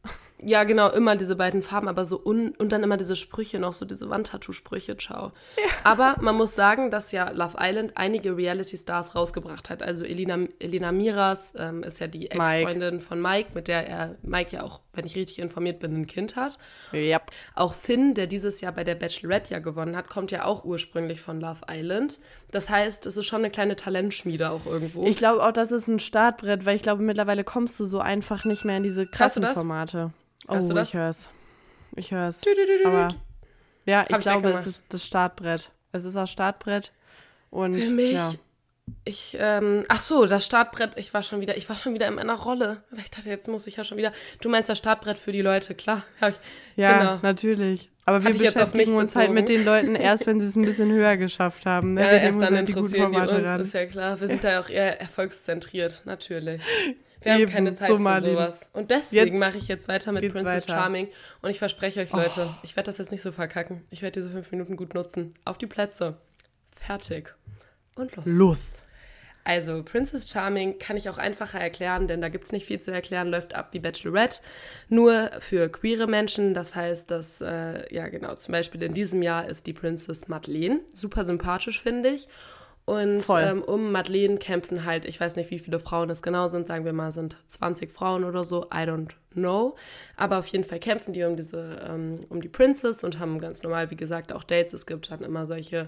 Ja, 0.42 0.64
genau, 0.64 0.90
immer 0.90 1.16
diese 1.18 1.36
beiden 1.36 1.62
Farben, 1.62 1.88
aber 1.88 2.06
so 2.06 2.22
un 2.24 2.54
und 2.58 2.72
dann 2.72 2.84
immer 2.84 2.96
diese 2.96 3.16
Sprüche 3.16 3.60
noch, 3.60 3.74
so 3.74 3.86
diese 3.86 4.10
Wandtattoo-Sprüche, 4.10 4.98
ciao. 4.98 5.34
Ja. 5.58 5.64
Aber 5.84 6.16
man 6.22 6.36
muss 6.36 6.56
sagen, 6.56 6.92
dass 6.92 7.12
ja 7.12 7.30
Love 7.32 7.58
Island 7.60 7.94
einige 7.96 8.38
Reality-Stars 8.38 9.16
rausgebracht 9.16 9.70
hat. 9.70 9.84
Also 9.84 10.04
Elina, 10.04 10.38
Elina 10.60 10.92
Miras 10.92 11.52
ähm, 11.58 11.84
ist 11.84 12.00
ja 12.00 12.08
die 12.08 12.32
Ex-Freundin 12.32 13.02
von 13.02 13.22
Mike, 13.22 13.50
mit 13.54 13.68
der 13.68 13.88
er, 13.88 14.16
Mike 14.22 14.56
ja 14.56 14.64
auch, 14.64 14.80
wenn 14.94 15.06
ich 15.06 15.16
richtig 15.16 15.40
informiert 15.40 15.80
bin, 15.80 15.94
ein 15.96 16.08
Kind 16.08 16.38
hat. 16.38 16.58
Ja. 16.94 17.20
Auch 17.56 17.74
Finn, 17.74 18.14
der 18.14 18.28
dieses 18.28 18.62
Jahr 18.62 18.72
bei 18.72 18.86
der 18.86 18.96
Bachelorette 18.96 19.54
ja 19.54 19.60
gewonnen 19.60 19.98
hat, 19.98 20.10
kommt 20.10 20.32
ja 20.32 20.46
auch 20.46 20.64
ursprünglich 20.64 21.20
von 21.20 21.42
Love 21.42 21.62
Island. 21.70 22.20
Das 22.52 22.70
heißt, 22.70 23.06
es 23.06 23.18
ist 23.18 23.26
schon 23.26 23.40
eine 23.40 23.52
kleine 23.52 23.76
Talentschmiede 23.76 24.50
auch 24.50 24.66
irgendwo. 24.66 25.06
Ich 25.06 25.18
glaube 25.18 25.44
auch, 25.44 25.52
das 25.52 25.72
ist 25.72 25.88
ein 25.88 26.00
Startbrett, 26.00 26.66
weil 26.66 26.76
ich 26.76 26.82
glaube, 26.82 27.04
mittlerweile 27.04 27.44
kommst 27.44 27.80
du 27.80 27.86
so 27.86 28.00
einfach 28.00 28.46
nicht 28.46 28.64
mehr 28.64 28.78
in 28.78 28.84
diese 28.84 29.06
krassen 29.06 29.44
Formate. 29.46 30.12
Hörst 30.50 30.66
oh, 30.66 30.74
du 30.74 30.76
das? 30.76 30.90
ich 30.90 30.96
hör's. 30.96 31.30
Ich 31.96 32.12
hör's. 32.12 32.42
Aber 32.86 33.10
ja, 33.86 34.04
ich 34.08 34.14
Hab 34.14 34.22
glaube, 34.22 34.50
es 34.50 34.66
ist 34.66 34.94
das 34.94 35.06
Startbrett. 35.06 35.72
Es 35.92 36.06
ist 36.06 36.16
das 36.16 36.30
Startbrett. 36.30 36.92
Und 37.50 37.74
Für 37.74 37.90
mich 37.90 38.14
ja. 38.14 38.34
Ich, 39.04 39.38
ähm, 39.40 39.86
ach 39.88 40.00
so, 40.00 40.26
das 40.26 40.46
Startbrett, 40.46 40.92
ich 40.98 41.14
war 41.14 41.24
schon 41.24 41.42
wieder, 41.42 41.58
ich 41.58 41.70
war 41.70 41.76
schon 41.76 41.94
wieder 41.94 42.08
in 42.08 42.16
meiner 42.16 42.36
Rolle. 42.36 42.84
Ich 42.98 43.12
dachte, 43.12 43.30
jetzt 43.30 43.48
muss 43.48 43.68
ich 43.68 43.76
ja 43.76 43.84
schon 43.84 43.98
wieder. 43.98 44.12
Du 44.42 44.50
meinst 44.50 44.70
das 44.70 44.78
Startbrett 44.78 45.18
für 45.18 45.32
die 45.32 45.42
Leute, 45.42 45.76
klar. 45.76 46.04
Ja, 46.22 46.30
ich, 46.30 46.40
ja 46.76 46.98
genau. 46.98 47.20
natürlich. 47.22 47.90
Aber 48.06 48.24
wir 48.24 48.34
beschäftigen 48.34 48.96
uns 48.96 49.16
halt 49.16 49.32
mit 49.32 49.50
den 49.50 49.66
Leuten 49.66 49.96
erst, 49.96 50.26
wenn 50.28 50.40
sie 50.40 50.48
es 50.48 50.56
ein 50.56 50.66
bisschen 50.66 50.92
höher 50.92 51.18
geschafft 51.18 51.66
haben. 51.66 51.94
Ne? 51.94 52.02
Ja, 52.02 52.12
erst 52.12 52.42
dann 52.42 52.56
interessieren 52.56 53.12
die, 53.12 53.18
die 53.18 53.22
uns, 53.22 53.48
ran. 53.48 53.62
ist 53.62 53.74
ja 53.74 53.86
klar. 53.86 54.20
Wir 54.20 54.28
sind 54.28 54.44
da 54.44 54.60
auch 54.60 54.70
eher 54.70 55.00
erfolgszentriert, 55.00 56.04
natürlich. 56.06 56.62
Wir 57.22 57.34
haben 57.34 57.46
keine 57.48 57.74
Zeit 57.76 57.90
so 57.90 57.98
für 57.98 58.22
sowas. 58.22 58.62
Und 58.74 58.92
deswegen 58.92 59.40
mache 59.40 59.58
ich 59.58 59.68
jetzt 59.68 59.88
weiter 59.88 60.12
mit 60.12 60.32
Princess 60.32 60.68
weiter. 60.68 60.80
Charming. 60.80 61.08
Und 61.42 61.50
ich 61.50 61.60
verspreche 61.60 62.02
euch, 62.02 62.12
Leute, 62.12 62.50
oh. 62.50 62.56
ich 62.64 62.76
werde 62.76 62.88
das 62.88 62.98
jetzt 62.98 63.12
nicht 63.12 63.22
so 63.22 63.32
verkacken. 63.32 63.84
Ich 63.90 64.02
werde 64.02 64.20
diese 64.20 64.30
fünf 64.30 64.52
Minuten 64.52 64.78
gut 64.78 64.94
nutzen. 64.94 65.34
Auf 65.46 65.58
die 65.58 65.68
Plätze. 65.68 66.18
Fertig. 66.72 67.36
Und 67.96 68.16
los. 68.16 68.26
Los. 68.26 68.84
Also, 69.44 69.84
Princess 69.84 70.30
Charming 70.30 70.78
kann 70.80 70.96
ich 70.96 71.10
auch 71.10 71.18
einfacher 71.18 71.60
erklären, 71.60 72.08
denn 72.08 72.22
da 72.22 72.30
gibt 72.30 72.46
es 72.46 72.52
nicht 72.52 72.68
viel 72.68 72.80
zu 72.80 72.92
erklären, 72.92 73.30
läuft 73.30 73.56
ab 73.56 73.70
wie 73.72 73.80
Bachelorette. 73.80 74.42
Nur 74.90 75.32
für 75.40 75.70
queere 75.70 76.08
Menschen. 76.08 76.54
Das 76.54 76.76
heißt, 76.76 77.10
dass, 77.10 77.42
äh, 77.42 77.94
ja, 77.94 78.10
genau, 78.10 78.36
zum 78.36 78.52
Beispiel 78.52 78.84
in 78.84 78.94
diesem 78.94 79.22
Jahr 79.24 79.48
ist 79.48 79.66
die 79.66 79.74
Princess 79.74 80.28
Madeleine. 80.28 80.82
Super 80.94 81.24
sympathisch, 81.24 81.82
finde 81.82 82.10
ich. 82.10 82.28
Und 82.90 83.24
ähm, 83.38 83.62
um 83.62 83.92
Madeleine 83.92 84.38
kämpfen 84.38 84.84
halt, 84.84 85.06
ich 85.06 85.20
weiß 85.20 85.36
nicht, 85.36 85.52
wie 85.52 85.60
viele 85.60 85.80
Frauen 85.80 86.10
es 86.10 86.24
genau 86.24 86.48
sind, 86.48 86.66
sagen 86.66 86.86
wir 86.86 86.94
mal, 86.94 87.12
sind 87.12 87.38
20 87.46 87.92
Frauen 87.92 88.24
oder 88.24 88.44
so, 88.44 88.64
I 88.74 88.80
don't 88.80 89.12
know. 89.34 89.76
Aber 90.18 90.40
auf 90.40 90.48
jeden 90.48 90.64
Fall 90.64 90.80
kämpfen 90.80 91.14
die 91.14 91.24
um 91.24 91.36
diese, 91.36 91.88
ähm, 91.88 92.22
um 92.30 92.42
die 92.42 92.50
Princess 92.50 93.04
und 93.04 93.20
haben 93.20 93.38
ganz 93.40 93.62
normal, 93.62 93.92
wie 93.92 93.96
gesagt, 93.96 94.34
auch 94.34 94.44
Dates. 94.44 94.74
Es 94.74 94.88
gibt 94.88 95.12
dann 95.12 95.22
immer 95.22 95.46
solche 95.46 95.88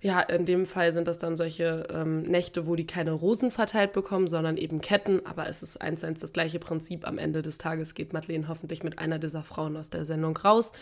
ja, 0.00 0.20
in 0.20 0.46
dem 0.46 0.64
Fall 0.64 0.94
sind 0.94 1.08
das 1.08 1.18
dann 1.18 1.34
solche 1.34 1.88
ähm, 1.90 2.22
Nächte, 2.22 2.68
wo 2.68 2.76
die 2.76 2.86
keine 2.86 3.10
Rosen 3.10 3.50
verteilt 3.50 3.92
bekommen, 3.92 4.28
sondern 4.28 4.56
eben 4.56 4.80
Ketten. 4.80 5.26
Aber 5.26 5.48
es 5.48 5.60
ist 5.60 5.82
eins 5.82 6.00
zu 6.00 6.06
eins 6.06 6.20
das 6.20 6.32
gleiche 6.32 6.60
Prinzip. 6.60 7.04
Am 7.06 7.18
Ende 7.18 7.42
des 7.42 7.58
Tages 7.58 7.94
geht 7.94 8.12
Madeleine 8.12 8.46
hoffentlich 8.46 8.84
mit 8.84 9.00
einer 9.00 9.18
dieser 9.18 9.42
Frauen 9.42 9.76
aus 9.76 9.90
der 9.90 10.04
Sendung 10.04 10.36
raus. 10.36 10.72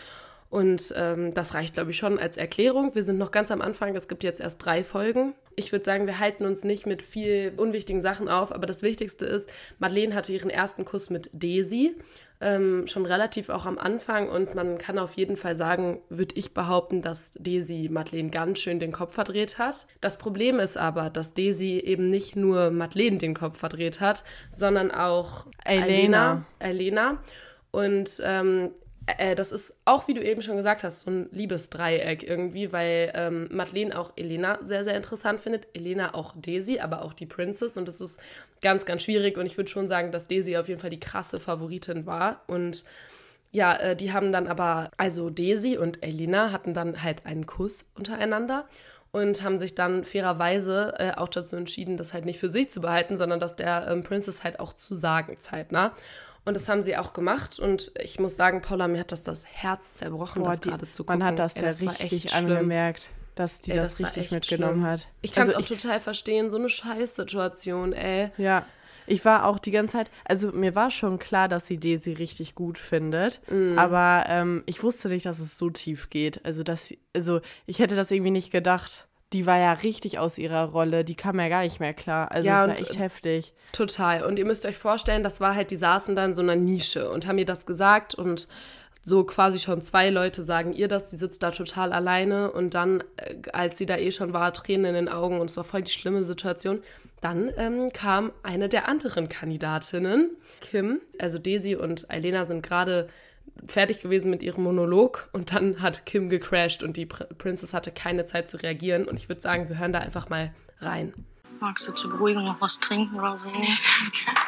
Und 0.49 0.93
ähm, 0.95 1.33
das 1.33 1.53
reicht, 1.53 1.73
glaube 1.73 1.91
ich, 1.91 1.97
schon 1.97 2.19
als 2.19 2.37
Erklärung. 2.37 2.95
Wir 2.95 3.03
sind 3.03 3.17
noch 3.17 3.31
ganz 3.31 3.51
am 3.51 3.61
Anfang. 3.61 3.95
Es 3.95 4.07
gibt 4.07 4.23
jetzt 4.23 4.39
erst 4.39 4.63
drei 4.63 4.83
Folgen. 4.83 5.33
Ich 5.55 5.71
würde 5.71 5.83
sagen, 5.83 6.07
wir 6.07 6.19
halten 6.19 6.45
uns 6.45 6.63
nicht 6.63 6.85
mit 6.85 7.01
viel 7.01 7.53
unwichtigen 7.57 8.01
Sachen 8.01 8.29
auf. 8.29 8.53
Aber 8.53 8.65
das 8.65 8.81
Wichtigste 8.81 9.25
ist, 9.25 9.49
Madeleine 9.79 10.15
hatte 10.15 10.31
ihren 10.31 10.49
ersten 10.49 10.85
Kuss 10.85 11.09
mit 11.09 11.29
Daisy 11.33 11.95
ähm, 12.39 12.87
schon 12.87 13.05
relativ 13.05 13.49
auch 13.49 13.65
am 13.65 13.77
Anfang 13.77 14.29
und 14.29 14.53
man 14.53 14.77
kann 14.77 14.99
auf 14.99 15.13
jeden 15.13 15.37
Fall 15.37 15.55
sagen, 15.55 16.01
würde 16.09 16.35
ich 16.35 16.53
behaupten, 16.53 17.01
dass 17.01 17.31
Daisy 17.39 17.89
Madeleine 17.91 18.29
ganz 18.29 18.59
schön 18.59 18.79
den 18.79 18.91
Kopf 18.91 19.15
verdreht 19.15 19.57
hat. 19.57 19.87
Das 20.01 20.17
Problem 20.17 20.59
ist 20.59 20.77
aber, 20.77 21.09
dass 21.09 21.33
Daisy 21.33 21.79
eben 21.79 22.09
nicht 22.09 22.35
nur 22.35 22.69
Madeleine 22.69 23.17
den 23.17 23.33
Kopf 23.33 23.57
verdreht 23.57 23.99
hat, 23.99 24.23
sondern 24.55 24.91
auch 24.91 25.47
Elena. 25.65 26.45
Elena. 26.59 27.23
Und 27.71 28.21
ähm, 28.23 28.71
äh, 29.07 29.35
das 29.35 29.51
ist 29.51 29.73
auch, 29.85 30.07
wie 30.07 30.13
du 30.13 30.21
eben 30.21 30.41
schon 30.41 30.57
gesagt 30.57 30.83
hast, 30.83 31.01
so 31.01 31.11
ein 31.11 31.29
Liebesdreieck 31.31 32.23
irgendwie, 32.23 32.71
weil 32.73 33.11
ähm, 33.15 33.47
Madeleine 33.51 33.97
auch 33.97 34.11
Elena 34.15 34.59
sehr, 34.61 34.83
sehr 34.83 34.95
interessant 34.95 35.41
findet. 35.41 35.67
Elena 35.73 36.13
auch 36.13 36.33
Daisy, 36.35 36.79
aber 36.79 37.03
auch 37.03 37.13
die 37.13 37.25
Princess. 37.25 37.77
Und 37.77 37.87
das 37.87 38.01
ist 38.01 38.19
ganz, 38.61 38.85
ganz 38.85 39.03
schwierig. 39.03 39.37
Und 39.37 39.45
ich 39.45 39.57
würde 39.57 39.69
schon 39.69 39.87
sagen, 39.87 40.11
dass 40.11 40.27
Daisy 40.27 40.57
auf 40.57 40.67
jeden 40.67 40.81
Fall 40.81 40.89
die 40.89 40.99
krasse 40.99 41.39
Favoritin 41.39 42.05
war. 42.05 42.41
Und 42.47 42.83
ja, 43.51 43.75
äh, 43.77 43.95
die 43.95 44.11
haben 44.11 44.31
dann 44.31 44.47
aber, 44.47 44.91
also 44.97 45.29
Daisy 45.29 45.77
und 45.77 46.03
Elena 46.03 46.51
hatten 46.51 46.73
dann 46.73 47.01
halt 47.01 47.25
einen 47.25 47.45
Kuss 47.45 47.85
untereinander 47.95 48.67
und 49.11 49.41
haben 49.41 49.57
sich 49.57 49.73
dann 49.73 50.03
fairerweise 50.03 50.93
äh, 50.97 51.11
auch 51.15 51.29
dazu 51.29 51.55
entschieden, 51.55 51.97
das 51.97 52.13
halt 52.13 52.25
nicht 52.25 52.39
für 52.39 52.49
sich 52.49 52.69
zu 52.69 52.81
behalten, 52.81 53.15
sondern 53.15 53.39
das 53.39 53.55
der 53.55 53.87
ähm, 53.87 54.03
Princess 54.03 54.43
halt 54.43 54.59
auch 54.59 54.73
zu 54.73 54.95
sagen, 54.95 55.37
zeitnah. 55.39 55.95
Und 56.47 56.55
das 56.55 56.69
haben 56.69 56.81
sie 56.81 56.95
auch 56.95 57.11
gemacht. 57.11 57.59
Und 57.59 57.91
ich 58.01 58.19
muss 58.19 58.37
sagen, 58.37 58.61
Paula, 58.61 58.87
mir 58.87 59.01
hat 59.01 59.11
das 59.11 59.21
das 59.21 59.43
Herz 59.45 59.95
zerbrochen, 59.95 60.43
Boah, 60.43 60.51
das 60.51 60.61
gerade 60.61 60.87
zu 60.87 61.03
gucken. 61.03 61.19
Man 61.19 61.27
hat 61.27 61.39
das 61.39 61.57
Ey, 61.57 61.61
da 61.61 61.67
das 61.67 61.81
richtig 61.81 62.33
angemerkt, 62.33 63.09
dass 63.35 63.59
die 63.59 63.71
ey, 63.71 63.77
das, 63.77 63.97
das 63.97 64.15
richtig 64.15 64.31
mitgenommen 64.31 64.75
schlimm. 64.75 64.85
hat. 64.85 65.09
Ich 65.21 65.33
kann 65.33 65.49
es 65.49 65.53
also 65.53 65.65
auch 65.65 65.77
total 65.77 65.99
verstehen, 65.99 66.49
so 66.49 66.57
eine 66.57 66.69
Scheißsituation, 66.69 67.91
ey. 67.91 68.31
Ja. 68.37 68.65
Ich 69.07 69.25
war 69.25 69.45
auch 69.45 69.59
die 69.59 69.71
ganze 69.71 69.97
Zeit, 69.97 70.11
also 70.23 70.53
mir 70.53 70.73
war 70.73 70.89
schon 70.89 71.19
klar, 71.19 71.49
dass 71.49 71.67
sie 71.67 71.77
Daisy 71.77 72.13
richtig 72.13 72.55
gut 72.55 72.77
findet, 72.77 73.41
mm. 73.49 73.77
aber 73.77 74.25
ähm, 74.27 74.63
ich 74.67 74.83
wusste 74.83 75.09
nicht, 75.09 75.25
dass 75.25 75.39
es 75.39 75.57
so 75.57 75.69
tief 75.69 76.09
geht. 76.09 76.43
Also, 76.45 76.63
dass, 76.63 76.93
also 77.13 77.41
ich 77.65 77.79
hätte 77.79 77.95
das 77.95 78.11
irgendwie 78.11 78.31
nicht 78.31 78.51
gedacht 78.51 79.07
die 79.33 79.45
war 79.45 79.57
ja 79.57 79.73
richtig 79.73 80.19
aus 80.19 80.37
ihrer 80.37 80.65
Rolle, 80.65 81.03
die 81.03 81.15
kam 81.15 81.39
ja 81.39 81.49
gar 81.49 81.63
nicht 81.63 81.79
mehr 81.79 81.93
klar. 81.93 82.31
Also 82.31 82.47
ja, 82.47 82.65
das 82.65 82.77
war 82.77 82.81
echt 82.81 82.95
äh, 82.95 82.99
heftig. 82.99 83.53
Total. 83.73 84.23
Und 84.23 84.39
ihr 84.39 84.45
müsst 84.45 84.65
euch 84.65 84.77
vorstellen, 84.77 85.23
das 85.23 85.41
war 85.41 85.55
halt, 85.55 85.71
die 85.71 85.75
saßen 85.75 86.15
da 86.15 86.25
in 86.25 86.33
so 86.33 86.41
einer 86.41 86.55
Nische 86.55 87.11
und 87.11 87.27
haben 87.27 87.37
ihr 87.37 87.45
das 87.45 87.65
gesagt 87.65 88.15
und 88.15 88.47
so 89.03 89.23
quasi 89.23 89.59
schon 89.59 89.81
zwei 89.81 90.09
Leute 90.09 90.43
sagen 90.43 90.73
ihr 90.73 90.89
das, 90.89 91.09
sie 91.09 91.17
sitzt 91.17 91.41
da 91.41 91.51
total 91.51 91.93
alleine 91.93 92.51
und 92.51 92.73
dann, 92.73 93.03
äh, 93.17 93.35
als 93.53 93.77
sie 93.77 93.85
da 93.85 93.97
eh 93.97 94.11
schon 94.11 94.33
war, 94.33 94.53
Tränen 94.53 94.85
in 94.85 95.05
den 95.05 95.09
Augen 95.09 95.39
und 95.39 95.49
es 95.49 95.57
war 95.57 95.63
voll 95.63 95.81
die 95.81 95.91
schlimme 95.91 96.23
Situation, 96.23 96.81
dann 97.21 97.51
ähm, 97.57 97.91
kam 97.93 98.31
eine 98.43 98.69
der 98.69 98.87
anderen 98.87 99.29
Kandidatinnen, 99.29 100.31
Kim, 100.61 101.01
also 101.19 101.39
Daisy 101.39 101.75
und 101.75 102.05
Elena 102.09 102.45
sind 102.45 102.63
gerade 102.63 103.09
fertig 103.65 104.01
gewesen 104.01 104.29
mit 104.29 104.43
ihrem 104.43 104.63
Monolog 104.63 105.29
und 105.33 105.53
dann 105.53 105.81
hat 105.81 106.05
Kim 106.05 106.29
gecrashed 106.29 106.83
und 106.83 106.97
die 106.97 107.05
Pr 107.05 107.25
Princess 107.25 107.73
hatte 107.73 107.91
keine 107.91 108.25
Zeit 108.25 108.49
zu 108.49 108.57
reagieren. 108.57 109.07
Und 109.07 109.17
ich 109.17 109.29
würde 109.29 109.41
sagen, 109.41 109.69
wir 109.69 109.77
hören 109.77 109.93
da 109.93 109.99
einfach 109.99 110.29
mal 110.29 110.53
rein. 110.79 111.13
Magst 111.59 111.87
du 111.87 111.91
zur 111.93 112.11
Beruhigung 112.11 112.43
noch 112.45 112.61
was 112.61 112.79
trinken 112.79 113.15
oder 113.17 113.37
so? 113.37 113.51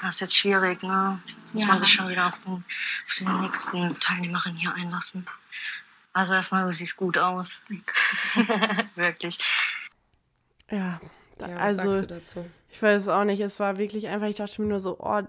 Das 0.02 0.16
ist 0.16 0.22
jetzt 0.22 0.38
schwierig, 0.38 0.82
ne? 0.84 1.20
Jetzt 1.40 1.56
muss 1.56 1.64
ja. 1.64 1.70
man 1.70 1.80
sich 1.80 1.94
schon 1.94 2.10
wieder 2.10 2.28
auf 2.28 2.40
den, 2.42 2.64
auf 3.06 3.16
den 3.18 3.42
nächsten 3.42 4.00
Teilnehmerin 4.00 4.56
hier 4.56 4.74
einlassen. 4.74 5.26
Also 6.14 6.34
erstmal, 6.34 6.66
du 6.66 6.72
siehst 6.72 6.98
gut 6.98 7.18
aus. 7.18 7.64
Wirklich. 8.96 9.40
Ja, 10.70 11.00
da, 11.38 11.48
ja 11.48 11.56
was 11.56 11.62
also, 11.62 11.94
sagst 11.94 12.02
du 12.02 12.16
dazu? 12.16 12.52
Ich 12.72 12.82
weiß 12.82 13.08
auch 13.08 13.24
nicht, 13.24 13.42
es 13.42 13.60
war 13.60 13.78
wirklich 13.78 14.08
einfach, 14.08 14.28
ich 14.28 14.36
dachte 14.36 14.62
mir 14.62 14.68
nur 14.68 14.80
so, 14.80 14.98
oh, 15.00 15.22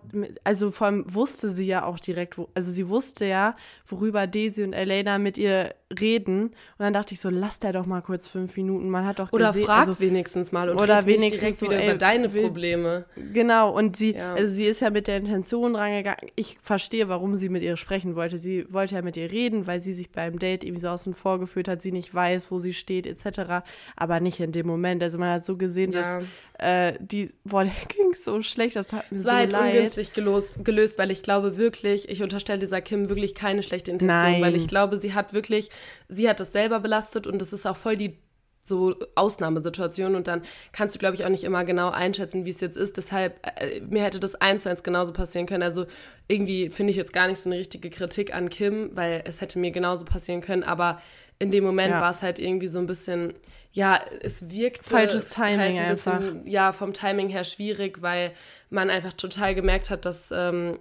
also 0.44 0.70
vor 0.70 0.88
allem 0.88 1.14
wusste 1.14 1.48
sie 1.48 1.66
ja 1.66 1.85
auch 1.85 1.98
direkt, 1.98 2.38
also 2.55 2.70
sie 2.70 2.88
wusste 2.88 3.24
ja, 3.24 3.57
worüber 3.87 4.26
Daisy 4.26 4.62
und 4.62 4.74
Elena 4.74 5.18
mit 5.18 5.38
ihr 5.38 5.74
reden. 5.98 6.42
Und 6.44 6.55
dann 6.79 6.92
dachte 6.92 7.14
ich 7.14 7.20
so, 7.20 7.31
lass 7.31 7.59
der 7.59 7.72
doch 7.72 7.87
mal 7.87 8.00
kurz 8.00 8.29
fünf 8.29 8.57
Minuten. 8.57 8.88
Man 8.90 9.05
hat 9.05 9.18
doch 9.18 9.33
Oder 9.33 9.48
gesehen, 9.48 9.64
frag 9.64 9.88
also, 9.88 10.00
wenigstens 10.00 10.53
mal 10.53 10.70
und 10.70 10.79
oder 10.79 11.05
wenigstens 11.05 11.40
direkt 11.40 11.59
so, 11.59 11.66
wieder 11.66 11.81
ey, 11.81 11.88
über 11.88 11.98
deine 11.98 12.29
Probleme. 12.29 13.07
Genau, 13.33 13.74
und 13.76 13.96
sie, 13.96 14.14
ja. 14.14 14.35
also 14.35 14.53
sie 14.53 14.66
ist 14.66 14.81
ja 14.81 14.90
mit 14.90 15.09
der 15.09 15.16
Intention 15.16 15.74
rangegangen. 15.74 16.31
Ich 16.37 16.59
verstehe, 16.62 17.09
warum 17.09 17.37
sie 17.37 17.48
mit 17.48 17.62
ihr 17.62 17.76
sprechen 17.76 18.14
wollte. 18.14 18.38
Sie 18.38 18.72
wollte 18.72 18.94
ja 18.94 19.03
mit 19.03 19.16
ihr 19.16 19.31
reden, 19.31 19.66
weil 19.66 19.81
sie 19.81 19.92
sich 19.92 20.11
beim 20.11 20.38
Date 20.38 20.64
irgendwie 20.64 20.83
so 20.83 20.88
außen 20.88 21.14
vor 21.14 21.40
geführt 21.40 21.66
hat, 21.66 21.83
sie 21.83 21.92
nicht 21.92 22.14
weiß, 22.14 22.50
wo 22.50 22.61
sie 22.61 22.72
steht, 22.72 23.07
etc. 23.07 23.64
Aber 23.96 24.20
nicht 24.20 24.38
in 24.40 24.53
dem 24.53 24.66
Moment. 24.66 25.03
Also 25.03 25.18
man 25.18 25.31
hat 25.31 25.46
so 25.46 25.57
gesehen, 25.57 25.92
ja. 25.92 26.18
dass 26.18 26.24
äh, 26.61 26.92
die, 27.00 27.31
boah, 27.44 27.64
der 27.64 27.72
ging 27.88 28.14
so 28.14 28.42
schlecht, 28.42 28.76
das 28.76 28.92
hat 28.92 29.11
mir 29.11 29.16
es 29.16 29.22
so 29.22 29.29
war 29.29 29.37
halt 29.37 29.50
leid. 29.50 29.74
ungünstig 29.74 30.12
gelöst, 30.12 30.62
gelöst, 30.62 30.98
weil 30.98 31.11
ich 31.11 31.22
glaube 31.22 31.57
wirklich, 31.57 32.09
ich 32.09 32.22
unterstelle 32.22 32.59
dieser 32.59 32.83
Kim 32.83 33.09
wirklich 33.09 33.35
keine 33.35 33.62
schlechte 33.62 33.90
Intention, 33.90 34.33
Nein. 34.33 34.42
weil 34.42 34.55
ich 34.55 34.68
glaube, 34.68 34.98
sie 34.98 35.14
hat 35.14 35.33
wirklich, 35.33 35.70
sie 36.09 36.29
hat 36.29 36.40
das 36.40 36.53
selber 36.53 36.81
belastet 36.81 37.27
und 37.27 37.38
das 37.40 37.53
ist 37.53 37.66
auch 37.66 37.77
voll 37.77 37.97
die 37.97 38.19
so 38.62 38.95
Ausnahmesituation 39.14 40.14
und 40.14 40.27
dann 40.27 40.43
kannst 40.73 40.95
du, 40.95 40.99
glaube 40.99 41.14
ich, 41.14 41.25
auch 41.25 41.29
nicht 41.29 41.45
immer 41.45 41.64
genau 41.64 41.90
einschätzen, 41.90 42.45
wie 42.45 42.51
es 42.51 42.61
jetzt 42.61 42.77
ist. 42.77 42.97
Deshalb, 42.97 43.40
äh, 43.57 43.81
mir 43.81 44.03
hätte 44.03 44.21
das 44.21 44.35
eins 44.35 44.62
zu 44.62 44.71
eins 44.71 44.83
genauso 44.83 45.12
passieren 45.12 45.47
können. 45.47 45.62
Also 45.62 45.87
irgendwie 46.29 46.71
finde 46.71 46.90
ich 46.90 46.97
jetzt 46.97 47.12
gar 47.12 47.27
nicht 47.27 47.38
so 47.38 47.51
eine 47.51 47.59
richtige 47.59 47.90
Kritik 47.90 48.35
an 48.35 48.51
Kim, 48.51 48.90
weil 48.95 49.23
es 49.27 49.40
hätte 49.40 49.59
mir 49.59 49.71
genauso 49.71 50.05
passieren 50.05 50.40
können, 50.40 50.62
aber 50.62 51.01
in 51.38 51.51
dem 51.51 51.64
Moment 51.64 51.93
ja. 51.93 52.01
war 52.01 52.11
es 52.11 52.23
halt 52.23 52.38
irgendwie 52.38 52.69
so 52.69 52.79
ein 52.79 52.87
bisschen, 52.87 53.35
ja, 53.73 53.99
es 54.23 54.51
wirkt 54.51 54.88
falsches 54.88 55.31
Timing 55.31 55.59
halt 55.59 55.79
ein 55.79 55.88
bisschen, 55.88 56.12
einfach. 56.12 56.35
Ja, 56.45 56.73
vom 56.73 56.93
Timing 56.93 57.31
her 57.31 57.45
schwierig, 57.45 58.03
weil 58.03 58.33
man 58.69 58.90
einfach 58.90 59.14
total 59.14 59.55
gemerkt 59.55 59.88
hat, 59.90 60.05
dass 60.05 60.29
ähm, 60.33 60.79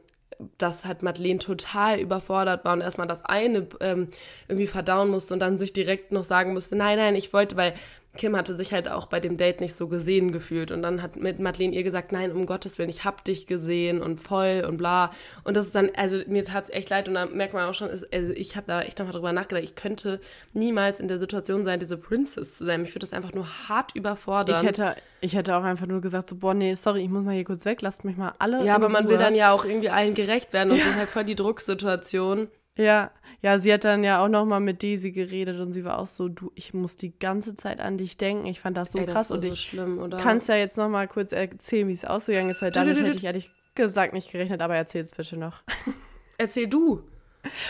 dass 0.58 0.86
halt 0.86 1.04
Madeleine 1.04 1.40
total 1.40 2.00
überfordert 2.00 2.64
war 2.64 2.74
und 2.74 2.82
erstmal 2.82 3.08
das 3.08 3.26
eine 3.26 3.68
ähm, 3.82 4.08
irgendwie 4.48 4.68
verdauen 4.68 5.10
musste 5.10 5.34
und 5.34 5.40
dann 5.40 5.58
sich 5.58 5.74
direkt 5.74 6.12
noch 6.12 6.24
sagen 6.24 6.54
musste, 6.54 6.76
nein, 6.76 6.98
nein, 6.98 7.16
ich 7.16 7.34
wollte, 7.34 7.58
weil 7.58 7.74
Kim 8.18 8.36
hatte 8.36 8.56
sich 8.56 8.74
halt 8.74 8.90
auch 8.90 9.06
bei 9.06 9.20
dem 9.20 9.38
Date 9.38 9.62
nicht 9.62 9.76
so 9.76 9.88
gesehen 9.88 10.32
gefühlt. 10.32 10.72
Und 10.72 10.82
dann 10.82 11.02
hat 11.02 11.16
mit 11.16 11.40
Madeleine 11.40 11.76
ihr 11.76 11.84
gesagt, 11.84 12.12
nein, 12.12 12.32
um 12.32 12.48
Gottes 12.48 12.78
Willen, 12.78 12.90
ich 12.90 13.06
hab 13.06 13.24
dich 13.24 13.46
gesehen 13.46 14.02
und 14.02 14.20
voll 14.20 14.66
und 14.68 14.78
bla. 14.78 15.12
Und 15.44 15.56
das 15.56 15.68
ist 15.68 15.76
dann, 15.76 15.92
also 15.96 16.18
mir 16.28 16.44
tat 16.44 16.66
es 16.66 16.70
echt 16.72 16.90
leid 16.90 17.08
und 17.08 17.14
da 17.14 17.28
merkt 17.28 17.54
man 17.54 17.70
auch 17.70 17.76
schon, 17.76 17.90
also 17.90 18.34
ich 18.34 18.56
habe 18.56 18.66
da 18.68 18.82
echt 18.82 18.98
nochmal 18.98 19.14
drüber 19.14 19.32
nachgedacht, 19.32 19.64
ich 19.64 19.76
könnte 19.76 20.20
niemals 20.54 21.00
in 21.00 21.08
der 21.08 21.20
Situation 21.20 21.64
sein, 21.64 21.80
diese 21.80 21.98
Princess 21.98 22.58
zu 22.58 22.66
sein. 22.66 22.82
Mich 22.82 22.92
würde 22.92 23.06
das 23.06 23.14
einfach 23.14 23.34
nur 23.34 23.46
hart 23.70 23.96
überfordern. 23.96 24.62
Ich 24.62 24.68
hätte, 24.68 24.96
ich 25.22 25.36
hätte 25.36 25.56
auch 25.56 25.64
einfach 25.64 25.88
nur 25.88 26.02
gesagt, 26.02 26.30
so, 26.30 26.36
boah, 26.36 26.56
nee, 26.56 26.74
sorry, 26.74 27.04
ich 27.04 27.10
muss 27.10 27.24
mal 27.24 27.36
hier 27.36 27.46
kurz 27.46 27.64
weg, 27.66 27.82
lasst 27.84 28.06
mich 28.06 28.18
mal 28.18 28.34
alle. 28.40 28.66
Ja, 28.66 28.74
aber 28.74 28.90
man 28.90 29.04
Ruhe. 29.04 29.14
will 29.14 29.20
dann 29.20 29.36
ja 29.36 29.52
auch 29.52 29.66
irgendwie 29.66 29.90
allen 29.90 30.16
gerecht 30.16 30.52
werden 30.52 30.72
und 30.72 30.80
ja. 30.80 30.86
so 30.86 30.96
halt 30.96 31.10
voll 31.10 31.26
die 31.26 31.36
Drucksituation. 31.36 32.48
Ja, 32.76 33.12
Ja, 33.42 33.58
sie 33.58 33.72
hat 33.74 33.86
dann 33.86 34.04
ja 34.04 34.24
auch 34.24 34.28
noch 34.28 34.46
mal 34.46 34.60
mit 34.60 34.84
Daisy 34.84 35.12
geredet 35.12 35.60
und 35.60 35.72
sie 35.72 35.86
war 35.86 36.00
auch 36.00 36.08
so, 36.08 36.28
du, 36.28 36.52
ich 36.56 36.74
muss 36.74 36.98
die 36.98 37.18
ganze 37.18 37.56
Zeit 37.56 37.80
an 37.80 37.98
dich 37.98 38.18
denken. 38.18 38.46
Ich 38.46 38.60
fand 38.60 38.76
das 38.76 38.92
so 38.92 39.00
Ey, 39.00 39.06
krass 39.06 39.30
das 39.30 39.32
und 39.32 39.42
so 39.44 39.48
ich 39.48 39.62
schlimm, 39.62 40.10
kannst 40.18 40.50
ja 40.50 40.56
jetzt 40.56 40.78
noch 40.78 40.90
mal 40.90 41.08
kurz 41.08 41.32
erzählen, 41.32 41.88
wie 41.88 41.94
es 41.94 42.06
ausgegangen 42.06 42.50
ist, 42.50 42.62
weil 42.62 42.72
damit 42.72 43.00
hätte 43.00 43.18
ich 43.18 43.24
ehrlich 43.24 43.52
gesagt 43.76 44.14
nicht 44.14 44.32
gerechnet, 44.32 44.62
aber 44.62 44.76
erzähl 44.76 45.02
es 45.02 45.12
bitte 45.12 45.38
noch. 45.38 45.62
Erzähl 46.38 46.68
du. 46.68 47.04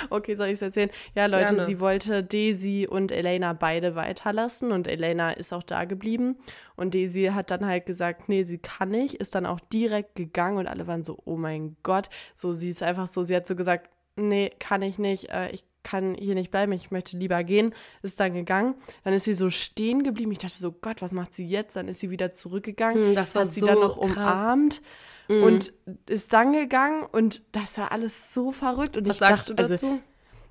Okay, 0.09 0.35
soll 0.35 0.47
ich 0.47 0.53
es 0.53 0.61
erzählen? 0.61 0.89
Ja, 1.15 1.27
Leute, 1.27 1.55
Gerne. 1.55 1.65
sie 1.65 1.79
wollte 1.79 2.23
Daisy 2.23 2.87
und 2.89 3.11
Elena 3.11 3.53
beide 3.53 3.95
weiterlassen 3.95 4.71
und 4.71 4.87
Elena 4.87 5.31
ist 5.31 5.53
auch 5.53 5.63
da 5.63 5.85
geblieben. 5.85 6.37
Und 6.75 6.95
Daisy 6.95 7.31
hat 7.33 7.51
dann 7.51 7.65
halt 7.65 7.85
gesagt, 7.85 8.29
nee, 8.29 8.43
sie 8.43 8.57
kann 8.57 8.89
nicht, 8.89 9.15
ist 9.15 9.35
dann 9.35 9.45
auch 9.45 9.59
direkt 9.59 10.15
gegangen 10.15 10.57
und 10.57 10.67
alle 10.67 10.87
waren 10.87 11.03
so, 11.03 11.19
oh 11.25 11.35
mein 11.35 11.77
Gott. 11.83 12.09
So, 12.35 12.51
sie 12.53 12.69
ist 12.69 12.81
einfach 12.81 13.07
so, 13.07 13.23
sie 13.23 13.35
hat 13.35 13.47
so 13.47 13.55
gesagt, 13.55 13.89
nee, 14.19 14.51
kann 14.59 14.81
ich 14.81 14.97
nicht, 14.97 15.29
äh, 15.29 15.49
ich 15.51 15.63
kann 15.83 16.15
hier 16.15 16.35
nicht 16.35 16.51
bleiben, 16.51 16.71
ich 16.71 16.91
möchte 16.91 17.17
lieber 17.17 17.43
gehen, 17.43 17.73
ist 18.01 18.19
dann 18.19 18.33
gegangen. 18.33 18.75
Dann 19.03 19.13
ist 19.13 19.23
sie 19.23 19.33
so 19.33 19.49
stehen 19.49 20.03
geblieben. 20.03 20.31
Ich 20.31 20.39
dachte 20.39 20.57
so, 20.57 20.71
Gott, 20.71 21.01
was 21.01 21.13
macht 21.13 21.33
sie 21.33 21.47
jetzt? 21.47 21.75
Dann 21.75 21.87
ist 21.87 21.99
sie 21.99 22.09
wieder 22.09 22.33
zurückgegangen. 22.33 23.07
Hm, 23.07 23.13
das 23.15 23.35
war 23.35 23.43
hat 23.43 23.49
sie 23.49 23.61
so 23.61 23.65
dann 23.65 23.79
noch 23.79 23.99
krass. 23.99 24.11
umarmt 24.11 24.81
mhm. 25.29 25.43
und 25.43 25.73
ist 26.07 26.33
dann 26.33 26.53
gegangen 26.53 27.05
und 27.11 27.43
das 27.53 27.77
war 27.77 27.91
alles 27.91 28.33
so 28.33 28.51
verrückt. 28.51 28.97
Und 28.97 29.07
was 29.07 29.15
ich 29.15 29.19
sagst 29.19 29.49
dachte, 29.49 29.55
du 29.55 29.67
dazu? 29.69 29.85
Also, 29.87 29.99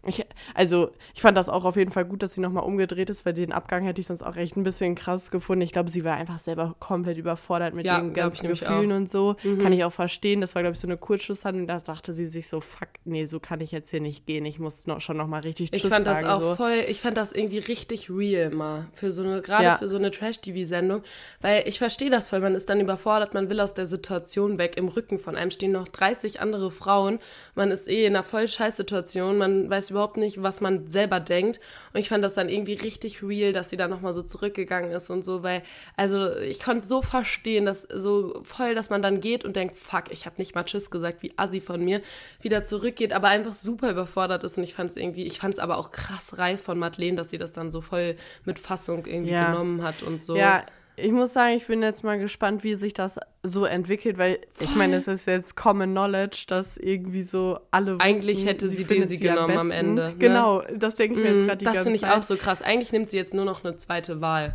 ich, 0.08 0.24
also, 0.54 0.90
ich 1.14 1.20
fand 1.20 1.36
das 1.36 1.48
auch 1.48 1.64
auf 1.64 1.76
jeden 1.76 1.90
Fall 1.90 2.04
gut, 2.04 2.22
dass 2.22 2.32
sie 2.32 2.40
nochmal 2.40 2.64
umgedreht 2.64 3.10
ist, 3.10 3.26
weil 3.26 3.34
den 3.34 3.52
Abgang 3.52 3.84
hätte 3.84 4.00
ich 4.00 4.06
sonst 4.06 4.22
auch 4.22 4.36
echt 4.36 4.56
ein 4.56 4.62
bisschen 4.62 4.94
krass 4.94 5.30
gefunden. 5.30 5.62
Ich 5.62 5.72
glaube, 5.72 5.90
sie 5.90 6.04
war 6.04 6.16
einfach 6.16 6.38
selber 6.38 6.74
komplett 6.78 7.18
überfordert 7.18 7.74
mit 7.74 7.86
ja, 7.86 7.98
ihren 7.98 8.14
ganzen 8.14 8.48
Gefühlen 8.48 8.92
und 8.92 9.10
so. 9.10 9.36
Mhm. 9.42 9.62
Kann 9.62 9.72
ich 9.72 9.84
auch 9.84 9.92
verstehen. 9.92 10.40
Das 10.40 10.54
war, 10.54 10.62
glaube 10.62 10.74
ich, 10.74 10.80
so 10.80 10.86
eine 10.86 10.96
Kurzschlusshandlung. 10.96 11.66
Da 11.66 11.80
dachte 11.80 12.12
sie 12.12 12.26
sich 12.26 12.48
so, 12.48 12.60
fuck, 12.60 12.88
nee, 13.04 13.26
so 13.26 13.40
kann 13.40 13.60
ich 13.60 13.72
jetzt 13.72 13.90
hier 13.90 14.00
nicht 14.00 14.26
gehen. 14.26 14.44
Ich 14.46 14.58
muss 14.58 14.86
noch, 14.86 15.00
schon 15.00 15.16
nochmal 15.16 15.40
richtig 15.42 15.72
Ich 15.72 15.82
fand 15.82 16.06
sagen, 16.06 16.24
das 16.24 16.32
auch 16.32 16.40
so. 16.40 16.54
voll, 16.54 16.84
ich 16.88 17.00
fand 17.00 17.16
das 17.16 17.32
irgendwie 17.32 17.58
richtig 17.58 18.10
real 18.10 18.50
mal. 18.50 18.86
Für 18.92 19.12
so 19.12 19.22
eine, 19.22 19.42
gerade 19.42 19.64
ja. 19.64 19.78
für 19.78 19.88
so 19.88 19.96
eine 19.96 20.10
Trash-TV-Sendung. 20.10 21.02
Weil 21.40 21.64
ich 21.66 21.78
verstehe 21.78 22.10
das 22.10 22.28
voll. 22.28 22.40
Man 22.40 22.54
ist 22.54 22.68
dann 22.70 22.80
überfordert, 22.80 23.34
man 23.34 23.50
will 23.50 23.60
aus 23.60 23.74
der 23.74 23.86
Situation 23.86 24.58
weg. 24.58 24.76
Im 24.76 24.88
Rücken 24.88 25.18
von 25.18 25.36
einem 25.36 25.50
stehen 25.50 25.72
noch 25.72 25.88
30 25.88 26.40
andere 26.40 26.70
Frauen. 26.70 27.18
Man 27.54 27.70
ist 27.70 27.88
eh 27.88 28.06
in 28.06 28.14
einer 28.14 28.24
voll 28.24 28.48
scheiß 28.48 28.76
Situation. 28.76 29.38
Man 29.38 29.68
weiß 29.68 29.90
überhaupt 29.90 29.97
nicht, 30.16 30.42
was 30.42 30.60
man 30.60 30.90
selber 30.90 31.20
denkt. 31.20 31.60
Und 31.92 32.00
ich 32.00 32.08
fand 32.08 32.24
das 32.24 32.34
dann 32.34 32.48
irgendwie 32.48 32.74
richtig 32.74 33.22
real, 33.22 33.52
dass 33.52 33.70
sie 33.70 33.76
da 33.76 33.88
nochmal 33.88 34.12
so 34.12 34.22
zurückgegangen 34.22 34.90
ist 34.92 35.10
und 35.10 35.24
so, 35.24 35.42
weil, 35.42 35.62
also 35.96 36.36
ich 36.36 36.60
konnte 36.60 36.86
so 36.86 37.02
verstehen, 37.02 37.64
dass 37.64 37.82
so 37.82 38.40
voll, 38.44 38.74
dass 38.74 38.90
man 38.90 39.02
dann 39.02 39.20
geht 39.20 39.44
und 39.44 39.56
denkt, 39.56 39.76
fuck, 39.76 40.04
ich 40.10 40.26
habe 40.26 40.36
nicht 40.38 40.54
mal 40.54 40.64
Tschüss 40.64 40.90
gesagt, 40.90 41.22
wie 41.22 41.32
assi 41.36 41.60
von 41.60 41.84
mir, 41.84 42.00
wieder 42.40 42.62
zurückgeht, 42.62 43.12
aber 43.12 43.28
einfach 43.28 43.52
super 43.52 43.90
überfordert 43.90 44.44
ist. 44.44 44.58
Und 44.58 44.64
ich 44.64 44.74
fand 44.74 44.90
es 44.90 44.96
irgendwie, 44.96 45.24
ich 45.24 45.38
fand 45.38 45.54
es 45.54 45.60
aber 45.60 45.78
auch 45.78 45.90
krass 45.90 46.38
reif 46.38 46.62
von 46.62 46.78
Madeleine, 46.78 47.16
dass 47.16 47.30
sie 47.30 47.38
das 47.38 47.52
dann 47.52 47.70
so 47.70 47.80
voll 47.80 48.16
mit 48.44 48.58
Fassung 48.58 49.06
irgendwie 49.06 49.32
ja. 49.32 49.50
genommen 49.50 49.82
hat 49.82 50.02
und 50.02 50.22
so. 50.22 50.36
Ja, 50.36 50.64
ich 51.00 51.12
muss 51.12 51.32
sagen, 51.32 51.56
ich 51.56 51.66
bin 51.66 51.82
jetzt 51.82 52.02
mal 52.02 52.18
gespannt, 52.18 52.64
wie 52.64 52.74
sich 52.74 52.92
das 52.92 53.18
so 53.42 53.64
entwickelt, 53.64 54.18
weil 54.18 54.40
Voll. 54.48 54.66
ich 54.66 54.74
meine, 54.74 54.96
es 54.96 55.08
ist 55.08 55.26
jetzt 55.26 55.56
Common 55.56 55.90
Knowledge, 55.90 56.44
dass 56.48 56.76
irgendwie 56.76 57.22
so 57.22 57.60
alle 57.70 57.94
wussten, 57.94 58.02
Eigentlich 58.02 58.46
hätte 58.46 58.68
sie, 58.68 58.76
sie 58.76 58.84
Daisy 58.84 59.16
sie 59.16 59.18
genommen 59.18 59.52
am, 59.52 59.58
am 59.58 59.70
Ende. 59.70 60.08
Ne? 60.10 60.14
Genau, 60.18 60.62
das 60.74 60.96
denke 60.96 61.18
ich 61.18 61.24
mir 61.24 61.36
jetzt 61.36 61.46
gerade 61.46 61.58
die 61.58 61.64
Das 61.64 61.78
finde 61.78 61.96
ich 61.96 62.02
Zeit. 62.02 62.16
auch 62.16 62.22
so 62.22 62.36
krass. 62.36 62.62
Eigentlich 62.62 62.92
nimmt 62.92 63.10
sie 63.10 63.16
jetzt 63.16 63.34
nur 63.34 63.44
noch 63.44 63.64
eine 63.64 63.76
zweite 63.76 64.20
Wahl. 64.20 64.54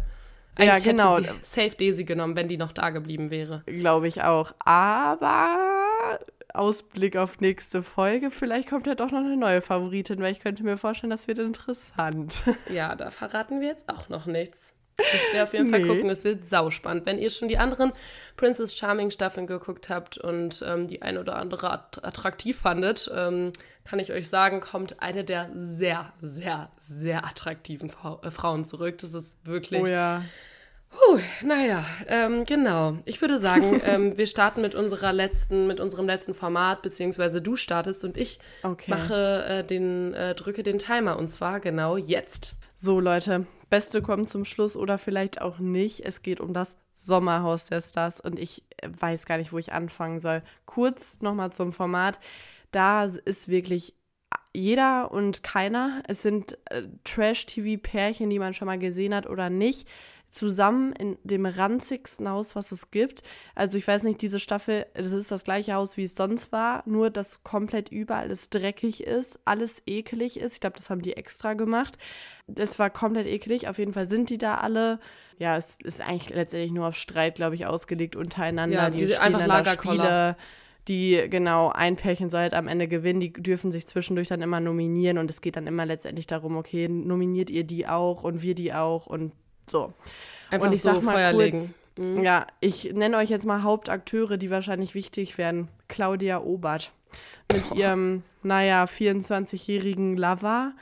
Eigentlich 0.56 0.86
ja, 0.86 0.92
genau. 0.92 1.18
hätte 1.18 1.34
sie 1.42 1.62
safe 1.62 1.76
Daisy 1.78 2.04
genommen, 2.04 2.36
wenn 2.36 2.48
die 2.48 2.58
noch 2.58 2.72
da 2.72 2.90
geblieben 2.90 3.32
wäre. 3.32 3.64
Glaube 3.66 4.08
ich 4.08 4.22
auch. 4.22 4.54
Aber 4.60 6.20
Ausblick 6.54 7.18
auf 7.18 7.40
nächste 7.40 7.82
Folge, 7.82 8.30
vielleicht 8.30 8.70
kommt 8.70 8.86
ja 8.86 8.96
doch 8.96 9.12
noch 9.12 9.20
eine 9.20 9.38
neue 9.38 9.62
Favoritin, 9.62 10.20
weil 10.20 10.32
ich 10.32 10.40
könnte 10.40 10.64
mir 10.64 10.78
vorstellen, 10.78 11.10
das 11.10 11.28
wird 11.28 11.40
interessant. 11.40 12.44
Ja, 12.72 12.96
da 12.96 13.10
verraten 13.10 13.62
wir 13.62 13.70
jetzt 13.70 13.90
auch 13.90 14.10
noch 14.10 14.28
nichts. 14.28 14.74
Müsst 14.98 15.34
ihr 15.34 15.44
auf 15.44 15.54
jeden 15.54 15.72
nee. 15.72 15.80
Fall 15.80 15.88
gucken, 15.88 16.10
es 16.10 16.24
wird 16.24 16.48
sauspannend. 16.48 17.06
Wenn 17.06 17.18
ihr 17.18 17.30
schon 17.30 17.48
die 17.48 17.58
anderen 17.58 17.94
Princess 18.38 18.76
Charming 18.76 19.12
Staffeln 19.12 19.48
geguckt 19.48 19.90
habt 19.90 20.18
und 20.18 20.64
ähm, 20.68 20.88
die 20.88 21.02
ein 21.02 21.18
oder 21.18 21.38
andere 21.38 21.72
attraktiv 21.72 22.60
fandet, 22.60 23.12
ähm, 23.14 23.52
kann 23.84 24.00
ich 24.00 24.12
euch 24.12 24.30
sagen, 24.30 24.62
kommt 24.62 25.02
eine 25.02 25.24
der 25.24 25.50
sehr, 25.56 26.14
sehr, 26.22 26.70
sehr 26.80 27.26
attraktiven 27.26 27.90
Fra 27.90 28.20
äh, 28.24 28.30
Frauen 28.32 28.66
zurück. 28.66 29.00
Das 29.00 29.14
ist 29.14 29.38
wirklich. 29.46 29.82
Oh 29.82 29.88
ja. 29.88 30.24
Puh, 30.94 31.20
naja, 31.44 31.84
ähm, 32.08 32.44
genau. 32.44 33.00
Ich 33.06 33.20
würde 33.20 33.40
sagen, 33.40 33.82
ähm, 33.86 34.16
wir 34.16 34.28
starten 34.28 34.62
mit 34.62 34.76
unserer 34.76 35.12
letzten, 35.12 35.66
mit 35.66 35.80
unserem 35.80 36.06
letzten 36.06 36.36
Format, 36.36 36.84
beziehungsweise 36.84 37.42
du 37.42 37.56
startest 37.56 38.04
und 38.04 38.16
ich 38.16 38.38
okay. 38.62 38.92
mache 38.92 39.44
äh, 39.44 39.64
den, 39.64 40.14
äh, 40.14 40.36
drücke 40.36 40.62
den 40.62 40.78
Timer 40.78 41.18
und 41.18 41.30
zwar 41.30 41.60
genau 41.60 41.98
jetzt. 41.98 42.60
So, 42.84 43.00
Leute, 43.00 43.48
Beste 43.70 44.02
kommt 44.02 44.28
zum 44.28 44.44
Schluss 44.44 44.76
oder 44.76 44.98
vielleicht 44.98 45.40
auch 45.40 45.60
nicht. 45.60 46.02
Es 46.02 46.22
geht 46.22 46.42
um 46.42 46.54
das 46.54 46.76
Sommerhaus 46.94 47.68
der 47.68 47.80
Stars 47.80 48.20
und 48.20 48.38
ich 48.38 48.66
weiß 48.86 49.26
gar 49.26 49.38
nicht, 49.38 49.54
wo 49.54 49.58
ich 49.58 49.72
anfangen 49.72 50.20
soll. 50.20 50.44
Kurz 50.66 51.22
nochmal 51.22 51.54
zum 51.54 51.72
Format. 51.72 52.20
Da 52.72 53.06
ist 53.06 53.48
wirklich 53.48 53.94
jeder 54.52 55.14
und 55.14 55.44
keiner. 55.44 56.04
Es 56.10 56.24
sind 56.24 56.58
äh, 56.72 56.84
Trash-TV-Pärchen, 57.06 58.30
die 58.30 58.40
man 58.40 58.54
schon 58.54 58.66
mal 58.66 58.80
gesehen 58.80 59.16
hat 59.16 59.28
oder 59.28 59.50
nicht 59.50 59.88
zusammen 60.34 60.94
in 60.94 61.18
dem 61.24 61.46
ranzigsten 61.46 62.28
Haus, 62.28 62.56
was 62.56 62.72
es 62.72 62.90
gibt. 62.90 63.22
Also 63.54 63.78
ich 63.78 63.88
weiß 63.88 64.04
nicht, 64.04 64.22
diese 64.22 64.40
Staffel, 64.40 64.88
es 64.96 65.12
ist 65.12 65.32
das 65.32 65.44
gleiche 65.44 65.76
Haus, 65.76 65.96
wie 65.96 66.04
es 66.04 66.16
sonst 66.16 66.52
war, 66.52 66.84
nur 66.86 67.12
dass 67.12 67.44
komplett 67.44 67.90
überall 67.90 68.32
es 68.32 68.50
dreckig 68.50 69.04
ist, 69.04 69.40
alles 69.46 69.84
ekelig 69.86 70.40
ist. 70.40 70.56
Ich 70.56 70.60
glaube, 70.60 70.76
das 70.76 70.90
haben 70.90 71.04
die 71.04 71.16
extra 71.16 71.54
gemacht. 71.54 71.98
Es 72.54 72.80
war 72.80 72.90
komplett 72.90 73.28
eklig. 73.28 73.68
Auf 73.68 73.78
jeden 73.78 73.94
Fall 73.94 74.08
sind 74.08 74.32
die 74.32 74.40
da 74.40 74.56
alle. 74.56 75.00
Ja, 75.38 75.56
es 75.56 75.78
ist 75.84 76.02
eigentlich 76.02 76.30
letztendlich 76.32 76.72
nur 76.72 76.88
auf 76.88 76.96
Streit, 76.96 77.36
glaube 77.36 77.56
ich, 77.56 77.68
ausgelegt 77.68 78.16
untereinander. 78.16 78.76
Ja, 78.76 78.90
die 78.90 78.98
diese 78.98 79.22
einfach 79.22 79.46
da 79.46 79.66
Spiele 79.66 80.36
die 80.90 81.28
genau 81.30 81.70
ein 81.70 81.96
Pärchen 81.96 82.30
soll 82.30 82.42
halt 82.42 82.54
am 82.54 82.68
Ende 82.68 82.90
gewinnen, 82.90 83.22
die 83.22 83.32
dürfen 83.32 83.72
sich 83.72 83.88
zwischendurch 83.88 84.28
dann 84.28 84.42
immer 84.42 84.60
nominieren 84.60 85.18
und 85.18 85.30
es 85.30 85.40
geht 85.40 85.56
dann 85.56 85.66
immer 85.66 85.86
letztendlich 85.86 86.28
darum, 86.28 86.58
okay, 86.58 86.90
nominiert 86.90 87.50
ihr 87.50 87.64
die 87.64 87.88
auch 87.88 88.26
und 88.26 88.42
wir 88.42 88.54
die 88.54 88.74
auch 88.74 89.08
und 89.08 89.32
so. 89.70 89.94
Einfach 90.50 90.68
und 90.68 90.74
ich 90.74 90.82
so 90.82 90.94
sag 90.94 91.04
mal 91.04 91.14
Feuer 91.14 91.52
kurz. 91.52 91.74
Mhm. 91.98 92.24
ja, 92.24 92.48
ich 92.60 92.92
nenne 92.94 93.18
euch 93.18 93.30
jetzt 93.30 93.46
mal 93.46 93.64
Hauptakteure, 93.64 94.38
die 94.38 94.50
wahrscheinlich 94.50 94.96
wichtig 94.96 95.38
werden. 95.38 95.68
Claudia 95.88 96.42
Obert 96.42 96.92
mit 97.52 97.64
Oh. 97.72 97.76
ihrem, 97.76 98.24
naja, 98.42 98.86
24-jährigen 98.86 100.18
Lover. 100.18 100.74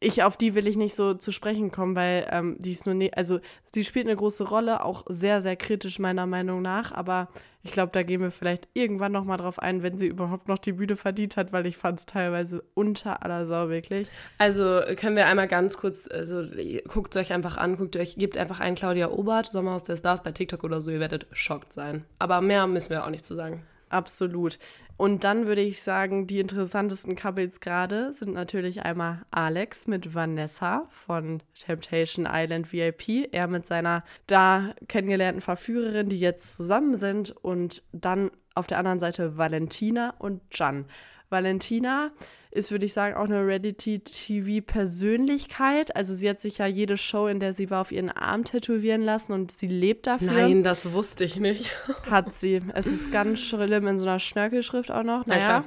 Ich, 0.00 0.22
auf 0.22 0.36
die 0.36 0.54
will 0.54 0.66
ich 0.66 0.76
nicht 0.76 0.94
so 0.94 1.14
zu 1.14 1.32
sprechen 1.32 1.70
kommen, 1.70 1.94
weil 1.96 2.26
ähm, 2.30 2.56
die 2.58 2.72
ist 2.72 2.84
nur, 2.84 2.94
ne 2.94 3.10
also 3.16 3.38
sie 3.72 3.84
spielt 3.84 4.06
eine 4.06 4.16
große 4.16 4.44
Rolle, 4.44 4.84
auch 4.84 5.04
sehr, 5.08 5.40
sehr 5.40 5.56
kritisch 5.56 5.98
meiner 5.98 6.26
Meinung 6.26 6.60
nach, 6.62 6.92
aber 6.92 7.28
ich 7.66 7.72
glaube, 7.72 7.90
da 7.92 8.04
gehen 8.04 8.20
wir 8.20 8.30
vielleicht 8.30 8.68
irgendwann 8.74 9.10
nochmal 9.10 9.38
drauf 9.38 9.58
ein, 9.58 9.82
wenn 9.82 9.98
sie 9.98 10.06
überhaupt 10.06 10.46
noch 10.46 10.58
die 10.58 10.72
Bühne 10.72 10.94
verdient 10.94 11.36
hat, 11.36 11.52
weil 11.52 11.66
ich 11.66 11.76
fand 11.76 11.98
es 11.98 12.06
teilweise 12.06 12.62
unter 12.74 13.24
aller 13.24 13.46
Sau 13.46 13.68
wirklich. 13.68 14.08
Also 14.38 14.80
können 14.94 15.16
wir 15.16 15.26
einmal 15.26 15.48
ganz 15.48 15.76
kurz, 15.76 16.08
also 16.08 16.44
guckt 16.86 17.16
es 17.16 17.20
euch 17.20 17.32
einfach 17.32 17.56
an, 17.56 17.76
guckt 17.76 17.96
euch, 17.96 18.16
gebt 18.16 18.38
einfach 18.38 18.60
ein 18.60 18.76
Claudia 18.76 19.10
Obert, 19.10 19.48
Sommerhaus 19.48 19.82
der 19.82 19.96
Stars 19.96 20.22
bei 20.22 20.30
TikTok 20.30 20.62
oder 20.62 20.80
so, 20.80 20.92
ihr 20.92 21.00
werdet 21.00 21.26
schockt 21.32 21.72
sein. 21.72 22.04
Aber 22.20 22.40
mehr 22.40 22.68
müssen 22.68 22.90
wir 22.90 23.04
auch 23.04 23.10
nicht 23.10 23.26
zu 23.26 23.34
sagen. 23.34 23.62
Absolut. 23.88 24.58
Und 24.96 25.24
dann 25.24 25.46
würde 25.46 25.60
ich 25.60 25.82
sagen, 25.82 26.26
die 26.26 26.40
interessantesten 26.40 27.16
Couples 27.16 27.60
gerade 27.60 28.14
sind 28.14 28.32
natürlich 28.32 28.82
einmal 28.82 29.26
Alex 29.30 29.86
mit 29.86 30.14
Vanessa 30.14 30.86
von 30.88 31.42
Temptation 31.54 32.26
Island 32.30 32.72
VIP. 32.72 33.28
Er 33.32 33.46
mit 33.46 33.66
seiner 33.66 34.04
da 34.26 34.74
kennengelernten 34.88 35.42
Verführerin, 35.42 36.08
die 36.08 36.18
jetzt 36.18 36.56
zusammen 36.56 36.94
sind. 36.94 37.30
Und 37.30 37.82
dann 37.92 38.30
auf 38.54 38.66
der 38.66 38.78
anderen 38.78 39.00
Seite 39.00 39.36
Valentina 39.36 40.14
und 40.18 40.40
Jan. 40.52 40.86
Valentina 41.28 42.12
ist, 42.56 42.70
würde 42.70 42.86
ich 42.86 42.92
sagen, 42.92 43.14
auch 43.14 43.26
eine 43.26 43.46
Reality-TV-Persönlichkeit. 43.46 45.94
Also 45.94 46.14
sie 46.14 46.28
hat 46.28 46.40
sich 46.40 46.58
ja 46.58 46.66
jede 46.66 46.96
Show, 46.96 47.28
in 47.28 47.38
der 47.38 47.52
sie 47.52 47.70
war, 47.70 47.82
auf 47.82 47.92
ihren 47.92 48.10
Arm 48.10 48.42
tätowieren 48.44 49.02
lassen 49.02 49.32
und 49.32 49.52
sie 49.52 49.68
lebt 49.68 50.06
dafür. 50.06 50.32
Nein, 50.32 50.62
das 50.62 50.92
wusste 50.92 51.24
ich 51.24 51.36
nicht. 51.36 51.70
Hat 52.10 52.34
sie. 52.34 52.60
Es 52.74 52.86
ist 52.86 53.12
ganz 53.12 53.40
schlimm 53.40 53.86
in 53.86 53.98
so 53.98 54.06
einer 54.06 54.18
Schnörkelschrift 54.18 54.90
auch 54.90 55.02
noch. 55.02 55.26
Naja, 55.26 55.44
klar. 55.44 55.64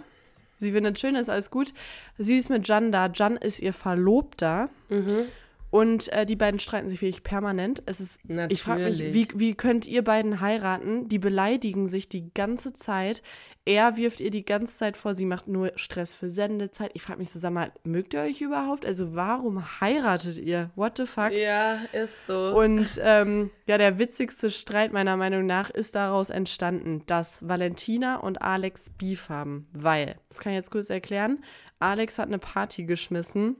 sie 0.57 0.71
findet 0.71 0.97
schön, 0.99 1.15
ist 1.15 1.29
alles 1.29 1.51
gut. 1.51 1.73
Sie 2.17 2.37
ist 2.37 2.49
mit 2.49 2.67
Jan 2.67 2.91
da. 2.91 3.09
Jan 3.13 3.37
ist 3.37 3.61
ihr 3.61 3.73
Verlobter. 3.73 4.69
Mhm. 4.89 5.25
Und 5.71 6.11
äh, 6.11 6.25
die 6.25 6.35
beiden 6.35 6.59
streiten 6.59 6.89
sich 6.89 7.01
wirklich 7.01 7.23
permanent. 7.23 7.83
Es 7.85 7.99
ist, 7.99 8.21
ich 8.49 8.63
frage 8.63 8.85
mich, 8.85 8.97
wie, 8.97 9.03
Natürlich. 9.03 9.39
wie 9.39 9.53
könnt 9.53 9.85
ihr 9.85 10.03
beiden 10.03 10.41
heiraten? 10.41 11.07
Die 11.09 11.19
beleidigen 11.19 11.87
sich 11.87 12.09
die 12.09 12.33
ganze 12.33 12.73
Zeit. 12.73 13.21
Er 13.69 13.97
wirft 13.97 14.19
ihr 14.19 14.31
die 14.31 14.45
ganze 14.45 14.75
Zeit 14.75 14.97
vor, 14.97 15.13
sie 15.13 15.27
macht 15.27 15.47
nur 15.47 15.73
Stress 15.75 16.15
für 16.15 16.27
Sendezeit. 16.27 16.89
Ich 16.95 17.03
frage 17.03 17.19
mich 17.19 17.31
mal, 17.35 17.71
mögt 17.83 18.15
ihr 18.15 18.21
euch 18.21 18.41
überhaupt? 18.41 18.83
Also 18.83 19.13
warum 19.13 19.63
heiratet 19.79 20.39
ihr? 20.39 20.71
What 20.73 20.97
the 20.97 21.05
fuck? 21.05 21.31
Ja, 21.31 21.77
ist 21.91 22.25
so. 22.25 22.57
Und 22.57 22.99
ähm, 23.03 23.51
ja, 23.67 23.77
der 23.77 23.99
witzigste 23.99 24.49
Streit 24.49 24.91
meiner 24.91 25.17
Meinung 25.17 25.45
nach 25.45 25.69
ist 25.69 25.93
daraus 25.93 26.31
entstanden, 26.31 27.03
dass 27.05 27.47
Valentina 27.47 28.15
und 28.15 28.41
Alex 28.41 28.89
Beef 28.89 29.29
haben. 29.29 29.67
Weil, 29.71 30.15
das 30.29 30.39
kann 30.39 30.53
ich 30.53 30.57
jetzt 30.57 30.71
kurz 30.71 30.89
erklären, 30.89 31.43
Alex 31.77 32.17
hat 32.17 32.29
eine 32.29 32.39
Party 32.39 32.85
geschmissen. 32.85 33.55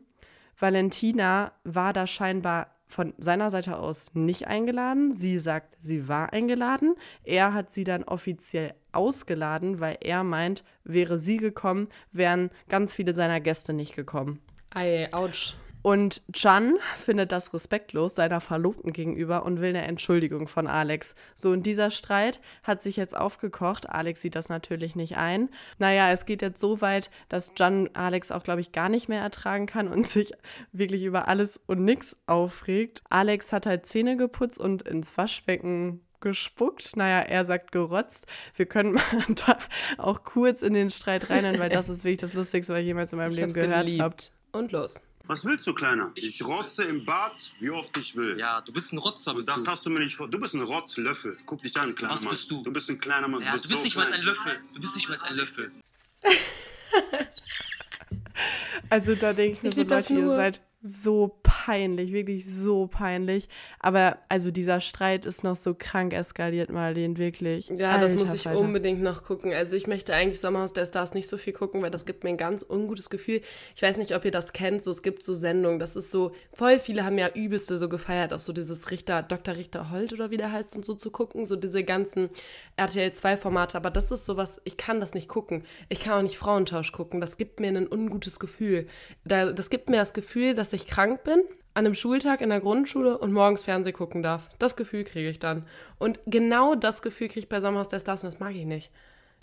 Valentina 0.58 1.52
war 1.64 1.94
da 1.94 2.08
scheinbar 2.08 2.79
von 2.90 3.14
seiner 3.18 3.52
Seite 3.52 3.78
aus 3.78 4.08
nicht 4.14 4.48
eingeladen. 4.48 5.14
Sie 5.14 5.38
sagt, 5.38 5.78
sie 5.80 6.08
war 6.08 6.34
eingeladen. 6.34 6.96
Er 7.24 7.54
hat 7.54 7.72
sie 7.72 7.84
dann 7.84 8.04
offiziell 8.04 8.74
ausgeladen, 8.92 9.80
weil 9.80 9.98
er 10.02 10.24
meint, 10.24 10.64
wäre 10.84 11.20
sie 11.20 11.38
gekommen, 11.38 11.88
wären 12.12 12.50
ganz 12.68 12.94
viele 12.94 13.14
seiner 13.14 13.40
Gäste 13.40 13.74
nicht 13.74 13.96
gekommen. 13.96 14.42
Ei, 14.74 15.08
ouch. 15.14 15.56
Und 15.82 16.22
Chan 16.34 16.76
findet 16.98 17.32
das 17.32 17.54
respektlos 17.54 18.16
seiner 18.16 18.42
Verlobten 18.42 18.92
gegenüber 18.92 19.46
und 19.46 19.62
will 19.62 19.70
eine 19.70 19.84
Entschuldigung 19.84 20.48
von 20.48 20.68
Alex. 20.68 21.16
So, 21.36 21.52
und 21.52 21.66
dieser 21.66 21.90
Streit 21.90 22.42
hat 22.64 22.82
sich 22.82 22.98
jetzt 22.98 23.16
aufgekocht. 23.16 23.90
Alex 23.90 24.22
sieht 24.22 24.36
das 24.36 24.50
natürlich 24.50 24.96
nicht 24.96 25.18
ein. 25.18 25.50
Naja, 25.78 26.12
es 26.12 26.26
geht 26.26 26.42
jetzt 26.42 26.60
so 26.60 26.82
weit, 26.82 27.10
dass 27.30 27.54
Chan 27.54 27.90
Alex 27.94 28.32
auch, 28.32 28.44
glaube 28.44 28.62
ich, 28.62 28.74
gar 28.74 28.90
nicht 28.90 29.08
mehr 29.08 29.22
ertragen 29.22 29.68
kann 29.68 29.88
und 29.88 30.06
sich 30.08 30.34
wirklich 30.74 31.04
über 31.04 31.30
alles 31.30 31.60
und 31.66 31.86
nichts 31.86 32.18
aufregt. 32.28 33.02
Alex 33.10 33.54
hat 33.54 33.66
halt 33.66 33.86
Zähne 33.86 34.18
geputzt 34.18 34.60
und 34.60 34.82
ins 34.82 35.18
Waschbecken 35.18 36.02
gespuckt. 36.20 36.98
Naja, 36.98 37.20
er 37.22 37.46
sagt 37.46 37.72
gerotzt. 37.72 38.26
Wir 38.54 38.66
können 38.66 38.94
mal 38.94 39.04
da 39.48 39.58
auch 39.98 40.24
kurz 40.24 40.62
in 40.62 40.74
den 40.74 40.92
Streit 40.92 41.30
rein, 41.30 41.58
weil 41.58 41.70
das 41.70 41.88
ist 41.90 42.04
wirklich 42.04 42.20
das 42.20 42.34
Lustigste, 42.34 42.74
was 42.74 42.82
ich 42.82 42.88
jemals 42.88 43.14
in 43.14 43.20
meinem 43.20 43.32
Ich 43.32 43.38
Leben 43.38 43.54
gehört 43.54 43.90
habe. 44.00 44.16
Und 44.52 44.72
los. 44.72 45.09
Was 45.30 45.46
willst 45.46 45.68
du, 45.68 45.76
Kleiner? 45.76 46.12
Ich 46.16 46.44
rotze 46.44 46.86
im 46.86 47.06
Bad, 47.06 47.52
wie 47.60 47.70
oft 47.70 47.96
ich 47.98 48.16
will. 48.16 48.40
Ja, 48.40 48.62
du 48.62 48.74
bist 48.74 48.92
ein 48.92 48.98
Rotzer, 48.98 49.36
bist 49.36 49.48
das 49.48 49.64
du. 49.64 49.70
hast 49.70 49.86
du 49.86 49.92
mir 49.92 50.00
nicht 50.00 50.16
vor. 50.16 50.28
Du 50.28 50.40
bist 50.40 50.56
ein 50.56 50.62
Rotzlöffel. 50.64 51.38
Guck 51.46 51.62
dich 51.62 51.78
an, 51.78 51.94
kleiner 51.94 52.16
Was 52.16 52.22
Mann. 52.24 52.32
bist 52.32 52.50
du? 52.50 52.64
Du 52.64 52.74
bist 52.74 52.90
ein 52.90 53.00
kleiner 53.00 53.28
Mann. 53.28 53.44
Ja, 53.44 53.56
du 53.56 53.62
bist 53.62 53.76
so 53.76 53.84
nicht 53.84 53.96
mal 53.96 54.08
klein. 54.08 54.22
ein 54.22 54.26
Löffel. 54.26 54.60
Du 54.74 54.82
bist 54.82 54.96
nicht 54.96 55.08
mal 55.08 55.20
ein 55.22 55.36
Löffel. 55.36 55.72
Also 58.90 59.14
da 59.14 59.34
denke 59.34 59.58
ich 59.58 59.62
mir 59.62 59.70
Ich 59.70 59.76
so, 59.76 59.84
Leute, 59.84 60.14
ihr 60.14 60.32
seid 60.32 60.62
so 60.82 61.39
peinlich, 61.70 62.12
wirklich 62.12 62.52
so 62.52 62.88
peinlich. 62.88 63.48
Aber 63.80 64.18
also 64.28 64.50
dieser 64.50 64.82
Streit 64.82 65.28
ist 65.28 65.44
noch 65.44 65.56
so 65.56 65.76
krank 65.78 66.14
eskaliert, 66.14 66.72
Marlene, 66.72 67.18
wirklich. 67.18 67.70
Ja, 67.70 68.00
das 68.00 68.12
Alter 68.12 68.16
muss 68.16 68.34
ich 68.34 68.42
Falter. 68.42 68.60
unbedingt 68.60 69.04
noch 69.04 69.24
gucken. 69.24 69.54
Also 69.54 69.76
ich 69.76 69.86
möchte 69.86 70.16
eigentlich 70.16 70.40
Sommerhaus 70.40 70.74
der 70.74 70.88
Stars 70.88 71.14
nicht 71.14 71.30
so 71.30 71.38
viel 71.38 71.54
gucken, 71.54 71.84
weil 71.84 71.92
das 71.92 72.06
gibt 72.06 72.24
mir 72.24 72.32
ein 72.32 72.38
ganz 72.38 72.66
ungutes 72.68 73.12
Gefühl. 73.12 73.42
Ich 73.76 73.84
weiß 73.84 73.98
nicht, 73.98 74.16
ob 74.16 74.26
ihr 74.26 74.32
das 74.32 74.52
kennt, 74.52 74.82
so 74.82 74.90
es 74.90 75.04
gibt 75.04 75.22
so 75.22 75.36
Sendungen, 75.36 75.78
das 75.78 75.96
ist 75.96 76.10
so, 76.10 76.32
voll 76.52 76.80
viele 76.80 77.06
haben 77.06 77.20
ja 77.20 77.30
übelste 77.36 77.78
so 77.78 77.88
gefeiert, 77.88 78.34
auch 78.34 78.40
so 78.40 78.52
dieses 78.52 78.90
Richter, 78.90 79.22
Dr. 79.22 79.56
Richter 79.56 79.92
Holt 79.92 80.12
oder 80.12 80.32
wie 80.32 80.38
der 80.38 80.52
heißt 80.52 80.76
und 80.76 80.86
so 80.86 80.96
zu 80.96 81.12
gucken, 81.12 81.46
so 81.46 81.56
diese 81.56 81.84
ganzen 81.84 82.30
RTL 82.78 83.14
2 83.14 83.38
Formate, 83.38 83.78
aber 83.78 83.92
das 83.92 84.10
ist 84.10 84.26
sowas, 84.26 84.60
ich 84.64 84.78
kann 84.78 85.00
das 85.00 85.14
nicht 85.14 85.28
gucken. 85.28 85.66
Ich 85.88 86.00
kann 86.00 86.14
auch 86.14 86.24
nicht 86.24 86.38
Frauentausch 86.38 86.92
gucken, 86.94 87.22
das 87.22 87.38
gibt 87.38 87.60
mir 87.60 87.68
ein 87.68 87.88
ungutes 87.88 88.40
Gefühl. 88.40 88.88
Da, 89.24 89.52
das 89.52 89.70
gibt 89.70 89.92
mir 89.92 89.98
das 89.98 90.14
Gefühl, 90.14 90.56
dass 90.56 90.74
ich 90.74 90.88
krank 90.88 91.24
bin 91.24 91.44
an 91.74 91.86
einem 91.86 91.96
Schultag 91.96 92.42
in 92.42 92.50
der 92.50 92.60
Grundschule 92.60 93.18
und 93.18 93.32
morgens 93.32 93.64
Fernsehen 93.64 93.94
gucken 93.96 94.22
darf. 94.24 94.50
Das 94.60 94.76
Gefühl 94.76 95.04
kriege 95.04 95.30
ich 95.30 95.40
dann. 95.40 95.66
Und 95.98 96.20
genau 96.26 96.76
das 96.76 97.02
Gefühl 97.02 97.28
kriege 97.28 97.40
ich 97.42 97.50
bei 97.50 97.60
Sommerhaus 97.60 97.88
der 97.90 98.00
Stars 98.00 98.24
und 98.24 98.34
das 98.34 98.40
mag 98.40 98.56
ich 98.56 98.66
nicht. 98.66 98.92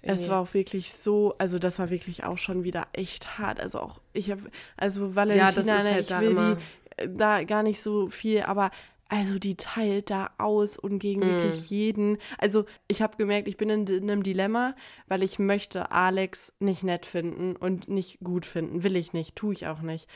Es 0.02 0.20
Irgendwie. 0.20 0.30
war 0.30 0.40
auch 0.42 0.54
wirklich 0.54 0.92
so, 0.92 1.34
also 1.38 1.58
das 1.58 1.78
war 1.78 1.90
wirklich 1.90 2.24
auch 2.24 2.38
schon 2.38 2.62
wieder 2.64 2.86
echt 2.92 3.38
hart. 3.38 3.58
Also 3.60 3.80
auch, 3.80 4.00
ich 4.12 4.30
habe, 4.30 4.42
also 4.76 5.06
Ja, 5.06 5.14
Valentina, 5.16 5.46
das 5.46 5.56
ist 5.58 5.66
ne, 5.66 5.84
halt 5.84 6.00
ich 6.02 6.06
da 6.08 6.20
will 6.20 6.30
immer- 6.32 6.54
die 6.56 7.02
äh, 7.02 7.08
da 7.08 7.42
gar 7.44 7.62
nicht 7.62 7.80
so 7.80 8.08
viel, 8.08 8.42
aber 8.42 8.70
also 9.08 9.38
die 9.38 9.54
teilt 9.56 10.10
da 10.10 10.30
aus 10.36 10.76
und 10.76 10.98
gegen 10.98 11.20
Mm. 11.20 11.24
wirklich 11.30 11.70
jeden. 11.70 12.18
Also 12.38 12.66
ich 12.88 13.02
habe 13.02 13.16
gemerkt, 13.16 13.46
ich 13.48 13.56
bin 13.56 13.70
in, 13.70 13.86
in 13.86 14.10
einem 14.10 14.22
Dilemma, 14.24 14.74
weil 15.06 15.22
ich 15.22 15.38
möchte 15.38 15.92
Alex 15.92 16.52
nicht 16.58 16.82
nett 16.82 17.06
finden 17.06 17.54
und 17.56 17.88
nicht 17.88 18.18
gut 18.20 18.44
finden. 18.46 18.82
Will 18.82 18.96
ich 18.96 19.12
nicht, 19.12 19.36
tue 19.36 19.52
ich 19.54 19.66
auch 19.68 19.80
nicht. 19.80 20.08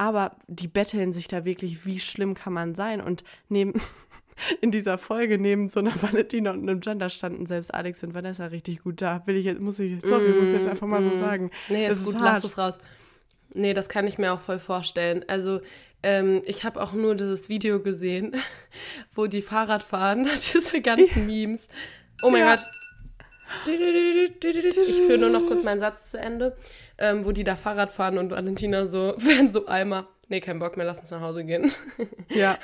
Aber 0.00 0.34
die 0.46 0.66
betteln 0.66 1.12
sich 1.12 1.28
da 1.28 1.44
wirklich, 1.44 1.84
wie 1.84 1.98
schlimm 1.98 2.32
kann 2.32 2.54
man 2.54 2.74
sein? 2.74 3.02
Und 3.02 3.22
neben, 3.50 3.74
in 4.62 4.70
dieser 4.70 4.96
Folge 4.96 5.36
neben 5.36 5.68
so 5.68 5.80
einer 5.80 5.92
Valentina 6.02 6.52
und 6.52 6.62
einem 6.62 6.80
Gender 6.80 7.10
standen 7.10 7.44
selbst 7.44 7.74
Alex 7.74 8.02
und 8.02 8.14
Vanessa 8.14 8.46
richtig 8.46 8.82
gut 8.82 9.02
da. 9.02 9.20
Will 9.26 9.36
ich 9.36 9.44
jetzt, 9.44 9.60
muss 9.60 9.78
ich, 9.78 10.00
sorry, 10.00 10.30
muss 10.40 10.48
ich 10.48 10.58
jetzt 10.58 10.68
einfach 10.70 10.86
mal 10.86 11.02
so 11.04 11.14
sagen. 11.14 11.50
Mm. 11.68 11.72
Nee, 11.74 11.86
Das 11.88 11.98
ist 11.98 12.04
gut, 12.06 12.14
ist 12.14 12.20
lass 12.22 12.44
es 12.44 12.56
raus. 12.56 12.78
Nee, 13.52 13.74
das 13.74 13.90
kann 13.90 14.06
ich 14.06 14.16
mir 14.16 14.32
auch 14.32 14.40
voll 14.40 14.58
vorstellen. 14.58 15.22
Also, 15.28 15.60
ähm, 16.02 16.40
ich 16.46 16.64
habe 16.64 16.80
auch 16.82 16.94
nur 16.94 17.14
dieses 17.14 17.50
Video 17.50 17.80
gesehen, 17.82 18.34
wo 19.14 19.26
die 19.26 19.42
Fahrrad 19.42 19.82
fahren, 19.82 20.26
diese 20.54 20.80
ganzen 20.80 21.26
Memes. 21.26 21.68
Oh 22.22 22.30
mein 22.30 22.40
Ja. 22.40 22.54
Gott. 22.56 22.66
Ich 23.66 24.96
führe 25.06 25.18
nur 25.18 25.30
noch 25.30 25.46
kurz 25.46 25.62
meinen 25.62 25.80
Satz 25.80 26.10
zu 26.10 26.18
Ende, 26.18 26.56
ähm, 26.98 27.24
wo 27.24 27.32
die 27.32 27.44
da 27.44 27.56
Fahrrad 27.56 27.92
fahren 27.92 28.18
und 28.18 28.30
Valentina 28.30 28.86
so, 28.86 29.14
werden 29.18 29.50
so 29.50 29.66
Eimer. 29.66 30.08
Nee, 30.30 30.40
kein 30.40 30.60
Bock 30.60 30.76
mehr, 30.76 30.86
lass 30.86 31.00
uns 31.00 31.10
nach 31.10 31.20
Hause 31.20 31.44
gehen. 31.44 31.70
Ja. 32.30 32.56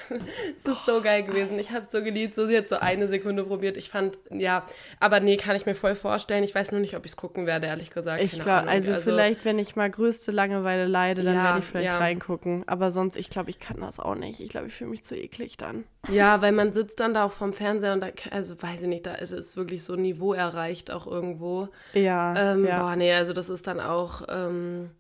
Es 0.57 0.65
ist 0.65 0.87
so 0.87 1.03
geil 1.03 1.25
gewesen. 1.25 1.59
Ich 1.59 1.73
habe 1.73 1.81
es 1.81 1.91
so 1.91 2.01
geliebt. 2.05 2.37
So, 2.37 2.47
sie 2.47 2.57
hat 2.57 2.69
so 2.69 2.77
eine 2.77 3.09
Sekunde 3.09 3.43
probiert. 3.43 3.77
Ich 3.77 3.91
fand, 3.91 4.17
ja, 4.31 4.65
aber 5.01 5.19
nee, 5.19 5.37
kann 5.37 5.57
ich 5.57 5.67
mir 5.67 5.75
voll 5.75 5.97
vorstellen. 5.97 6.45
Ich 6.45 6.55
weiß 6.55 6.71
nur 6.71 6.81
nicht, 6.81 6.97
ob 6.97 7.05
ich 7.05 7.11
es 7.13 7.17
gucken 7.17 7.47
werde, 7.47 7.67
ehrlich 7.67 7.91
gesagt. 7.91 8.23
Ich 8.23 8.33
glaube, 8.35 8.53
Ahnung. 8.53 8.69
also, 8.71 8.95
vielleicht, 8.95 9.45
wenn 9.45 9.59
ich 9.59 9.75
mal 9.75 9.91
größte 9.91 10.31
Langeweile 10.31 10.87
leide, 10.87 11.25
dann 11.25 11.35
Ja, 11.35 11.43
werde 11.45 11.59
ich 11.59 11.65
vielleicht 11.65 11.87
ja. 11.87 11.99
reingucken. 11.99 12.63
Aber 12.69 12.93
sonst, 12.93 13.17
ich 13.17 13.29
glaube, 13.29 13.51
ich 13.51 13.59
kann 13.59 13.81
das 13.81 13.99
auch 13.99 14.15
nicht. 14.15 14.41
Ich 14.41 14.49
glaube, 14.51 14.69
ich 14.69 14.75
fühle 14.75 14.91
mich 14.91 15.03
zu 15.03 15.17
eklig 15.17 15.57
dann. 15.57 15.83
Ja, 16.09 16.41
weil 16.43 16.53
man 16.53 16.73
sitzt 16.73 17.01
dann 17.01 17.13
da 17.15 17.25
auch 17.25 17.33
vorm 17.33 17.53
Fernseher 17.53 17.93
und 17.95 18.01
da, 18.01 18.11
also 18.31 18.63
weiß 18.63 18.83
ich 18.83 18.89
nicht, 18.89 19.05
da 19.07 19.17
ist 19.17 19.33
es 19.33 19.57
wirklich 19.57 19.83
so 19.83 19.95
ein 19.95 20.03
Niveau 20.03 20.33
erreicht 20.33 20.93
auch 20.93 21.09
irgendwo. 21.09 21.69
Ja, 21.93 22.53
Ähm, 22.53 22.65
ja. 22.65 22.79
Boah, 22.81 22.95
nee, 22.95 23.13
also 23.13 23.33
das 23.33 23.49
ist 23.49 23.67
dann 23.67 23.81
auch, 23.81 24.23
ähm, 24.29 24.91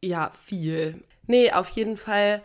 ja, 0.00 0.30
viel. 0.46 1.02
Nee, 1.30 1.52
auf 1.52 1.68
jeden 1.68 1.96
Fall 1.96 2.42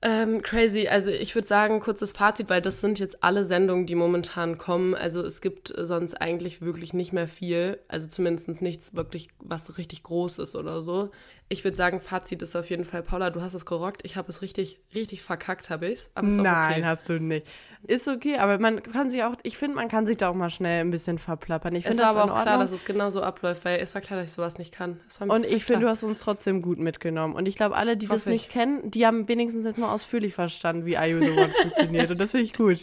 ähm, 0.00 0.42
crazy. 0.42 0.86
Also 0.86 1.10
ich 1.10 1.34
würde 1.34 1.48
sagen, 1.48 1.80
kurzes 1.80 2.12
Fazit, 2.12 2.48
weil 2.48 2.62
das 2.62 2.80
sind 2.80 3.00
jetzt 3.00 3.24
alle 3.24 3.44
Sendungen, 3.44 3.84
die 3.84 3.96
momentan 3.96 4.58
kommen. 4.58 4.94
Also 4.94 5.22
es 5.22 5.40
gibt 5.40 5.76
äh, 5.76 5.84
sonst 5.84 6.14
eigentlich 6.14 6.60
wirklich 6.62 6.92
nicht 6.94 7.12
mehr 7.12 7.26
viel. 7.26 7.80
Also 7.88 8.06
zumindest 8.06 8.62
nichts 8.62 8.94
wirklich, 8.94 9.28
was 9.40 9.76
richtig 9.76 10.04
groß 10.04 10.38
ist 10.38 10.54
oder 10.54 10.82
so. 10.82 11.10
Ich 11.48 11.64
würde 11.64 11.76
sagen, 11.76 12.00
Fazit 12.00 12.40
ist 12.40 12.56
auf 12.56 12.70
jeden 12.70 12.84
Fall, 12.84 13.02
Paula, 13.02 13.30
du 13.30 13.42
hast 13.42 13.52
es 13.54 13.66
gerockt. 13.66 14.00
Ich 14.04 14.16
habe 14.16 14.30
es 14.30 14.40
richtig, 14.40 14.80
richtig 14.94 15.22
verkackt, 15.22 15.68
habe 15.68 15.86
ich 15.86 15.92
es. 15.92 16.10
Nein, 16.14 16.78
okay. 16.78 16.84
hast 16.84 17.08
du 17.08 17.20
nicht. 17.20 17.46
Ist 17.86 18.06
okay, 18.06 18.38
aber 18.38 18.58
man 18.58 18.80
kann 18.82 19.10
sich 19.10 19.24
auch, 19.24 19.34
ich 19.42 19.58
finde, 19.58 19.74
man 19.74 19.88
kann 19.88 20.06
sich 20.06 20.16
da 20.16 20.28
auch 20.28 20.34
mal 20.34 20.50
schnell 20.50 20.80
ein 20.80 20.90
bisschen 20.92 21.18
verplappern. 21.18 21.74
Ich 21.74 21.84
Es 21.84 21.90
finde 21.90 22.04
war 22.04 22.14
das 22.14 22.22
aber 22.22 22.32
auch 22.32 22.42
klar, 22.42 22.54
Ordnung. 22.54 22.60
dass 22.60 22.70
es 22.70 22.84
genau 22.84 23.10
so 23.10 23.22
abläuft, 23.22 23.64
weil 23.64 23.80
es 23.80 23.92
war 23.94 24.00
klar, 24.00 24.20
dass 24.20 24.30
ich 24.30 24.34
sowas 24.34 24.56
nicht 24.56 24.72
kann. 24.72 25.00
Und 25.18 25.44
ich 25.44 25.64
finde, 25.64 25.80
du 25.80 25.86
klar. 25.86 25.90
hast 25.90 26.04
uns 26.04 26.20
trotzdem 26.20 26.62
gut 26.62 26.78
mitgenommen. 26.78 27.34
Und 27.34 27.46
ich 27.46 27.56
glaube, 27.56 27.74
alle, 27.74 27.96
die 27.96 28.06
das 28.06 28.20
Hoffe 28.20 28.30
nicht 28.30 28.46
ich. 28.46 28.50
kennen, 28.50 28.88
die 28.90 29.04
haben 29.04 29.26
wenigstens 29.26 29.64
jetzt 29.64 29.78
mal 29.78 29.92
ausführlich 29.92 30.32
verstanden, 30.32 30.86
wie 30.86 30.92
You 30.94 31.20
The 31.20 31.30
One 31.32 31.48
funktioniert. 31.60 32.10
Und 32.12 32.18
das 32.18 32.30
finde 32.30 32.44
ich 32.44 32.54
gut. 32.54 32.82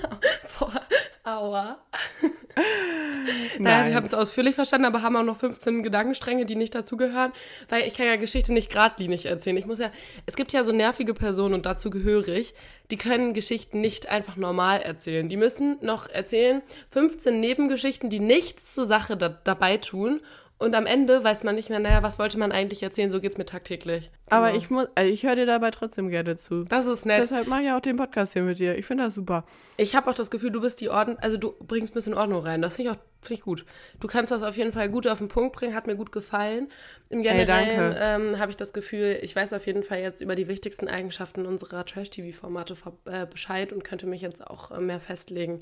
Boah, 0.58 0.80
aua. 1.24 1.78
Naja, 3.26 3.48
Nein. 3.58 3.88
wir 3.88 3.96
haben 3.96 4.06
es 4.06 4.14
ausführlich 4.14 4.54
verstanden, 4.54 4.86
aber 4.86 5.02
haben 5.02 5.16
auch 5.16 5.22
noch 5.22 5.36
15 5.36 5.82
Gedankenstränge, 5.82 6.46
die 6.46 6.56
nicht 6.56 6.74
dazugehören, 6.74 7.32
weil 7.68 7.86
ich 7.86 7.94
kann 7.94 8.06
ja 8.06 8.16
Geschichte 8.16 8.52
nicht 8.52 8.70
geradlinig 8.70 9.26
erzählen. 9.26 9.56
Ich 9.56 9.66
muss 9.66 9.78
ja, 9.78 9.90
es 10.26 10.36
gibt 10.36 10.52
ja 10.52 10.64
so 10.64 10.72
nervige 10.72 11.14
Personen 11.14 11.54
und 11.54 11.66
dazu 11.66 11.90
gehöre 11.90 12.28
ich, 12.28 12.54
die 12.90 12.96
können 12.96 13.34
Geschichten 13.34 13.80
nicht 13.80 14.08
einfach 14.08 14.36
normal 14.36 14.80
erzählen. 14.80 15.28
Die 15.28 15.36
müssen 15.36 15.78
noch 15.80 16.08
erzählen 16.08 16.62
15 16.90 17.40
Nebengeschichten, 17.40 18.10
die 18.10 18.20
nichts 18.20 18.74
zur 18.74 18.84
Sache 18.84 19.16
da, 19.16 19.28
dabei 19.28 19.78
tun. 19.78 20.20
Und 20.58 20.74
am 20.74 20.86
Ende 20.86 21.22
weiß 21.22 21.44
man 21.44 21.54
nicht 21.54 21.68
mehr, 21.68 21.80
naja, 21.80 22.02
was 22.02 22.18
wollte 22.18 22.38
man 22.38 22.50
eigentlich 22.50 22.82
erzählen? 22.82 23.10
So 23.10 23.20
geht's 23.20 23.36
mir 23.36 23.44
tagtäglich. 23.44 24.10
Aber 24.30 24.46
Genau. 24.46 24.56
ich 24.58 24.70
muss, 24.70 24.86
also 24.94 25.12
ich 25.12 25.22
höre 25.24 25.36
dir 25.36 25.44
dabei 25.44 25.70
trotzdem 25.70 26.08
gerne 26.08 26.36
zu. 26.36 26.62
Das 26.62 26.86
ist 26.86 27.04
nett. 27.04 27.22
Deshalb 27.22 27.46
mache 27.46 27.62
ich 27.64 27.70
auch 27.72 27.80
den 27.80 27.96
Podcast 27.98 28.32
hier 28.32 28.40
mit 28.42 28.58
dir. 28.58 28.78
Ich 28.78 28.86
finde 28.86 29.04
das 29.04 29.14
super. 29.14 29.44
Ich 29.76 29.94
habe 29.94 30.08
auch 30.10 30.14
das 30.14 30.30
Gefühl, 30.30 30.50
du 30.50 30.62
bist 30.62 30.80
die 30.80 30.88
Ordnung, 30.88 31.18
also 31.18 31.36
du 31.36 31.52
bringst 31.60 31.92
ein 31.92 31.94
bisschen 31.94 32.14
Ordnung 32.14 32.42
rein. 32.42 32.62
Das 32.62 32.76
finde 32.76 32.90
ich 32.92 32.96
auch 32.96 33.00
finde 33.20 33.34
ich 33.40 33.44
gut. 33.44 33.66
Du 34.00 34.06
kannst 34.06 34.30
das 34.32 34.42
auf 34.44 34.56
jeden 34.56 34.72
Fall 34.72 34.88
gut 34.88 35.06
auf 35.08 35.18
den 35.18 35.26
Punkt 35.28 35.56
bringen, 35.56 35.74
hat 35.74 35.86
mir 35.88 35.96
gut 35.96 36.12
gefallen. 36.12 36.68
Im 37.10 37.22
Hey, 37.22 37.44
Generellen 37.44 37.94
danke. 37.94 37.98
ähm, 38.32 38.38
habe 38.38 38.50
ich 38.50 38.56
das 38.56 38.72
Gefühl, 38.72 39.18
ich 39.20 39.34
weiß 39.36 39.52
auf 39.52 39.66
jeden 39.66 39.82
Fall 39.82 39.98
jetzt 39.98 40.20
über 40.22 40.36
die 40.36 40.46
wichtigsten 40.48 40.86
Eigenschaften 40.88 41.44
unserer 41.44 41.84
Trash-TV-Formate 41.84 42.76
äh, 43.06 43.26
Bescheid 43.26 43.72
und 43.72 43.82
könnte 43.84 44.06
mich 44.06 44.20
jetzt 44.22 44.46
auch 44.46 44.70
äh, 44.70 44.80
mehr 44.80 45.00
festlegen, 45.00 45.60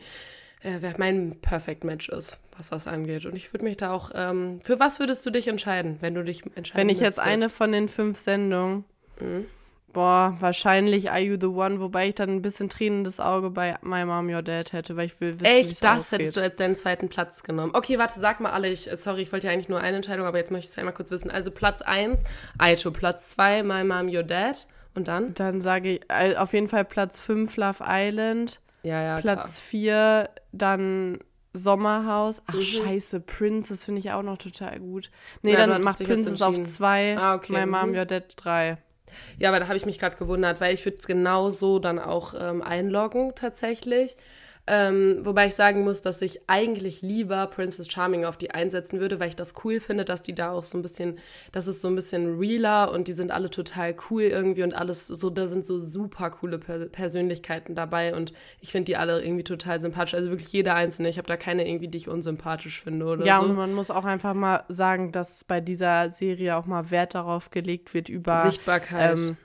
äh, 0.65 0.79
wer 0.81 0.95
mein 0.99 1.37
Perfect 1.41 1.85
Match 1.85 2.09
ist, 2.09 2.39
was 2.57 2.71
das 2.71 2.87
angeht. 2.89 3.27
Und 3.27 3.37
ich 3.37 3.53
würde 3.53 3.65
mich 3.65 3.77
da 3.77 3.93
auch, 3.93 4.11
ähm, 4.15 4.61
für 4.63 4.81
was 4.81 4.99
würdest 4.99 5.25
du 5.27 5.31
dich 5.31 5.47
entscheiden, 5.47 5.99
wenn 6.01 6.15
du 6.15 6.25
dich 6.25 6.43
entscheiden 6.57 6.81
Wenn 6.81 6.89
ich 6.89 6.99
jetzt 7.01 7.17
müsstest? 7.19 7.27
eine 7.29 7.49
von 7.49 7.71
den 7.73 7.89
fünf 7.89 8.19
Sendungen, 8.19 8.85
Mhm. 9.21 9.47
boah, 9.93 10.37
wahrscheinlich 10.41 11.11
Are 11.13 11.21
You 11.21 11.37
The 11.41 11.47
One, 11.47 11.79
wobei 11.81 12.09
ich 12.09 12.15
dann 12.17 12.31
ein 12.31 12.43
bisschen 12.43 12.69
tränendes 12.69 13.21
Auge 13.21 13.51
bei 13.51 13.77
My 13.83 14.05
Mom, 14.05 14.29
Your 14.29 14.43
Dad 14.43 14.73
hätte, 14.73 14.97
weil 14.97 15.07
ich 15.07 15.21
will 15.21 15.35
wissen, 15.35 15.45
Echt, 15.45 15.85
das 15.85 15.99
ausgeht. 15.99 16.19
hättest 16.19 16.37
du 16.37 16.41
als 16.41 16.57
deinen 16.57 16.75
zweiten 16.75 17.09
Platz 17.09 17.43
genommen. 17.45 17.73
Okay, 17.75 17.99
warte, 17.99 18.19
sag 18.19 18.41
mal 18.41 18.51
alle. 18.51 18.69
Ich, 18.71 18.91
äh, 18.91 18.97
sorry, 18.97 19.23
ich 19.23 19.33
wollte 19.33 19.47
ja 19.47 19.53
eigentlich 19.53 19.69
nur 19.69 19.79
eine 19.81 19.97
Entscheidung, 19.99 20.27
aber 20.27 20.39
jetzt 20.39 20.51
möchte 20.51 20.67
ich 20.67 20.71
es 20.73 20.79
einmal 20.79 20.95
kurz 20.95 21.11
wissen. 21.13 21.31
Also 21.31 21.51
Platz 21.53 21.81
1, 21.83 22.25
Aito. 22.59 22.91
Platz 22.91 23.31
2, 23.31 23.63
My 23.63 23.85
Mom, 23.85 24.09
Your 24.09 24.25
Dad. 24.25 24.67
Und 24.97 25.09
dann? 25.09 25.35
Dann 25.35 25.61
sage 25.61 25.91
ich 25.97 26.01
äh, 26.09 26.37
auf 26.37 26.53
jeden 26.53 26.69
Fall 26.69 26.85
Platz 26.85 27.21
5 27.21 27.57
Love 27.57 27.83
Island. 27.87 28.61
Ja, 28.85 29.03
ja, 29.03 29.21
Platz 29.21 29.59
4 29.59 30.31
dann 30.53 31.19
Sommerhaus. 31.55 32.43
Ach, 32.47 32.55
mhm. 32.55 32.63
scheiße, 32.63 33.21
Princess 33.21 33.85
finde 33.85 34.01
ich 34.01 34.11
auch 34.13 34.23
noch 34.23 34.39
total 34.39 34.79
gut. 34.81 35.11
Nee, 35.43 35.53
ja, 35.53 35.67
dann 35.67 35.83
macht 35.83 36.05
Princess 36.05 36.43
auf 36.43 36.61
zwei. 36.63 37.17
Ah, 37.17 37.35
okay. 37.35 37.53
My 37.53 37.67
Mom, 37.67 37.91
mhm. 37.91 37.97
Your 37.97 38.05
Dad 38.05 38.33
drei. 38.37 38.79
Ja, 39.39 39.51
aber 39.51 39.61
da 39.61 39.67
habe 39.67 39.77
ich 39.77 39.87
mich 39.87 39.99
gerade 39.99 40.17
gewundert, 40.17 40.61
weil 40.61 40.75
ich 40.75 40.85
würde 40.85 40.99
es 40.99 41.07
genau 41.07 41.51
so 41.51 41.79
dann 41.79 41.99
auch 41.99 42.35
ähm, 42.39 42.63
einloggen 42.63 43.33
tatsächlich. 43.35 44.17
Ähm, 44.67 45.19
wobei 45.23 45.47
ich 45.47 45.55
sagen 45.55 45.85
muss, 45.85 46.01
dass 46.01 46.23
ich 46.23 46.49
eigentlich 46.49 47.03
lieber 47.03 47.47
Princess 47.49 47.91
Charming 47.91 48.25
auf 48.25 48.39
die 48.39 48.53
einsetzen 48.53 48.99
würde, 48.99 49.21
weil 49.21 49.29
ich 49.29 49.37
das 49.37 49.53
cool 49.63 49.79
finde, 49.79 50.07
dass 50.07 50.23
die 50.23 50.35
da 50.35 50.53
auch 50.53 50.65
so 50.65 50.79
ein 50.79 50.83
bisschen, 50.83 51.19
das 51.53 51.67
ist 51.67 51.83
so 51.83 51.89
ein 51.89 51.95
bisschen 51.95 52.39
realer 52.39 52.91
und 52.91 53.07
die 53.07 53.13
sind 53.13 53.31
alle 53.31 53.51
total 53.51 53.95
cool 54.09 54.23
irgendwie 54.23 54.63
und 54.63 54.75
alles 54.75 55.07
so, 55.07 55.29
da 55.29 55.49
sind 55.49 55.67
so 55.67 55.79
super 55.79 56.31
coole 56.31 56.59
per 56.59 56.87
Persönlichkeiten 56.87 57.75
dabei 57.75 58.15
und 58.15 58.33
ich 58.61 58.73
finde 58.73 58.87
die 58.87 58.97
alle 58.97 59.23
irgendwie 59.23 59.45
total 59.45 59.83
sympathisch. 59.83 60.15
Also 60.15 60.31
wirklich 60.31 60.53
jeder 60.53 60.75
einzelne. 60.75 61.11
Ich 61.11 61.19
habe 61.19 61.29
da 61.29 61.37
keine 61.37 61.69
irgendwie, 61.69 61.89
die 61.89 61.99
ich 61.99 62.09
unsympathisch 62.09 62.81
finde 62.81 63.05
oder 63.05 63.27
ja, 63.27 63.37
so. 63.37 63.43
Ja, 63.43 63.51
und 63.51 63.57
man 63.57 63.75
muss 63.75 63.91
auch 63.91 64.07
einfach 64.07 64.33
mal 64.33 64.65
sagen, 64.69 65.13
dass 65.13 65.45
bei 65.45 65.61
dieser 65.61 66.11
Serie 66.11 66.57
auch 66.57 66.65
mal 66.65 66.91
Wert 66.91 67.15
darauf 67.15 67.51
gelegt 67.51 67.93
wird 67.93 68.09
über 68.09 68.41
Sichtbarkeit. 68.43 69.19
Ähm, 69.19 69.37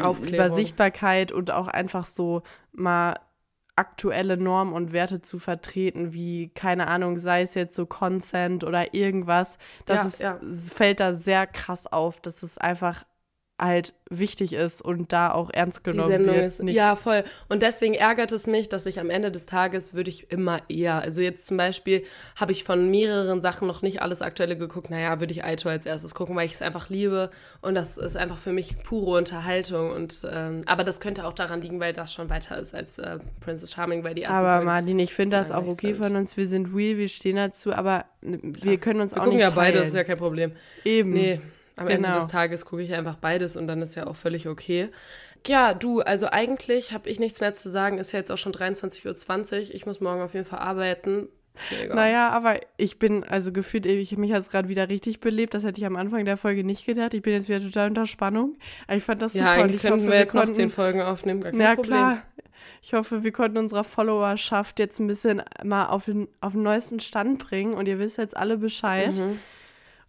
Aufklärung. 0.00 0.34
über 0.34 0.48
Sichtbarkeit 0.48 1.32
und 1.32 1.50
auch 1.50 1.66
einfach 1.66 2.06
so 2.06 2.42
mal 2.72 3.16
aktuelle 3.76 4.36
Normen 4.36 4.74
und 4.74 4.92
Werte 4.92 5.22
zu 5.22 5.38
vertreten, 5.38 6.12
wie, 6.12 6.48
keine 6.48 6.88
Ahnung, 6.88 7.18
sei 7.18 7.42
es 7.42 7.54
jetzt 7.54 7.74
so 7.74 7.86
Consent 7.86 8.64
oder 8.64 8.94
irgendwas. 8.94 9.56
Das 9.86 10.18
ja, 10.18 10.36
ist, 10.36 10.68
ja. 10.68 10.74
fällt 10.74 11.00
da 11.00 11.14
sehr 11.14 11.46
krass 11.46 11.86
auf. 11.86 12.20
Das 12.20 12.42
ist 12.42 12.60
einfach 12.60 13.04
halt 13.62 13.94
wichtig 14.10 14.52
ist 14.52 14.82
und 14.82 15.12
da 15.12 15.32
auch 15.32 15.50
ernst 15.50 15.84
genommen 15.84 16.26
wird. 16.26 16.44
Ist, 16.44 16.62
ja, 16.62 16.96
voll. 16.96 17.24
Und 17.48 17.62
deswegen 17.62 17.94
ärgert 17.94 18.32
es 18.32 18.46
mich, 18.46 18.68
dass 18.68 18.84
ich 18.86 19.00
am 19.00 19.10
Ende 19.10 19.30
des 19.30 19.46
Tages 19.46 19.94
würde 19.94 20.10
ich 20.10 20.30
immer 20.30 20.60
eher, 20.68 21.00
also 21.00 21.22
jetzt 21.22 21.46
zum 21.46 21.56
Beispiel 21.56 22.04
habe 22.36 22.52
ich 22.52 22.64
von 22.64 22.90
mehreren 22.90 23.40
Sachen 23.40 23.66
noch 23.68 23.82
nicht 23.82 24.02
alles 24.02 24.20
Aktuelle 24.20 24.56
geguckt. 24.56 24.90
Naja, 24.90 25.20
würde 25.20 25.32
ich 25.32 25.44
Aito 25.44 25.68
als 25.68 25.86
erstes 25.86 26.14
gucken, 26.14 26.36
weil 26.36 26.46
ich 26.46 26.52
es 26.52 26.62
einfach 26.62 26.90
liebe 26.90 27.30
und 27.60 27.74
das 27.74 27.96
ist 27.96 28.16
einfach 28.16 28.38
für 28.38 28.52
mich 28.52 28.82
pure 28.82 29.16
Unterhaltung. 29.16 29.92
Und 29.92 30.26
ähm, 30.30 30.62
aber 30.66 30.84
das 30.84 31.00
könnte 31.00 31.26
auch 31.26 31.32
daran 31.32 31.62
liegen, 31.62 31.80
weil 31.80 31.92
das 31.92 32.12
schon 32.12 32.28
weiter 32.28 32.58
ist 32.58 32.74
als 32.74 32.98
äh, 32.98 33.18
Princess 33.40 33.72
Charming, 33.72 34.04
weil 34.04 34.14
die 34.14 34.22
erste 34.22 34.38
Aber 34.38 34.54
Folgen 34.54 34.66
Martin, 34.66 34.98
ich 34.98 35.14
finde 35.14 35.36
das 35.36 35.50
auch 35.50 35.66
okay 35.66 35.94
sind. 35.94 36.04
von 36.04 36.16
uns. 36.16 36.36
Wir 36.36 36.46
sind 36.46 36.74
real, 36.74 36.98
wir 36.98 37.08
stehen 37.08 37.36
dazu, 37.36 37.72
aber 37.72 38.04
wir 38.20 38.76
können 38.78 39.00
uns 39.00 39.14
wir 39.14 39.22
auch 39.22 39.26
nicht 39.26 39.38
Wir 39.38 39.46
gucken 39.46 39.56
ja 39.56 39.62
beides, 39.62 39.88
ist 39.88 39.94
ja 39.94 40.04
kein 40.04 40.18
Problem. 40.18 40.52
Eben. 40.84 41.10
Nee. 41.10 41.40
Am 41.76 41.86
genau. 41.86 42.08
Ende 42.08 42.20
des 42.20 42.28
Tages 42.28 42.64
gucke 42.64 42.82
ich 42.82 42.94
einfach 42.94 43.16
beides 43.16 43.56
und 43.56 43.66
dann 43.66 43.82
ist 43.82 43.94
ja 43.94 44.06
auch 44.06 44.16
völlig 44.16 44.48
okay. 44.48 44.90
Ja, 45.46 45.74
du, 45.74 46.00
also 46.00 46.26
eigentlich 46.26 46.92
habe 46.92 47.08
ich 47.08 47.18
nichts 47.18 47.40
mehr 47.40 47.52
zu 47.52 47.68
sagen. 47.68 47.98
Ist 47.98 48.12
ja 48.12 48.18
jetzt 48.18 48.30
auch 48.30 48.38
schon 48.38 48.52
23.20 48.52 49.52
Uhr. 49.52 49.74
Ich 49.74 49.86
muss 49.86 50.00
morgen 50.00 50.22
auf 50.22 50.34
jeden 50.34 50.46
Fall 50.46 50.60
arbeiten. 50.60 51.28
Egal. 51.70 51.96
Naja, 51.96 52.30
aber 52.30 52.60
ich 52.76 52.98
bin, 52.98 53.24
also 53.24 53.52
gefühlt, 53.52 53.84
ich 53.86 54.16
mich 54.16 54.30
jetzt 54.30 54.50
gerade 54.50 54.68
wieder 54.68 54.88
richtig 54.88 55.20
belebt. 55.20 55.54
Das 55.54 55.64
hätte 55.64 55.78
ich 55.78 55.86
am 55.86 55.96
Anfang 55.96 56.24
der 56.24 56.36
Folge 56.36 56.64
nicht 56.64 56.86
gedacht. 56.86 57.14
Ich 57.14 57.22
bin 57.22 57.34
jetzt 57.34 57.48
wieder 57.48 57.60
total 57.60 57.88
unter 57.88 58.06
Spannung. 58.06 58.56
Ich 58.90 59.02
fand 59.02 59.20
das 59.20 59.34
ja, 59.34 59.42
super. 59.42 59.56
Ja, 59.56 59.64
eigentlich 59.64 59.82
könnten 59.82 60.00
hoffe, 60.00 60.10
wir 60.10 60.18
jetzt 60.18 60.34
wir 60.34 60.44
noch 60.44 60.52
zehn 60.52 60.70
Folgen 60.70 61.02
aufnehmen. 61.02 61.40
Gar 61.40 61.52
kein 61.52 61.60
ja, 61.60 61.74
Problem. 61.74 61.92
klar. 61.92 62.22
Ich 62.80 62.94
hoffe, 62.94 63.22
wir 63.22 63.32
konnten 63.32 63.58
unserer 63.58 63.84
Followerschaft 63.84 64.78
jetzt 64.78 64.98
ein 64.98 65.06
bisschen 65.06 65.42
mal 65.62 65.86
auf 65.86 66.06
den, 66.06 66.26
auf 66.40 66.52
den 66.52 66.62
neuesten 66.62 67.00
Stand 67.00 67.38
bringen. 67.38 67.74
Und 67.74 67.86
ihr 67.86 67.98
wisst 67.98 68.18
jetzt 68.18 68.36
alle 68.36 68.56
Bescheid. 68.58 69.14
Mhm. 69.14 69.38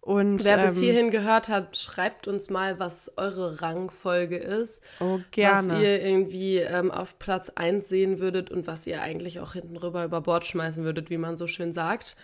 Und, 0.04 0.44
Wer 0.44 0.58
ähm, 0.58 0.66
bis 0.68 0.80
hierhin 0.80 1.10
gehört 1.10 1.48
hat, 1.48 1.78
schreibt 1.78 2.28
uns 2.28 2.50
mal, 2.50 2.78
was 2.78 3.10
eure 3.16 3.62
Rangfolge 3.62 4.36
ist. 4.36 4.82
Oh, 5.00 5.18
gerne. 5.30 5.72
Was 5.72 5.80
ihr 5.80 6.02
irgendwie 6.02 6.58
ähm, 6.58 6.90
auf 6.90 7.18
Platz 7.18 7.50
1 7.54 7.88
sehen 7.88 8.18
würdet 8.18 8.50
und 8.50 8.66
was 8.66 8.86
ihr 8.86 9.00
eigentlich 9.00 9.40
auch 9.40 9.54
hinten 9.54 9.78
rüber 9.78 10.04
über 10.04 10.20
Bord 10.20 10.44
schmeißen 10.44 10.84
würdet, 10.84 11.08
wie 11.08 11.16
man 11.16 11.38
so 11.38 11.46
schön 11.46 11.72
sagt. 11.72 12.16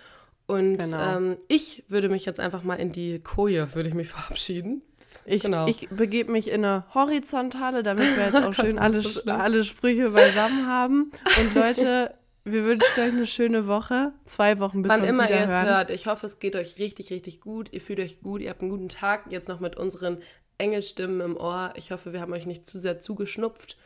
Und 0.47 0.77
genau. 0.77 1.17
ähm, 1.17 1.37
ich 1.49 1.83
würde 1.89 2.11
mich 2.11 2.27
jetzt 2.27 2.39
einfach 2.39 2.65
mal 2.65 2.75
in 2.75 2.93
die 2.93 3.19
Koje, 3.21 3.75
würde 3.75 3.89
ich 3.89 3.95
mich 3.95 4.09
verabschieden. 4.11 4.83
Ich, 5.25 5.43
genau. 5.43 5.67
ich 5.67 5.89
begebe 5.89 6.33
mich 6.33 6.51
in 6.51 6.63
eine 6.63 6.85
Horizontale, 6.93 7.83
damit 7.83 8.15
wir 8.15 8.25
jetzt 8.25 8.37
auch 8.45 8.53
schön 8.53 8.79
alle, 8.79 9.01
so 9.01 9.23
alle 9.31 9.65
Sprüche 9.65 10.11
beisammen 10.11 10.67
haben. 10.67 11.13
Und 11.41 11.55
Leute, 11.55 12.13
wir 12.45 12.65
wünschen 12.65 13.01
euch 13.01 13.13
eine 13.13 13.27
schöne 13.27 13.67
Woche. 13.67 14.13
Zwei 14.25 14.59
Wochen 14.59 14.83
bis 14.83 14.91
Wann 14.91 15.05
immer 15.05 15.29
ihr 15.29 15.37
es 15.37 15.51
hört. 15.51 15.91
Ich 15.91 16.07
hoffe, 16.07 16.27
es 16.27 16.39
geht 16.39 16.57
euch 16.57 16.79
richtig, 16.79 17.11
richtig 17.11 17.41
gut. 17.41 17.73
Ihr 17.73 17.81
fühlt 17.81 18.01
euch 18.01 18.21
gut. 18.21 18.41
Ihr 18.41 18.51
habt 18.51 18.63
einen 18.63 18.71
guten 18.71 18.89
Tag. 18.89 19.27
Jetzt 19.31 19.49
noch 19.49 19.61
mit 19.61 19.77
unseren 19.77 20.19
Engelstimmen 20.59 21.21
im 21.21 21.37
Ohr. 21.37 21.73
Ich 21.77 21.93
hoffe, 21.93 22.13
wir 22.13 22.21
haben 22.21 22.33
euch 22.33 22.47
nicht 22.47 22.65
zu 22.65 22.79
sehr 22.79 23.01
zugeschnupft. 23.01 23.77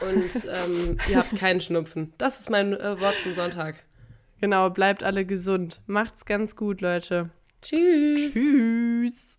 Und 0.00 0.34
ähm, 0.44 0.98
ihr 1.08 1.18
habt 1.18 1.36
keinen 1.36 1.60
Schnupfen. 1.60 2.12
Das 2.18 2.38
ist 2.40 2.50
mein 2.50 2.74
äh, 2.74 3.00
Wort 3.00 3.18
zum 3.18 3.34
Sonntag. 3.34 3.76
Genau, 4.40 4.70
bleibt 4.70 5.02
alle 5.02 5.24
gesund. 5.24 5.80
Macht's 5.86 6.26
ganz 6.26 6.56
gut, 6.56 6.80
Leute. 6.80 7.30
Tschüss. 7.62 8.32
Tschüss. 8.32 9.34